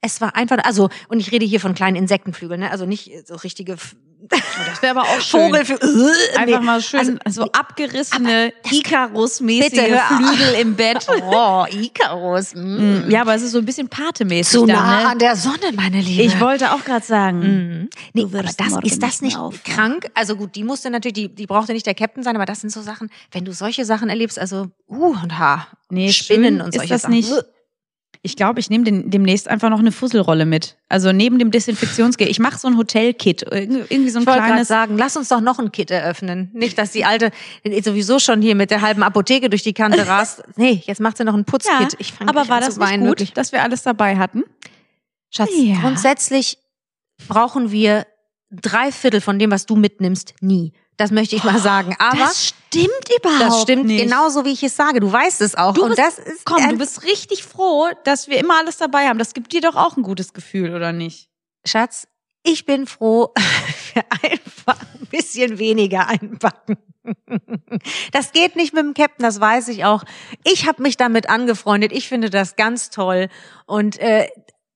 Es 0.00 0.20
war 0.20 0.34
einfach, 0.34 0.58
also, 0.64 0.90
und 1.08 1.20
ich 1.20 1.30
rede 1.32 1.46
hier 1.46 1.60
von 1.60 1.74
kleinen 1.74 1.96
Insektenflügeln, 1.96 2.60
ne? 2.60 2.70
also 2.70 2.84
nicht 2.84 3.26
so 3.26 3.36
richtige 3.36 3.76
Das 4.20 4.82
wäre 4.82 4.98
aber 4.98 5.02
auch 5.08 5.20
schön. 5.20 5.40
Vogelflügel. 5.46 6.12
Einfach 6.36 6.60
Nee. 6.60 6.66
mal 6.66 6.80
schön 6.82 7.18
Also, 7.24 7.42
so 7.44 7.52
abgerissene 7.52 8.52
Icarus-mäßige 8.70 9.92
auf. 9.92 10.16
Flügel 10.16 10.54
im 10.60 10.74
Bett. 10.74 11.06
Oh, 11.30 11.64
Icarus. 11.70 12.54
Mm. 12.54 13.06
Mm, 13.06 13.10
Ja, 13.10 13.20
aber 13.22 13.34
es 13.34 13.42
ist 13.42 13.52
so 13.52 13.58
ein 13.58 13.64
bisschen 13.64 13.88
patemäßig. 13.88 14.52
Zu 14.60 14.66
nah 14.66 15.02
ne? 15.02 15.08
an 15.10 15.18
der 15.18 15.36
Sonne, 15.36 15.72
meine 15.74 16.00
Liebe. 16.00 16.22
Ich 16.22 16.40
wollte 16.40 16.72
auch 16.72 16.84
gerade 16.84 17.04
sagen. 17.04 17.38
Mhm. 17.40 17.90
Nee, 18.12 18.24
aber 18.24 18.42
das, 18.42 18.56
ist 18.82 19.02
das 19.02 19.20
nicht 19.22 19.36
aufwachen. 19.36 19.74
krank? 19.74 20.10
Also 20.14 20.36
gut, 20.36 20.54
die 20.54 20.64
musste 20.64 20.90
natürlich, 20.90 21.14
die, 21.14 21.28
die 21.34 21.46
brauchte 21.46 21.72
nicht 21.72 21.86
der 21.86 21.94
Captain 21.94 22.22
sein, 22.22 22.34
aber 22.36 22.44
das 22.46 22.60
sind 22.60 22.70
so 22.70 22.82
Sachen, 22.82 23.10
wenn 23.32 23.44
du 23.44 23.52
solche 23.52 23.84
Sachen 23.84 24.08
erlebst, 24.08 24.38
also 24.38 24.68
uh 24.88 25.14
und 25.22 25.38
ha, 25.38 25.66
Nee, 25.90 26.12
Spinnen 26.12 26.60
und 26.60 26.68
ist 26.70 26.76
solche 26.76 26.94
das 26.94 27.02
Sachen. 27.02 27.14
nicht. 27.14 27.32
Ich 28.22 28.36
glaube, 28.36 28.58
ich 28.60 28.68
nehme 28.68 28.84
demnächst 28.84 29.48
einfach 29.48 29.70
noch 29.70 29.78
eine 29.78 29.92
Fusselrolle 29.92 30.44
mit. 30.44 30.76
Also 30.88 31.12
neben 31.12 31.38
dem 31.38 31.50
Desinfektionsgel. 31.50 32.28
Ich 32.28 32.38
mache 32.40 32.58
so 32.58 32.66
ein 32.68 32.76
Hotel-Kit. 32.76 33.42
Irgendwie 33.50 34.10
so 34.10 34.18
ein 34.18 34.22
Ich 34.22 34.28
kleines. 34.32 34.68
sagen, 34.68 34.98
lass 34.98 35.16
uns 35.16 35.28
doch 35.28 35.40
noch 35.40 35.58
ein 35.58 35.70
Kit 35.72 35.90
eröffnen. 35.90 36.50
Nicht, 36.52 36.78
dass 36.78 36.90
die 36.92 37.04
alte 37.04 37.30
sowieso 37.82 38.18
schon 38.18 38.42
hier 38.42 38.54
mit 38.54 38.70
der 38.70 38.80
halben 38.80 39.02
Apotheke 39.02 39.48
durch 39.50 39.62
die 39.62 39.72
Kante 39.72 40.06
rast. 40.08 40.42
Nee, 40.56 40.82
jetzt 40.84 41.00
macht 41.00 41.16
sie 41.16 41.24
noch 41.24 41.34
ein 41.34 41.40
Ja, 41.40 41.44
Putzkit. 41.44 41.94
Ich 41.98 42.12
fang 42.12 42.28
aber 42.28 42.48
war 42.48 42.60
das 42.60 42.76
nicht 42.76 42.80
weinen, 42.88 43.00
gut, 43.02 43.10
wirklich. 43.10 43.32
dass 43.34 43.52
wir 43.52 43.62
alles 43.62 43.82
dabei 43.84 44.16
hatten? 44.16 44.42
Schatz, 45.30 45.50
Ja. 45.54 45.76
grundsätzlich 45.80 46.58
brauchen 47.28 47.70
wir 47.70 48.06
drei 48.50 48.90
Viertel 48.92 49.20
von 49.20 49.38
dem, 49.38 49.50
was 49.50 49.66
du 49.66 49.76
mitnimmst, 49.76 50.34
nie. 50.40 50.72
Das 50.96 51.10
möchte 51.12 51.36
ich 51.36 51.44
mal 51.44 51.58
sagen. 51.60 51.94
Aber 52.00 52.18
das 52.18 52.48
stimmt 52.48 53.08
überhaupt 53.16 53.40
das 53.40 53.62
stimmt 53.62 53.84
nicht. 53.86 54.02
genauso, 54.02 54.44
wie 54.44 54.52
ich 54.52 54.62
es 54.64 54.74
sage. 54.74 54.98
Du 54.98 55.12
weißt 55.12 55.40
es 55.42 55.54
auch. 55.54 55.74
Du 55.74 55.82
und 55.84 55.90
bist, 55.90 56.00
das 56.00 56.18
ist 56.18 56.44
komm, 56.44 56.62
ein- 56.62 56.70
du 56.70 56.78
bist 56.78 57.04
richtig 57.04 57.44
froh, 57.44 57.86
dass 58.04 58.26
wir 58.26 58.38
immer 58.38 58.58
alles 58.58 58.78
dabei 58.78 59.06
haben. 59.08 59.18
Das 59.18 59.32
gibt 59.32 59.52
dir 59.52 59.60
doch 59.60 59.76
auch 59.76 59.96
ein 59.96 60.02
gutes 60.02 60.32
Gefühl, 60.32 60.74
oder 60.74 60.92
nicht? 60.92 61.28
Schatz, 61.64 62.08
ich 62.42 62.66
bin 62.66 62.86
froh 62.88 63.32
für 63.92 64.02
einfach 64.24 64.80
ein 65.00 65.06
bisschen 65.06 65.58
weniger 65.58 66.08
einpacken. 66.08 66.78
Das 68.12 68.32
geht 68.32 68.56
nicht 68.56 68.74
mit 68.74 68.82
dem 68.84 68.94
Captain, 68.94 69.22
das 69.24 69.40
weiß 69.40 69.68
ich 69.68 69.84
auch. 69.84 70.02
Ich 70.44 70.66
habe 70.66 70.82
mich 70.82 70.96
damit 70.96 71.30
angefreundet. 71.30 71.92
Ich 71.92 72.08
finde 72.08 72.28
das 72.28 72.56
ganz 72.56 72.90
toll. 72.90 73.28
Und 73.66 73.98
äh, 74.00 74.28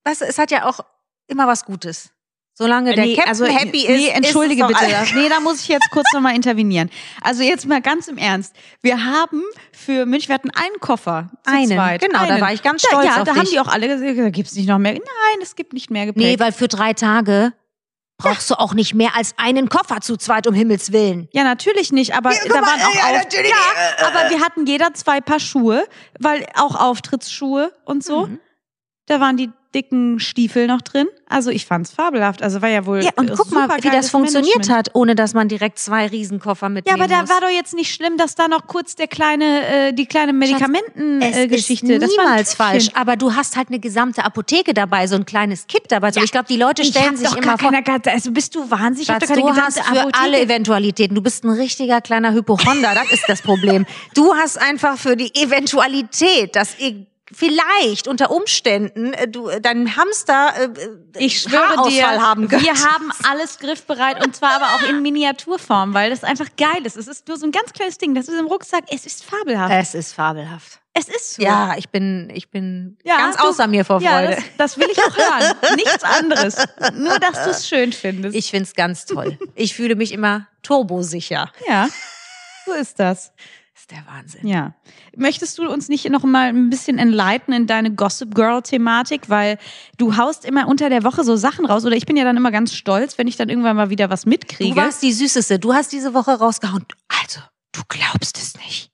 du, 0.05 0.21
es 0.21 0.39
hat 0.39 0.53
ja 0.53 0.67
auch 0.69 0.81
immer 1.27 1.49
was 1.49 1.65
Gutes. 1.65 2.12
Solange 2.55 2.95
der 2.95 3.05
Nee, 3.07 3.15
Captain 3.15 3.31
also, 3.31 3.47
happy 3.47 3.87
nee, 3.89 4.09
ist. 4.09 4.15
entschuldige 4.15 4.63
ist 4.65 4.69
bitte. 4.69 5.15
Nee, 5.15 5.29
da 5.31 5.41
muss 5.41 5.63
ich 5.63 5.69
jetzt 5.69 5.89
kurz 5.91 6.07
nochmal 6.13 6.37
intervenieren. 6.37 6.91
Also 7.23 7.43
jetzt 7.43 7.67
mal 7.67 7.81
ganz 7.81 8.09
im 8.09 8.19
Ernst. 8.19 8.55
Wir 8.83 9.03
haben 9.05 9.43
für 9.73 10.05
München, 10.05 10.29
wir 10.29 10.35
hatten 10.35 10.51
einen 10.51 10.79
Koffer. 10.81 11.31
Zu 11.45 11.51
Einen, 11.53 11.69
zweit. 11.73 12.03
genau, 12.03 12.19
da 12.21 12.35
einen. 12.35 12.41
war 12.43 12.53
ich 12.53 12.63
ganz 12.63 12.83
Da- 12.83 12.89
stolz 12.91 13.07
Ja, 13.07 13.17
auf 13.23 13.25
da 13.25 13.33
haben 13.35 13.41
dich. 13.41 13.51
die 13.53 13.61
auch 13.61 13.69
alle 13.69 13.89
gesagt, 13.89 14.19
da 14.19 14.29
gibt's 14.29 14.55
nicht 14.55 14.69
noch 14.69 14.79
mehr. 14.79 14.93
Nein, 14.93 15.03
es 15.41 15.57
gibt 15.57 15.73
nicht 15.73 15.91
mehr 15.91 16.05
Gepäck. 16.05 16.23
Nee, 16.23 16.39
weil 16.39 16.53
für 16.53 16.69
drei 16.69 16.93
Tage 16.93 17.55
brauchst 18.19 18.51
du 18.51 18.55
auch 18.55 18.75
nicht 18.75 18.95
mehr 18.95 19.17
als 19.17 19.35
einen 19.39 19.71
Koffer 19.71 20.01
zu 20.03 20.17
zweit, 20.19 20.47
um 20.47 20.53
Himmels 20.55 20.93
Willen. 20.93 21.29
Ja, 21.33 21.45
natürlich 21.45 21.91
nicht, 21.91 22.15
aber 22.15 22.31
guck 22.39 22.53
da 22.53 22.61
mal, 22.61 22.67
waren 22.67 22.83
auch 22.83 22.95
ja, 22.95 23.17
Auf-. 23.19 23.33
Ja, 23.33 24.07
aber 24.07 24.31
wir 24.31 24.41
hatten 24.45 24.67
jeder 24.67 24.93
zwei 24.93 25.21
Paar 25.23 25.41
Schuhe, 25.41 25.85
weil 26.21 26.47
auch 26.55 26.77
Auftrittsschuhe 26.77 27.73
und 27.87 28.05
so. 28.05 28.27
Mhm. 28.27 28.39
Da 29.07 29.19
waren 29.21 29.37
die 29.39 29.51
dicken 29.75 30.21
Stiefel 30.21 30.67
noch 30.67 30.83
drin. 30.83 31.07
Also 31.29 31.51
ich 31.51 31.65
fand's 31.67 31.91
fabelhaft. 31.93 32.43
Also 32.43 32.61
war 32.63 32.69
ja 32.69 32.85
wohl 32.85 33.03
Ja, 33.03 33.11
und 33.17 33.31
äh, 33.31 33.35
guck 33.37 33.51
mal, 33.53 33.69
wie 33.81 33.89
das 33.91 34.11
funktioniert 34.11 34.55
Management. 34.57 34.79
hat, 34.79 34.95
ohne 34.95 35.15
dass 35.15 35.33
man 35.35 35.49
direkt 35.49 35.79
zwei 35.79 36.07
Riesenkoffer 36.07 36.67
Ja, 36.67 36.71
mitnehmen 36.71 37.01
aber 37.01 37.09
da 37.09 37.23
muss. 37.23 37.31
war 37.31 37.41
doch 37.41 37.49
jetzt 37.51 37.75
nicht 37.75 37.93
schlimm, 37.95 38.17
dass 38.19 38.35
da 38.35 38.49
noch 38.49 38.67
kurz 38.67 38.97
der 38.97 39.07
kleine, 39.09 39.67
äh, 39.89 39.93
die 39.93 40.07
kleine 40.07 40.33
es 40.33 40.39
Medikamenten-Geschichte. 40.39 41.93
ist 41.95 42.07
niemals 42.17 42.55
falsch, 42.55 42.91
aber 42.95 43.17
du 43.17 43.35
hast 43.35 43.57
halt 43.57 43.69
eine 43.69 43.79
gesamte 43.79 44.25
Apotheke 44.25 44.75
dabei, 44.75 45.07
so 45.07 45.17
ein 45.17 45.25
kleines 45.25 45.67
Kit 45.67 45.85
dabei. 45.89 46.13
So, 46.13 46.21
ich 46.23 46.33
glaube, 46.33 46.47
die 46.49 46.57
Leute 46.57 46.85
stellen 46.85 47.17
sich 47.17 47.35
immer 47.37 47.57
vor, 47.59 47.71
also 48.07 48.31
bist 48.33 48.55
du 48.55 48.71
wahnsinnig? 48.71 49.09
Ich 49.09 49.09
hab 49.15 49.21
Schatz, 49.23 49.29
doch 49.31 49.37
keine 49.37 49.55
du 49.55 49.61
hast 49.63 49.81
für 49.81 50.01
Apotheke. 50.01 50.19
alle 50.23 50.41
Eventualitäten. 50.41 51.15
Du 51.15 51.23
bist 51.23 51.45
ein 51.45 51.51
richtiger 51.51 52.01
kleiner 52.01 52.33
Hypochonder. 52.33 52.95
das 52.95 53.11
ist 53.13 53.25
das 53.29 53.43
Problem. 53.43 53.87
Du 54.15 54.35
hast 54.35 54.61
einfach 54.61 54.99
für 54.99 55.17
die 55.17 55.35
Eventualität, 55.35 56.57
dass 56.57 56.77
vielleicht 57.35 58.09
unter 58.09 58.31
Umständen 58.31 59.13
äh, 59.15 59.29
du 59.29 59.49
äh, 59.49 59.61
deinen 59.61 59.97
Hamster 59.97 60.53
äh, 60.59 60.69
Ich 61.19 61.41
schwöre 61.41 61.89
dir, 61.89 62.07
haben 62.21 62.51
wir 62.51 62.59
haben 62.75 63.11
alles 63.29 63.59
griffbereit 63.59 64.25
und 64.25 64.35
zwar 64.37 64.51
aber 64.53 64.67
auch 64.77 64.89
in 64.89 65.03
Miniaturform, 65.03 65.95
weil 65.95 66.11
das 66.11 66.25
einfach 66.25 66.49
geil 66.57 66.85
ist. 66.85 66.97
Es 66.97 67.09
ist 67.09 67.29
nur 67.29 67.37
so 67.37 67.47
ein 67.47 67.53
ganz 67.53 67.73
kleines 67.73 67.99
Ding, 67.99 68.15
das 68.15 68.29
ist 68.29 68.39
im 68.39 68.47
Rucksack. 68.47 68.85
Es 68.89 69.07
ist 69.07 69.25
fabelhaft. 69.25 69.73
Es 69.75 69.95
ist 69.95 70.13
fabelhaft. 70.13 70.79
es 70.95 71.09
ist 71.09 71.35
so. 71.35 71.43
Ja, 71.43 71.75
ich 71.77 71.89
bin, 71.89 72.31
ich 72.35 72.51
bin 72.51 72.99
Ja, 73.05 73.17
ganz 73.17 73.37
du- 73.37 73.45
außer 73.49 73.67
mir 73.67 73.85
vor 73.85 74.01
Ja, 74.01 74.19
Freude. 74.19 74.37
das, 74.59 74.75
das 74.75 74.79
will 74.79 74.89
ich 74.91 74.99
auch 74.99 75.17
hören. 75.17 75.57
Nichts 75.77 76.05
anderes. 76.05 76.57
Nur, 76.95 77.19
dass 77.19 77.45
du 77.45 77.51
es 77.51 77.69
schön 77.69 77.93
findest. 77.93 78.37
ich 78.37 78.51
find's 78.51 78.75
ganz 78.75 79.07
toll. 79.07 79.39
Ich 79.55 79.75
fühle 79.75 79.95
mich 79.97 80.13
immer 80.13 80.47
turbosicher. 80.63 81.51
ja, 81.69 81.89
so 82.67 82.73
ist 82.73 83.01
das. 83.01 83.33
Ist 83.83 83.91
der 83.91 84.07
Wahnsinn. 84.07 84.47
Ja. 84.47 84.75
Möchtest 85.17 85.59
du 85.59 85.69
uns 85.69 85.89
nicht 85.89 86.09
noch 86.09 86.23
mal 86.23 86.51
ein 86.51 86.71
bisschen 86.71 87.01
enlighten 87.01 87.53
in 87.53 87.67
deine 87.67 87.93
Gossip 87.93 88.33
Girl 88.33 88.63
Thematik, 88.63 89.29
weil 89.29 89.59
du 89.99 90.17
haust 90.17 90.45
immer 90.45 90.69
unter 90.69 90.89
der 90.89 91.03
Woche 91.03 91.25
so 91.25 91.35
Sachen 91.35 91.67
raus 91.67 91.85
oder 91.85 91.97
ich 91.97 92.07
bin 92.07 92.17
ja 92.17 92.23
dann 92.23 92.37
immer 92.37 92.53
ganz 92.53 92.75
stolz, 92.75 93.19
wenn 93.19 93.27
ich 93.27 93.35
dann 93.35 93.49
irgendwann 93.49 93.75
mal 93.75 93.91
wieder 93.91 94.09
was 94.09 94.25
mitkriege. 94.25 94.73
Du 94.73 94.81
warst 94.81 95.03
die 95.03 95.13
Süßeste. 95.13 95.59
Du 95.59 95.75
hast 95.75 95.91
diese 95.91 96.15
Woche 96.15 96.31
rausgehauen. 96.31 96.87
Also, 97.09 97.41
du 97.73 97.81
glaubst 97.89 98.39
es 98.39 98.55
nicht. 98.55 98.93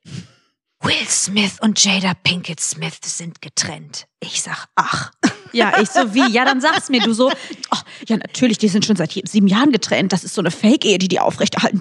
Will 0.80 1.06
Smith 1.06 1.58
und 1.60 1.84
Jada 1.84 2.14
Pinkett 2.14 2.60
Smith 2.60 2.98
sind 3.04 3.42
getrennt. 3.42 4.06
Ich 4.20 4.40
sag, 4.40 4.68
ach. 4.74 5.12
Ja, 5.52 5.72
ich 5.80 5.90
so 5.90 6.14
wie, 6.14 6.30
ja, 6.30 6.44
dann 6.44 6.60
sag's 6.60 6.88
mir. 6.88 7.00
Du 7.00 7.12
so, 7.12 7.30
oh, 7.30 7.76
ja, 8.06 8.16
natürlich, 8.16 8.58
die 8.58 8.68
sind 8.68 8.84
schon 8.84 8.96
seit 8.96 9.12
sieben 9.24 9.46
Jahren 9.46 9.72
getrennt. 9.72 10.12
Das 10.12 10.24
ist 10.24 10.34
so 10.34 10.40
eine 10.40 10.50
Fake-Ehe, 10.50 10.98
die 10.98 11.08
die 11.08 11.20
aufrechterhalten. 11.20 11.80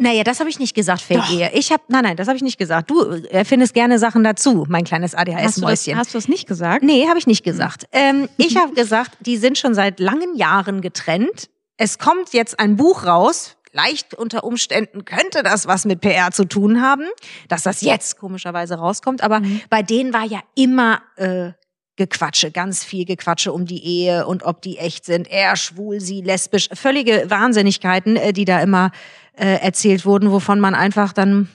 Naja, 0.00 0.24
das 0.24 0.40
habe 0.40 0.50
ich 0.50 0.58
nicht 0.58 0.74
gesagt, 0.74 1.02
Fake-Ehe. 1.02 1.50
Ich 1.54 1.72
habe, 1.72 1.82
nein, 1.88 2.04
nein, 2.04 2.16
das 2.16 2.28
habe 2.28 2.36
ich 2.36 2.42
nicht 2.42 2.58
gesagt. 2.58 2.90
Du 2.90 3.00
erfindest 3.30 3.74
gerne 3.74 3.98
Sachen 3.98 4.24
dazu, 4.24 4.64
mein 4.68 4.84
kleines 4.84 5.14
ADHS-Mäuschen. 5.14 5.96
hast 5.96 6.14
du 6.14 6.18
das 6.18 6.28
nicht 6.28 6.46
gesagt? 6.46 6.82
Nee, 6.82 7.06
habe 7.08 7.18
ich 7.18 7.26
nicht 7.26 7.44
gesagt. 7.44 7.86
Ähm, 7.92 8.28
ich 8.36 8.56
habe 8.56 8.74
gesagt, 8.74 9.12
die 9.20 9.36
sind 9.36 9.58
schon 9.58 9.74
seit 9.74 10.00
langen 10.00 10.36
Jahren 10.36 10.80
getrennt. 10.80 11.48
Es 11.76 11.98
kommt 11.98 12.32
jetzt 12.32 12.58
ein 12.60 12.76
Buch 12.76 13.04
raus. 13.06 13.56
Vielleicht 13.70 14.14
unter 14.14 14.44
Umständen 14.44 15.04
könnte 15.04 15.42
das 15.42 15.66
was 15.66 15.84
mit 15.84 16.00
PR 16.00 16.30
zu 16.30 16.44
tun 16.44 16.80
haben, 16.80 17.04
dass 17.48 17.64
das 17.64 17.80
jetzt 17.80 18.18
komischerweise 18.18 18.76
rauskommt. 18.76 19.20
Aber 19.22 19.42
bei 19.68 19.82
denen 19.82 20.12
war 20.12 20.24
ja 20.24 20.38
immer 20.54 21.02
äh, 21.16 21.50
Gequatsche, 21.96 22.50
ganz 22.50 22.84
viel 22.84 23.04
Gequatsche 23.04 23.52
um 23.52 23.66
die 23.66 23.84
Ehe 23.84 24.26
und 24.26 24.42
ob 24.42 24.62
die 24.62 24.78
echt 24.78 25.04
sind. 25.04 25.30
Er 25.30 25.56
schwul, 25.56 26.00
sie 26.00 26.20
lesbisch. 26.22 26.68
Völlige 26.72 27.26
Wahnsinnigkeiten, 27.28 28.16
äh, 28.16 28.32
die 28.32 28.44
da 28.44 28.60
immer 28.60 28.90
äh, 29.36 29.60
erzählt 29.60 30.04
wurden, 30.04 30.30
wovon 30.32 30.60
man 30.60 30.74
einfach 30.74 31.12
dann 31.12 31.48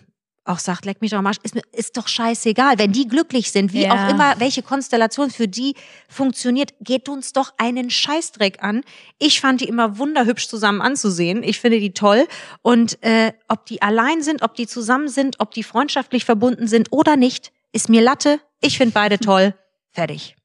auch 0.46 0.60
sagt, 0.60 0.86
leck 0.86 1.00
mich 1.02 1.12
doch 1.12 1.20
am 1.20 1.28
Arsch, 1.28 1.38
ist, 1.44 1.56
ist 1.74 1.96
doch 1.96 2.08
scheißegal. 2.08 2.80
Wenn 2.80 2.92
die 2.92 3.08
glücklich 3.08 3.52
sind, 3.52 3.72
wie 3.72 3.84
Ja. 3.84 3.94
auch 3.94 4.10
immer, 4.10 4.34
welche 4.40 4.64
Konstellation 4.64 5.30
für 5.30 5.48
die 5.48 5.76
funktioniert, 6.08 6.74
geht 6.82 7.08
uns 7.08 7.34
doch 7.34 7.54
einen 7.58 7.92
Scheißdreck 7.92 8.64
an. 8.64 8.82
Ich 9.20 9.42
fand 9.42 9.62
die 9.62 9.66
immer 9.68 10.00
wunderhübsch 10.00 10.48
zusammen 10.48 10.82
anzusehen. 10.82 11.44
Ich 11.44 11.60
finde 11.60 11.80
die 11.80 11.94
toll. 11.94 12.28
Und 12.64 12.98
äh, 13.04 13.34
ob 13.48 13.68
die 13.68 13.82
allein 13.84 14.24
sind, 14.24 14.42
ob 14.42 14.56
die 14.56 14.66
zusammen 14.66 15.08
sind, 15.10 15.36
ob 15.40 15.52
die 15.52 15.62
freundschaftlich 15.64 16.26
verbunden 16.26 16.68
sind 16.68 16.92
oder 16.92 17.16
nicht, 17.16 17.52
ist 17.72 17.88
mir 17.90 18.02
Latte. 18.02 18.40
Ich 18.60 18.78
finde 18.78 18.94
beide 18.94 19.20
toll. 19.20 19.54
Fertig. 19.94 20.36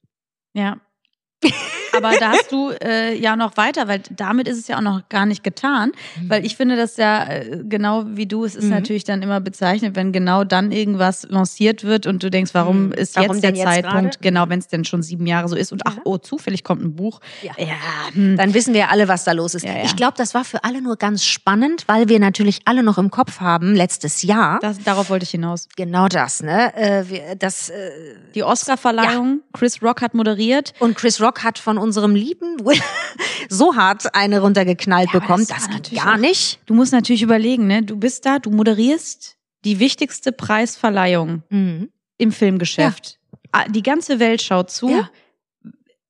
Ja. 0.55 0.80
Aber 1.97 2.12
da 2.18 2.30
hast 2.32 2.51
du 2.53 2.70
äh, 2.82 3.14
ja 3.18 3.36
noch 3.36 3.57
weiter, 3.57 3.88
weil 3.88 4.01
damit 4.11 4.49
ist 4.49 4.59
es 4.59 4.68
ja 4.68 4.76
auch 4.78 4.82
noch 4.82 5.09
gar 5.09 5.26
nicht 5.26 5.45
getan. 5.45 5.92
Weil 6.26 6.45
ich 6.45 6.57
finde 6.57 6.76
das 6.76 6.97
ja 6.97 7.24
äh, 7.26 7.62
genau 7.64 8.05
wie 8.09 8.26
du, 8.26 8.45
es 8.45 8.55
ist 8.55 8.64
Mhm. 8.64 8.70
natürlich 8.70 9.05
dann 9.05 9.22
immer 9.22 9.40
bezeichnet, 9.40 9.97
wenn 9.97 10.12
genau 10.12 10.45
dann 10.45 10.72
irgendwas 10.72 11.26
lanciert 11.28 11.84
wird 11.84 12.07
und 12.07 12.22
du 12.22 12.30
denkst, 12.30 12.53
warum 12.55 12.86
Mhm. 12.86 12.92
ist 12.92 13.16
Warum 13.16 13.32
jetzt 13.32 13.42
der 13.45 13.51
jetzt 13.51 13.62
Zeitpunkt, 13.64 14.03
gerade? 14.14 14.18
genau, 14.20 14.49
wenn 14.49 14.59
es 14.59 14.68
denn 14.68 14.84
schon 14.84 15.03
sieben 15.03 15.26
Jahre 15.26 15.49
so 15.49 15.57
ist 15.57 15.72
und 15.72 15.82
ach, 15.86 15.97
oh, 16.05 16.18
zufällig 16.18 16.64
kommt 16.64 16.82
ein 16.82 16.95
Buch. 16.97 17.20
Ja. 17.42 17.53
ja 17.59 17.74
hm. 18.12 18.36
Dann 18.36 18.55
wissen 18.55 18.74
wir 18.74 18.90
alle, 18.90 19.09
was 19.09 19.24
da 19.24 19.32
los 19.32 19.55
ist. 19.55 19.64
Ja, 19.64 19.72
ja. 19.76 19.84
Ich 19.84 19.97
glaube, 19.97 20.14
das 20.16 20.34
war 20.34 20.45
für 20.45 20.64
alle 20.64 20.80
nur 20.82 20.97
ganz 20.97 21.24
spannend, 21.24 21.84
weil 21.86 22.09
wir 22.09 22.18
natürlich 22.20 22.61
alle 22.64 22.82
noch 22.82 22.99
im 22.99 23.11
Kopf 23.11 23.40
haben, 23.40 23.74
letztes 23.74 24.22
Jahr. 24.22 24.59
das, 24.61 24.78
darauf 24.82 25.11
wollte 25.11 25.24
ich 25.24 25.30
hinaus. 25.30 25.68
Genau 25.76 26.09
das, 26.09 26.42
ne? 26.42 26.74
Äh, 26.76 27.09
wir, 27.09 27.34
das, 27.36 27.68
äh, 27.70 27.90
Die 28.34 28.42
Oscar-Verleihung, 28.42 29.40
Chris 29.53 29.82
Rock 29.82 30.03
hat 30.03 30.14
moderiert. 30.14 30.72
und 30.78 30.97
Chris 30.97 31.20
Rock 31.20 31.45
hat 31.45 31.59
von 31.59 31.78
unserem 31.85 32.14
lieben 32.16 32.59
Will 32.64 32.80
so 33.49 33.76
hart 33.76 34.14
eine 34.14 34.41
runtergeknallt 34.41 35.11
Ja, 35.11 35.11
aber 35.12 35.20
bekommen. 35.20 35.47
das 35.47 35.57
Das, 35.57 35.64
geht 35.68 35.74
natürlich 35.74 36.03
gar 36.03 36.14
auch- 36.14 36.18
nicht. 36.18 36.59
Du 36.66 36.74
musst 36.74 36.93
natürlich 36.93 37.22
überlegen, 37.22 37.66
ne? 37.68 37.82
Du 37.82 37.97
bist 37.97 38.26
da, 38.26 38.39
du 38.41 38.51
moderierst 38.51 39.37
die 39.64 39.78
wichtigste 39.78 40.32
Preisverleihung 40.32 41.43
Mhm. 41.51 41.91
im 42.18 42.32
Filmgeschäft. 42.32 43.18
Ah, 43.53 43.64
Die 43.68 43.82
ganze 43.82 44.18
Welt 44.18 44.43
schaut 44.43 44.70
zu. 44.70 44.89
Ja. 44.91 45.09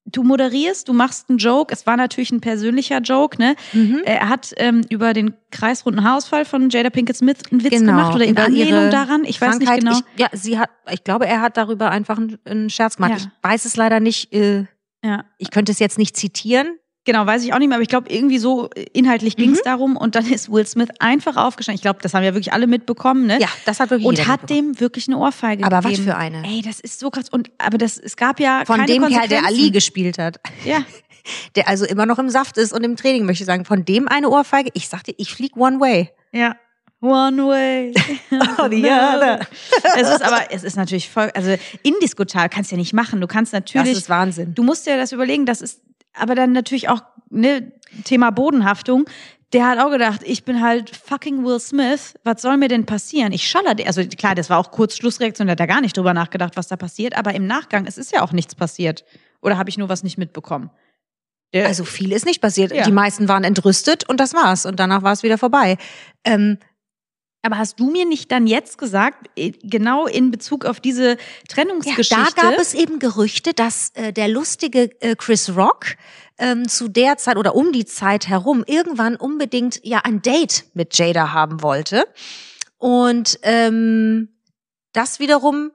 Du 0.06 0.22
moderierst, 0.22 0.86
du 0.88 0.92
machst 0.92 1.28
einen 1.28 1.38
Joke. 1.38 1.72
Es 1.72 1.86
war 1.86 1.96
natürlich 1.96 2.30
ein 2.30 2.40
persönlicher 2.40 2.98
Joke, 3.00 3.40
ne? 3.40 3.56
Mhm. 3.72 4.02
Er 4.04 4.28
hat 4.28 4.52
ähm, 4.58 4.82
über 4.88 5.12
den 5.12 5.34
kreisrunden 5.50 6.04
Haarausfall 6.04 6.44
von 6.44 6.68
Jada 6.70 6.90
Pinkett 6.90 7.16
Smith 7.16 7.38
einen 7.50 7.64
Witz 7.64 7.70
Genau, 7.72 7.92
gemacht 7.92 8.14
oder 8.14 8.24
in 8.24 8.32
über 8.32 8.44
Anlehnung 8.44 8.68
ihre 8.82 8.90
daran. 8.90 9.24
Ich 9.24 9.40
weiß 9.40 9.58
nicht 9.58 9.66
Krankheit. 9.68 9.80
genau. 9.80 9.98
Ich, 10.14 10.20
ja, 10.20 10.28
sie 10.32 10.58
hat, 10.58 10.70
ich 10.92 11.02
glaube, 11.04 11.26
er 11.26 11.40
hat 11.40 11.56
darüber 11.56 11.90
einfach 11.90 12.18
einen, 12.18 12.38
einen 12.44 12.70
Scherz 12.70 12.96
gemacht. 12.96 13.12
Ja. 13.12 13.16
Ich 13.18 13.28
weiß 13.42 13.64
es 13.64 13.76
leider 13.76 13.98
nicht. 13.98 14.32
Äh, 14.32 14.66
ja. 15.04 15.24
ich 15.38 15.50
könnte 15.50 15.70
es 15.70 15.78
jetzt 15.78 15.98
nicht 15.98 16.16
zitieren. 16.16 16.78
Genau, 17.06 17.26
weiß 17.26 17.44
ich 17.44 17.52
auch 17.52 17.58
nicht 17.58 17.68
mehr, 17.68 17.76
aber 17.76 17.82
ich 17.82 17.90
glaube, 17.90 18.10
irgendwie 18.10 18.38
so 18.38 18.70
äh, 18.74 18.86
inhaltlich 18.94 19.36
ging 19.36 19.50
es 19.52 19.60
darum 19.62 19.94
und 19.96 20.14
dann 20.14 20.26
ist 20.26 20.50
Will 20.50 20.66
Smith 20.66 20.88
einfach 21.00 21.36
aufgestanden. 21.36 21.76
Ich 21.76 21.82
glaube, 21.82 21.98
das 22.00 22.14
haben 22.14 22.24
ja 22.24 22.32
wirklich 22.32 22.54
alle 22.54 22.66
mitbekommen, 22.66 23.26
ne? 23.26 23.38
Ja, 23.38 23.48
das 23.66 23.78
hat 23.78 23.90
wirklich 23.90 24.06
Und 24.06 24.26
hat 24.26 24.48
dem 24.48 24.80
wirklich 24.80 25.06
eine 25.06 25.18
Ohrfeige 25.18 25.64
Aber 25.64 25.84
was 25.84 25.90
gegeben. 25.90 26.04
für 26.04 26.16
eine? 26.16 26.42
Ey, 26.46 26.62
das 26.62 26.80
ist 26.80 26.98
so 26.98 27.10
krass. 27.10 27.28
Und 27.28 27.50
aber 27.58 27.76
das, 27.76 27.98
es 27.98 28.16
gab 28.16 28.40
ja 28.40 28.62
Von 28.64 28.86
dem 28.86 29.06
Kerl, 29.06 29.28
der. 29.28 29.44
Ali 29.44 29.70
gespielt 29.70 30.16
hat. 30.18 30.40
Ja, 30.64 30.82
Der 31.56 31.68
also 31.68 31.84
immer 31.86 32.06
noch 32.06 32.18
im 32.18 32.28
Saft 32.28 32.58
ist 32.58 32.72
und 32.72 32.84
im 32.84 32.96
Training, 32.96 33.24
möchte 33.24 33.44
ich 33.44 33.46
sagen. 33.46 33.64
Von 33.64 33.84
dem 33.84 34.08
eine 34.08 34.28
Ohrfeige. 34.28 34.70
Ich 34.74 34.88
sagte, 34.88 35.14
ich 35.16 35.32
flieg 35.34 35.56
one 35.56 35.80
way. 35.80 36.10
ja. 36.32 36.56
One 37.04 37.46
way. 37.46 37.92
Or 38.58 38.70
the 38.70 38.84
other. 38.84 39.40
es 39.96 40.08
ist 40.08 40.22
aber, 40.22 40.50
es 40.50 40.64
ist 40.64 40.76
natürlich 40.76 41.10
voll, 41.10 41.30
also 41.34 41.54
indiskutabel 41.82 42.48
kannst 42.48 42.70
du 42.70 42.76
ja 42.76 42.78
nicht 42.80 42.92
machen. 42.92 43.20
Du 43.20 43.26
kannst 43.26 43.52
Das 43.52 43.60
natürlich, 43.60 43.92
ist 43.92 44.08
Wahnsinn. 44.08 44.54
du 44.54 44.62
musst 44.62 44.86
dir 44.86 44.96
das 44.96 45.12
überlegen, 45.12 45.44
das 45.46 45.60
ist 45.60 45.80
aber 46.14 46.34
dann 46.34 46.52
natürlich 46.52 46.88
auch 46.88 47.02
ne 47.30 47.72
Thema 48.04 48.30
Bodenhaftung. 48.30 49.04
Der 49.52 49.68
hat 49.68 49.78
auch 49.78 49.90
gedacht, 49.90 50.22
ich 50.24 50.44
bin 50.44 50.60
halt 50.62 50.90
fucking 50.96 51.44
Will 51.44 51.60
Smith. 51.60 52.14
Was 52.24 52.42
soll 52.42 52.56
mir 52.56 52.68
denn 52.68 52.86
passieren? 52.86 53.32
Ich 53.32 53.46
schaller, 53.46 53.76
also 53.86 54.02
klar, 54.04 54.34
das 54.34 54.50
war 54.50 54.58
auch 54.58 54.70
kurz 54.72 54.96
Schlussreaktion, 54.96 55.46
der 55.46 55.52
hat 55.52 55.60
da 55.60 55.66
gar 55.66 55.80
nicht 55.80 55.96
drüber 55.96 56.12
nachgedacht, 56.14 56.56
was 56.56 56.66
da 56.68 56.76
passiert. 56.76 57.16
Aber 57.16 57.34
im 57.34 57.46
Nachgang, 57.46 57.86
es 57.86 57.96
ist 57.98 58.12
ja 58.12 58.22
auch 58.22 58.32
nichts 58.32 58.54
passiert. 58.56 59.04
Oder 59.42 59.56
habe 59.58 59.70
ich 59.70 59.78
nur 59.78 59.88
was 59.88 60.02
nicht 60.02 60.18
mitbekommen? 60.18 60.70
Der, 61.52 61.66
Also 61.68 61.84
viel 61.84 62.10
ist 62.10 62.26
nicht 62.26 62.40
passiert. 62.40 62.72
Ja. 62.74 62.82
Die 62.84 62.90
meisten 62.90 63.28
waren 63.28 63.44
entrüstet 63.44 64.08
und 64.08 64.18
das 64.18 64.34
war's. 64.34 64.66
Und 64.66 64.80
danach 64.80 65.02
war 65.02 65.12
es 65.12 65.22
wieder 65.22 65.38
vorbei. 65.38 65.76
Ähm, 66.24 66.58
aber 67.44 67.58
hast 67.58 67.78
du 67.78 67.90
mir 67.90 68.06
nicht 68.06 68.32
dann 68.32 68.46
jetzt 68.46 68.78
gesagt, 68.78 69.28
eh, 69.36 69.52
genau 69.62 70.06
in 70.06 70.30
Bezug 70.30 70.64
auf 70.64 70.80
diese 70.80 71.10
ja, 71.10 71.16
Trennungsgeschichte? 71.48 72.16
da 72.34 72.50
gab 72.50 72.58
es 72.58 72.74
eben 72.74 72.98
Gerüchte, 72.98 73.52
dass 73.52 73.90
äh, 73.94 74.12
der 74.12 74.28
lustige 74.28 74.90
äh, 75.00 75.14
Chris 75.14 75.54
Rock 75.54 75.96
ähm, 76.38 76.66
zu 76.68 76.88
der 76.88 77.16
Zeit 77.18 77.36
oder 77.36 77.54
um 77.54 77.72
die 77.72 77.84
Zeit 77.84 78.28
herum 78.28 78.64
irgendwann 78.66 79.16
unbedingt 79.16 79.80
ja 79.84 80.00
ein 80.04 80.22
Date 80.22 80.64
mit 80.74 80.96
Jada 80.96 81.32
haben 81.32 81.62
wollte. 81.62 82.06
Und 82.78 83.38
ähm, 83.42 84.30
das 84.92 85.20
wiederum 85.20 85.70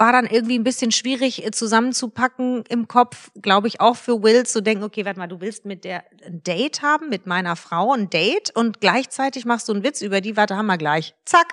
war 0.00 0.12
dann 0.12 0.26
irgendwie 0.26 0.58
ein 0.58 0.64
bisschen 0.64 0.90
schwierig 0.92 1.44
äh, 1.46 1.50
zusammenzupacken 1.50 2.64
im 2.68 2.88
Kopf, 2.88 3.30
glaube 3.42 3.68
ich, 3.68 3.80
auch 3.80 3.96
für 3.96 4.22
Will 4.22 4.46
zu 4.46 4.62
denken, 4.62 4.82
okay, 4.82 5.04
warte 5.04 5.18
mal, 5.18 5.26
du 5.28 5.40
willst 5.42 5.66
mit 5.66 5.84
der 5.84 6.04
ein 6.26 6.42
Date 6.42 6.80
haben, 6.82 7.10
mit 7.10 7.26
meiner 7.26 7.54
Frau 7.54 7.92
ein 7.92 8.08
Date 8.08 8.50
und 8.56 8.80
gleichzeitig 8.80 9.44
machst 9.44 9.68
du 9.68 9.74
einen 9.74 9.84
Witz 9.84 10.00
über 10.00 10.20
die, 10.22 10.36
warte, 10.38 10.56
haben 10.56 10.66
wir 10.66 10.78
gleich. 10.78 11.14
Zack. 11.26 11.48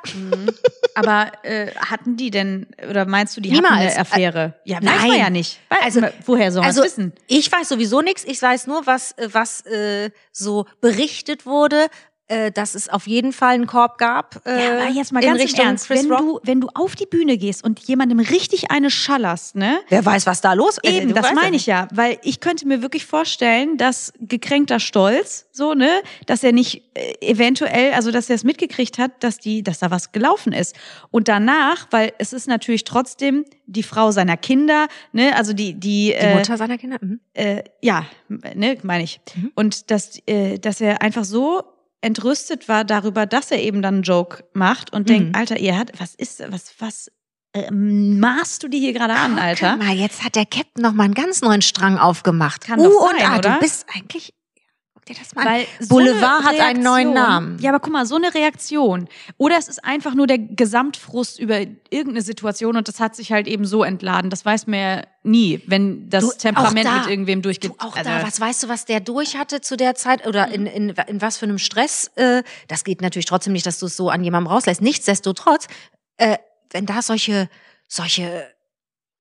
Aber 0.95 1.32
äh, 1.43 1.72
hatten 1.76 2.16
die 2.18 2.32
denn, 2.32 2.68
oder 2.89 3.06
meinst 3.06 3.36
du, 3.36 3.41
die 3.41 3.52
hatten 3.52 3.62
Niemals. 3.64 3.91
eine 3.93 4.00
Affäre? 4.00 4.54
Ja, 4.64 4.78
weiß 4.78 4.84
nein. 4.84 5.08
man 5.10 5.18
ja 5.20 5.30
nicht. 5.30 5.60
Weil, 5.70 5.80
Also- 5.84 6.02
woher 6.26 6.52
soll 6.52 6.62
man 6.62 6.70
Also 6.70 6.84
wissen? 6.84 7.14
ich 7.28 7.52
weiß 7.52 7.70
sowieso 7.70 8.02
nichts. 8.02 8.24
Ich 8.26 8.41
weiß 8.41 8.68
nur, 8.68 8.86
was 8.88 9.12
äh, 9.14 9.28
was 9.32 9.62
äh, 9.66 10.10
so 10.32 10.66
berichtet 10.82 11.45
wurde, 11.45 11.88
äh, 12.28 12.51
dass 12.51 12.75
es 12.75 12.89
auf 12.89 13.07
jeden 13.07 13.32
Fall 13.34 13.55
einen 13.55 13.67
Korb 13.67 13.97
gab. 13.97 14.41
Äh, 14.45 14.63
Ja, 14.63 14.73
aber 14.82 14.89
jetzt 14.89 15.11
mal 15.13 15.21
ganz 15.21 15.41
Richtung 15.41 15.61
im 15.61 15.67
Ernst, 15.69 15.88
Chris 15.88 16.03
wenn 16.03 16.11
Rock. 16.11 16.19
du, 16.19 16.39
wenn 16.43 16.61
du 16.61 16.67
auf 16.73 16.95
die 16.95 17.05
Bühne 17.05 17.38
gehst 17.38 17.63
und 17.63 17.80
jemandem 17.80 18.19
richtig 18.19 18.69
eine 18.71 18.89
schallerst, 18.89 19.55
ne? 19.55 19.80
Wer 19.89 20.05
weiß, 20.05 20.25
was 20.25 20.41
da 20.41 20.53
los 20.53 20.78
ist? 20.82 20.91
Eben, 20.91 21.13
das 21.13 21.34
meine 21.34 21.55
ich 21.55 21.65
ja, 21.65 21.88
weil 21.93 22.17
ich 22.23 22.39
könnte 22.39 22.67
mir 22.67 22.82
wirklich 22.82 23.05
vorstellen, 23.05 23.78
dass 23.78 24.11
gekränkter 24.19 24.80
Stolz, 24.80 25.47
so 25.51 25.73
ne, 25.73 25.89
dass 26.25 26.43
er 26.43 26.51
nicht 26.51 26.84
äh, 26.95 27.13
eventuell, 27.21 27.93
also 27.93 28.11
dass 28.11 28.30
er 28.30 28.36
es 28.36 28.43
mitgekriegt 28.43 28.97
hat, 28.97 29.23
dass 29.23 29.38
die, 29.39 29.63
dass 29.63 29.80
da 29.80 29.91
was 29.91 30.11
gelaufen 30.11 30.53
ist. 30.53 30.75
Und 31.11 31.28
danach, 31.28 31.88
weil 31.91 32.13
es 32.17 32.34
ist 32.34 32.47
natürlich 32.47 32.84
trotzdem 32.84 33.45
die 33.65 33.84
Frau 33.84 34.11
seiner 34.11 34.38
Kinder, 34.38 34.88
ne, 35.13 35.36
also 35.36 35.53
die 35.53 35.73
die, 35.73 36.07
Die 36.09 36.13
äh, 36.13 36.36
Mutter 36.36 36.57
seiner 36.57 36.78
Kinder. 36.78 36.97
Mhm. 37.01 37.19
äh, 37.34 37.63
ja, 37.82 38.05
ne, 38.28 38.78
meine 38.84 39.03
ich. 39.03 39.19
Mhm. 39.36 39.51
Und 39.55 39.91
dass, 39.91 40.19
äh, 40.28 40.57
dass 40.59 40.82
er 40.82 41.01
einfach 41.01 41.23
so 41.23 41.63
entrüstet 42.08 42.68
war 42.68 42.84
darüber, 42.84 43.26
dass 43.26 43.51
er 43.51 43.62
eben 43.62 43.82
dann 43.82 43.95
einen 43.95 44.03
Joke 44.03 44.43
macht 44.53 44.91
und 44.93 45.01
Mhm. 45.03 45.14
denkt, 45.14 45.36
Alter, 45.38 45.58
ihr 45.60 45.78
hat, 45.78 45.91
was 45.99 46.16
ist, 46.16 46.41
was, 46.51 46.74
was 46.80 47.12
äh, 47.53 47.70
maßt 47.72 48.64
du 48.64 48.68
die 48.68 48.80
hier 48.80 48.93
gerade 48.93 49.14
an, 49.14 49.38
Alter? 49.38 49.76
Guck 49.78 49.86
mal, 49.88 49.95
jetzt 49.95 50.24
hat 50.24 50.36
der 50.36 50.45
Captain 50.45 50.82
noch 50.82 50.93
mal 50.93 51.03
einen 51.03 51.14
ganz 51.14 51.41
neuen 51.41 51.62
Strang 51.62 51.97
aufgemacht. 51.97 52.62
Kann 52.66 52.80
U 52.80 52.84
doch 52.84 53.12
und 53.12 53.20
sein, 53.20 53.30
A, 53.32 53.38
oder? 53.38 53.51
du 53.53 53.60
bist 53.60 53.86
eigentlich. 53.93 54.34
Dir 55.08 55.16
das 55.16 55.34
mal. 55.36 55.45
Weil 55.45 55.66
so 55.80 55.88
Boulevard 55.89 56.43
hat 56.43 56.60
einen 56.60 56.84
neuen 56.84 57.14
Namen. 57.14 57.58
Ja, 57.60 57.70
aber 57.70 57.80
guck 57.80 57.93
mal, 57.93 58.05
so 58.05 58.16
eine 58.16 58.34
Reaktion. 58.34 59.08
Oder 59.38 59.58
es 59.58 59.68
ist 59.70 59.84
einfach 59.86 60.14
nur 60.14 60.28
der 60.28 60.38
Gesamtfrust 60.38 61.39
über 61.39 61.60
irgendeine 61.89 62.22
Situation 62.22 62.76
und 62.76 62.88
das 62.88 62.99
hat 62.99 63.16
sich 63.16 63.32
halt 63.32 63.47
eben 63.47 63.66
so 63.66 63.84
entladen. 63.84 64.30
Das 64.30 64.43
weiß 64.45 64.68
man 64.68 64.80
ja 64.80 65.01
nie, 65.24 65.62
wenn 65.68 66.10
das 66.10 66.24
Du, 66.26 66.32
Temperament 66.38 66.86
da. 66.86 66.99
mit 66.99 67.10
irgendwem 67.10 67.41
durchgeht. 67.41 67.72
Du, 67.72 67.76
auch 67.80 67.95
Also, 67.95 68.10
da, 68.10 68.22
was 68.24 68.39
weißt 68.39 68.64
du, 68.64 68.70
was 68.70 68.86
der 68.86 68.99
durch 68.99 69.38
hatte 69.38 69.62
zu 69.62 69.78
der 69.78 69.95
Zeit 69.95 70.28
oder 70.28 70.49
in, 70.49 70.66
in, 70.66 70.89
in 70.89 71.22
was 71.22 71.38
für 71.38 71.45
einem 71.45 71.58
Stress? 71.60 72.12
Äh, 72.16 72.43
das 72.68 72.84
geht 72.84 73.01
natürlich 73.01 73.26
trotzdem 73.26 73.53
nicht, 73.53 73.66
dass 73.66 73.80
du 73.80 73.86
es 73.86 73.95
so 73.95 74.10
an 74.10 74.24
jemandem 74.24 74.51
rauslässt. 74.51 74.82
Nichtsdestotrotz, 74.82 75.68
äh, 76.18 76.38
wenn 76.72 76.86
da 76.86 77.01
solche, 77.01 77.49
solche 77.88 78.45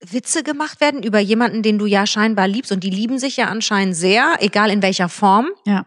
Witze 0.00 0.42
gemacht 0.42 0.80
werden 0.80 1.02
über 1.02 1.18
jemanden, 1.18 1.62
den 1.62 1.78
du 1.78 1.86
ja 1.86 2.06
scheinbar 2.06 2.48
liebst 2.48 2.72
und 2.72 2.84
die 2.84 2.90
lieben 2.90 3.18
sich 3.18 3.36
ja 3.36 3.46
anscheinend 3.46 3.96
sehr, 3.96 4.36
egal 4.40 4.70
in 4.70 4.82
welcher 4.82 5.08
Form. 5.08 5.48
Ja. 5.64 5.86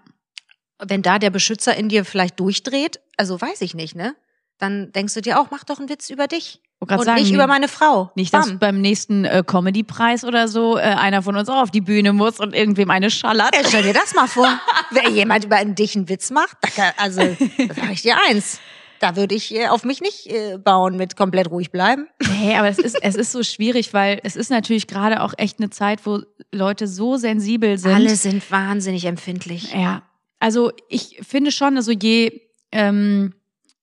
Wenn 0.80 1.02
da 1.02 1.20
der 1.20 1.30
Beschützer 1.30 1.76
in 1.76 1.90
dir 1.90 2.06
vielleicht 2.06 2.40
durchdreht, 2.40 3.00
also 3.18 3.40
weiß 3.40 3.62
ich 3.62 3.76
nicht, 3.76 3.96
ne? 3.96 4.16
Dann 4.58 4.92
denkst 4.92 5.14
du 5.14 5.22
dir 5.22 5.40
auch, 5.40 5.52
mach 5.52 5.64
doch 5.64 5.80
einen 5.80 5.90
Witz 5.90 6.10
über 6.10 6.28
dich 6.28 6.62
und 6.80 7.04
sagen, 7.04 7.22
nicht 7.22 7.34
über 7.34 7.48
meine 7.48 7.68
Frau. 7.68 8.12
Nicht, 8.16 8.34
dass 8.34 8.48
Bam. 8.48 8.60
beim 8.60 8.82
nächsten 8.82 9.26
äh, 9.26 9.44
Comedy-Preis 9.46 10.24
oder 10.24 10.48
so 10.48 10.78
äh, 10.78 10.82
einer 10.82 11.22
von 11.22 11.36
uns 11.36 11.50
auch 11.50 11.62
auf 11.62 11.72
die 11.72 11.82
Bühne 11.82 12.14
muss 12.14 12.40
und 12.40 12.56
irgendwem 12.56 12.90
eine 12.90 13.10
schallert. 13.10 13.56
Ja, 13.56 13.62
stell 13.66 13.84
dir 13.84 13.94
das 13.94 14.14
mal 14.16 14.28
vor. 14.28 14.48
Wer 14.92 15.10
jemand 15.10 15.46
über 15.46 15.64
dich 15.66 15.96
einen 15.96 16.08
Witz 16.10 16.32
macht, 16.32 16.58
da 16.62 16.70
kann, 16.70 16.94
also, 16.98 17.22
sag 17.58 17.92
ich 17.92 18.02
dir 18.02 18.16
eins. 18.30 18.60
Da 19.00 19.16
würde 19.16 19.34
ich 19.36 19.56
äh, 19.56 19.68
auf 19.68 19.84
mich 19.86 20.02
nicht 20.02 20.28
äh, 20.28 20.58
bauen 20.58 20.98
mit 20.98 21.16
komplett 21.16 21.50
ruhig 21.50 21.72
bleiben. 21.72 22.08
Nee, 22.40 22.56
aber 22.58 22.68
es 22.70 22.80
ist, 22.80 22.98
es 23.02 23.16
ist 23.16 23.32
so 23.32 23.44
schwierig, 23.44 23.94
weil 23.94 24.20
es 24.24 24.36
ist 24.36 24.50
natürlich 24.52 24.88
gerade 24.88 25.22
auch 25.22 25.34
echt 25.38 25.60
eine 25.60 25.70
Zeit, 25.70 26.06
wo 26.06 26.22
Leute 26.52 26.88
so 26.88 27.16
sensibel 27.18 27.78
sind. 27.78 27.94
Alle 27.94 28.16
sind 28.16 28.50
wahnsinnig 28.52 29.06
empfindlich. 29.06 29.74
Ja, 29.74 30.04
also 30.40 30.72
ich 30.90 31.20
finde 31.28 31.52
schon, 31.52 31.78
also 31.78 31.92
je 31.92 32.42
ähm, 32.72 33.34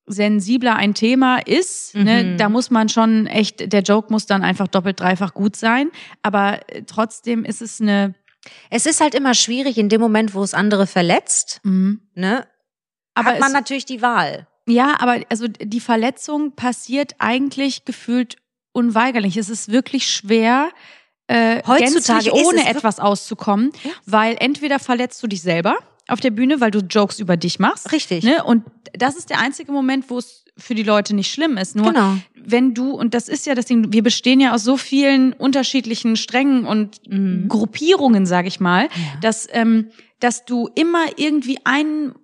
sensibler 0.07 0.77
ein 0.77 0.95
Thema 0.95 1.39
ist, 1.39 1.95
ne, 1.95 2.23
Mhm. 2.23 2.37
da 2.39 2.49
muss 2.49 2.71
man 2.71 2.89
schon 2.89 3.27
echt, 3.27 3.73
der 3.73 3.83
Joke 3.83 4.12
muss 4.12 4.27
dann 4.27 4.45
einfach 4.45 4.69
doppelt, 4.69 5.01
dreifach 5.01 5.35
gut 5.35 5.57
sein. 5.57 5.91
Aber 6.23 6.61
äh, 6.69 6.83
trotzdem 6.87 7.45
ist 7.45 7.61
es 7.62 7.81
eine. 7.81 8.14
Es 8.71 8.87
ist 8.87 9.01
halt 9.01 9.17
immer 9.17 9.35
schwierig 9.35 9.77
in 9.77 9.89
dem 9.89 10.01
Moment, 10.01 10.33
wo 10.35 10.43
es 10.45 10.55
andere 10.55 10.87
verletzt, 10.87 11.61
Mhm. 11.64 12.01
ne? 12.14 12.47
Aber 13.14 13.31
hat 13.31 13.41
man 13.41 13.51
natürlich 13.53 13.87
die 13.87 14.03
Wahl. 14.03 14.47
Ja, 14.67 14.97
aber 15.01 15.21
also 15.29 15.47
die 15.49 15.81
Verletzung 15.81 16.53
passiert 16.53 17.14
eigentlich 17.19 17.85
gefühlt 17.85 18.37
unweigerlich. 18.73 19.37
Es 19.37 19.49
ist 19.49 19.71
wirklich 19.71 20.11
schwer, 20.11 20.69
äh, 21.29 21.62
Heutzutage 21.67 22.33
ohne 22.33 22.69
etwas 22.69 23.01
auszukommen, 23.01 23.73
Ja. 23.83 23.91
weil 24.07 24.37
entweder 24.39 24.79
verletzt 24.79 25.23
du 25.23 25.27
dich 25.27 25.43
selber 25.43 25.77
auf 26.09 26.21
der 26.21 26.31
Bühne, 26.31 26.61
weil 26.61 26.71
du 26.71 26.81
Jokes 26.81 27.19
über 27.19 27.37
dich 27.37 27.59
machst. 27.59 27.91
Richtig. 27.91 28.23
Ne? 28.23 28.45
Und 28.45 28.64
das 28.93 29.17
ist 29.17 29.31
der 29.31 29.41
einzige 29.41 29.73
Moment, 29.73 30.09
wo 30.09 30.19
es 30.19 30.45
für 30.57 30.75
die 30.77 30.85
Leute 30.85 31.14
nicht 31.17 31.31
schlimm 31.33 31.57
ist. 31.57 31.75
Nur 31.77 31.93
Genau. 31.93 32.17
wenn 32.35 32.75
du, 32.75 32.93
und 32.93 33.12
das 33.12 33.29
ist 33.29 33.45
ja 33.45 33.55
das 33.55 33.67
Ding, 33.67 33.93
wir 33.93 34.03
bestehen 34.03 34.41
ja 34.41 34.55
aus 34.55 34.62
so 34.62 34.77
vielen 34.77 35.33
unterschiedlichen 35.33 36.17
Strängen 36.17 36.64
und 36.64 37.01
Mhm. 37.11 37.49
Gruppierungen, 37.49 38.25
sag 38.25 38.47
ich 38.47 38.61
mal, 38.61 38.89
dass, 39.21 39.49
ähm, 39.53 39.91
dass 40.21 40.45
du 40.45 40.71
immer 40.75 41.05
irgendwie 41.17 41.59
einen 41.64 42.14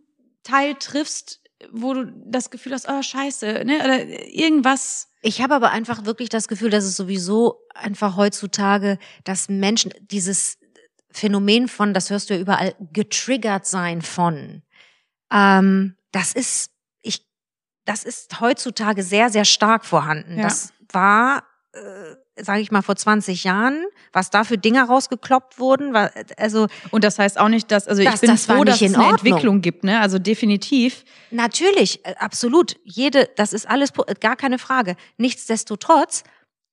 Teil 0.44 0.74
triffst, 0.78 1.40
wo 1.70 1.94
du 1.94 2.12
das 2.26 2.50
Gefühl 2.50 2.72
hast, 2.72 2.88
oh 2.88 3.02
scheiße, 3.02 3.64
ne? 3.64 3.78
Oder 3.84 4.08
irgendwas. 4.28 5.08
Ich 5.22 5.40
habe 5.40 5.54
aber 5.54 5.70
einfach 5.70 6.04
wirklich 6.04 6.28
das 6.28 6.48
Gefühl, 6.48 6.70
dass 6.70 6.84
es 6.84 6.96
sowieso 6.96 7.60
einfach 7.74 8.16
heutzutage, 8.16 8.98
dass 9.24 9.48
Menschen 9.48 9.92
dieses 10.00 10.58
Phänomen 11.10 11.68
von, 11.68 11.94
das 11.94 12.10
hörst 12.10 12.30
du 12.30 12.34
ja 12.34 12.40
überall, 12.40 12.74
getriggert 12.92 13.66
sein 13.66 14.02
von, 14.02 14.62
ähm, 15.32 15.96
das 16.10 16.32
ist, 16.32 16.70
ich, 17.02 17.26
das 17.84 18.04
ist 18.04 18.40
heutzutage 18.40 19.02
sehr, 19.02 19.30
sehr 19.30 19.44
stark 19.44 19.84
vorhanden. 19.84 20.38
Ja. 20.38 20.44
Das 20.44 20.72
war, 20.90 21.44
äh, 21.72 22.16
sage 22.44 22.60
ich 22.60 22.70
mal, 22.72 22.82
vor 22.82 22.96
20 22.96 23.44
Jahren, 23.44 23.84
was 24.12 24.30
da 24.30 24.42
für 24.44 24.58
Dinge 24.58 24.82
rausgekloppt 24.82 25.58
wurden, 25.58 25.94
also 26.36 26.66
Und 26.90 27.04
das 27.04 27.18
heißt 27.18 27.38
auch 27.38 27.48
nicht, 27.48 27.70
dass, 27.70 27.86
also 27.86 28.02
Das- 28.02 28.14
ich 28.16 28.20
bin 28.22 28.30
das 28.30 28.46
froh, 28.46 28.64
dass 28.64 28.76
es 28.76 28.82
in 28.82 28.96
eine. 28.96 29.10
Entwicklung 29.10 29.60
gibt, 29.60 29.84
ne? 29.84 30.00
Also 30.00 30.18
definitiv. 30.18 31.04
Natürlich, 31.30 32.04
äh, 32.04 32.14
absolut. 32.18 32.76
Jede, 32.84 33.30
das 33.36 33.52
ist 33.52 33.68
alles 33.68 33.92
gar 34.20 34.36
keine 34.36 34.58
Frage. 34.58 34.96
Nichtsdestotrotz 35.18 36.24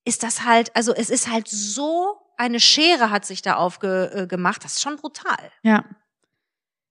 ist 0.05 0.24
das 0.24 0.43
halt, 0.45 0.76
also 0.76 0.93
es 0.93 1.09
ist 1.09 1.30
halt 1.32 1.47
so 1.47 2.17
eine 2.38 2.59
Schere 2.59 3.09
hat 3.11 3.26
sich 3.26 3.41
da 3.41 3.55
aufgemacht. 3.55 4.61
Äh, 4.61 4.63
das 4.63 4.74
ist 4.74 4.82
schon 4.82 4.95
brutal. 4.95 5.51
Ja. 5.61 5.84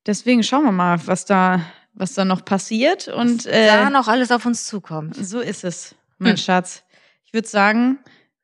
Deswegen 0.07 0.43
schauen 0.43 0.65
wir 0.65 0.73
mal, 0.73 1.01
was 1.07 1.25
da, 1.25 1.61
was 1.95 2.15
da 2.15 2.25
noch 2.25 2.45
passiert. 2.45 3.09
Und 3.09 3.47
äh, 3.47 3.67
da 3.67 3.91
noch 3.91 4.09
alles 4.09 4.31
auf 4.31 4.47
uns 4.47 4.65
zukommt. 4.67 5.17
So 5.17 5.41
ist 5.41 5.65
es, 5.65 5.95
mein 6.19 6.33
Hm. 6.33 6.37
Schatz. 6.39 6.83
Ich 7.25 7.33
würde 7.35 7.49
sagen, 7.49 7.99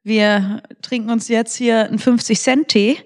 wir 0.05 0.63
trinken 0.83 1.11
uns 1.11 1.29
jetzt 1.29 1.57
hier 1.57 1.87
einen 1.87 1.99
50-Cent-Tee 1.99 2.99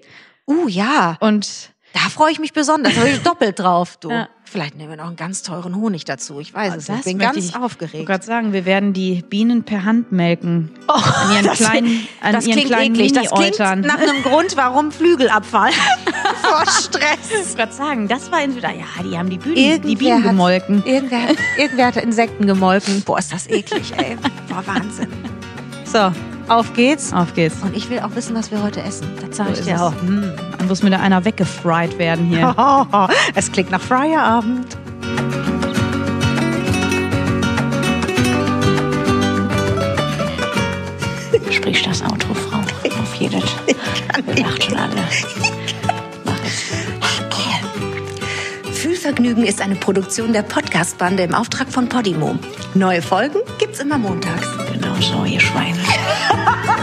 Uh, 0.51 0.67
ja, 0.67 1.15
und 1.19 1.69
da 1.93 1.99
freue 2.09 2.31
ich 2.31 2.39
mich 2.39 2.53
besonders. 2.53 2.95
Da 2.95 3.01
habe 3.01 3.11
ich 3.11 3.21
doppelt 3.21 3.59
drauf, 3.59 3.97
du. 3.97 4.09
Ja. 4.11 4.27
Vielleicht 4.43 4.75
nehmen 4.77 4.89
wir 4.89 4.97
noch 4.97 5.05
einen 5.05 5.15
ganz 5.15 5.43
teuren 5.43 5.75
Honig 5.75 6.05
dazu. 6.05 6.39
Ich 6.39 6.51
weiß 6.55 6.73
Oh, 6.73 6.77
es 6.77 6.89
nicht. 6.89 6.99
Ich 7.01 7.05
bin 7.05 7.19
ganz 7.19 7.37
ich- 7.37 7.49
ich 7.49 7.55
aufgeregt. 7.55 7.93
wollte 7.93 8.05
gerade 8.07 8.25
sagen, 8.25 8.51
wir 8.51 8.65
werden 8.65 8.93
die 8.93 9.21
Bienen 9.21 9.61
per 9.63 9.85
Hand 9.85 10.11
melken. 10.11 10.71
an 10.87 11.03
ihren 11.35 11.45
das- 11.45 11.59
kleinen, 11.59 12.07
an 12.19 12.33
das 12.33 12.47
ihren 12.47 12.53
klingt 12.55 12.67
kleinen 12.69 12.95
eklig. 12.95 13.11
Das 13.13 13.29
klingt 13.29 13.85
nach 13.85 13.99
einem 13.99 14.23
Grund, 14.23 14.57
warum 14.57 14.91
Flügel 14.91 15.29
abfallen. 15.29 15.75
Vor 16.41 16.65
Stress. 16.65 17.19
Ich 17.29 17.35
wollte 17.37 17.55
gerade 17.57 17.73
sagen, 17.73 18.07
das 18.07 18.31
war 18.31 18.41
entweder, 18.41 18.71
ja, 18.71 18.85
die 19.03 19.15
haben 19.15 19.29
die 19.29 19.37
Bienen, 19.37 19.53
die 19.55 19.65
Irgendwer 19.69 19.95
Bienen 19.97 20.23
hat- 20.23 20.29
gemolken. 20.31 20.83
Irgendwer, 20.83 21.19
irgendwer 21.59 21.85
hat 21.85 21.97
Insekten 21.97 22.47
gemolken. 22.47 23.03
Boah, 23.03 23.19
ist 23.19 23.31
das 23.31 23.47
eklig, 23.47 23.93
ey. 23.97 24.17
Boah, 24.49 24.65
Wahnsinn. 24.65 25.09
So, 25.85 26.11
auf 26.49 26.73
geht's. 26.73 27.13
Auf 27.13 27.33
geht's. 27.33 27.55
Und 27.61 27.75
ich 27.75 27.89
will 27.89 27.99
auch 27.99 28.15
wissen, 28.15 28.35
was 28.35 28.51
wir 28.51 28.61
heute 28.63 28.81
essen. 28.81 29.07
Das 29.25 29.37
sage 29.37 29.55
So 29.55 29.61
ich 29.61 29.67
dir 29.67 29.81
auch. 29.81 29.93
Hm. 30.01 30.31
Dann 30.57 30.67
muss 30.67 30.83
mir 30.83 30.89
da 30.89 30.99
einer 30.99 31.23
weggefried 31.23 31.97
werden 31.97 32.25
hier. 32.25 32.55
es 33.35 33.51
klingt 33.51 33.71
nach 33.71 33.81
Feierabend. 33.81 34.77
Sprich 41.51 41.83
das 41.83 42.01
Auto, 42.03 42.33
Frau. 42.33 42.59
Auf 42.59 43.15
jedes. 43.15 43.43
Wir 44.25 44.43
lacht 44.43 44.63
schon 44.63 44.77
alle. 44.77 45.68
Fühlvergnügen 49.09 49.43
ist 49.43 49.59
eine 49.59 49.75
Produktion 49.75 50.33
der 50.33 50.43
Podcast-Bande 50.43 51.23
im 51.23 51.33
Auftrag 51.33 51.67
von 51.69 51.89
Podimo. 51.89 52.37
Neue 52.75 53.01
Folgen 53.01 53.39
gibt's 53.57 53.79
immer 53.79 53.97
montags. 53.97 54.47
Genau 54.71 54.93
so, 55.01 55.25
ihr 55.25 55.39
Schweine. 55.39 55.79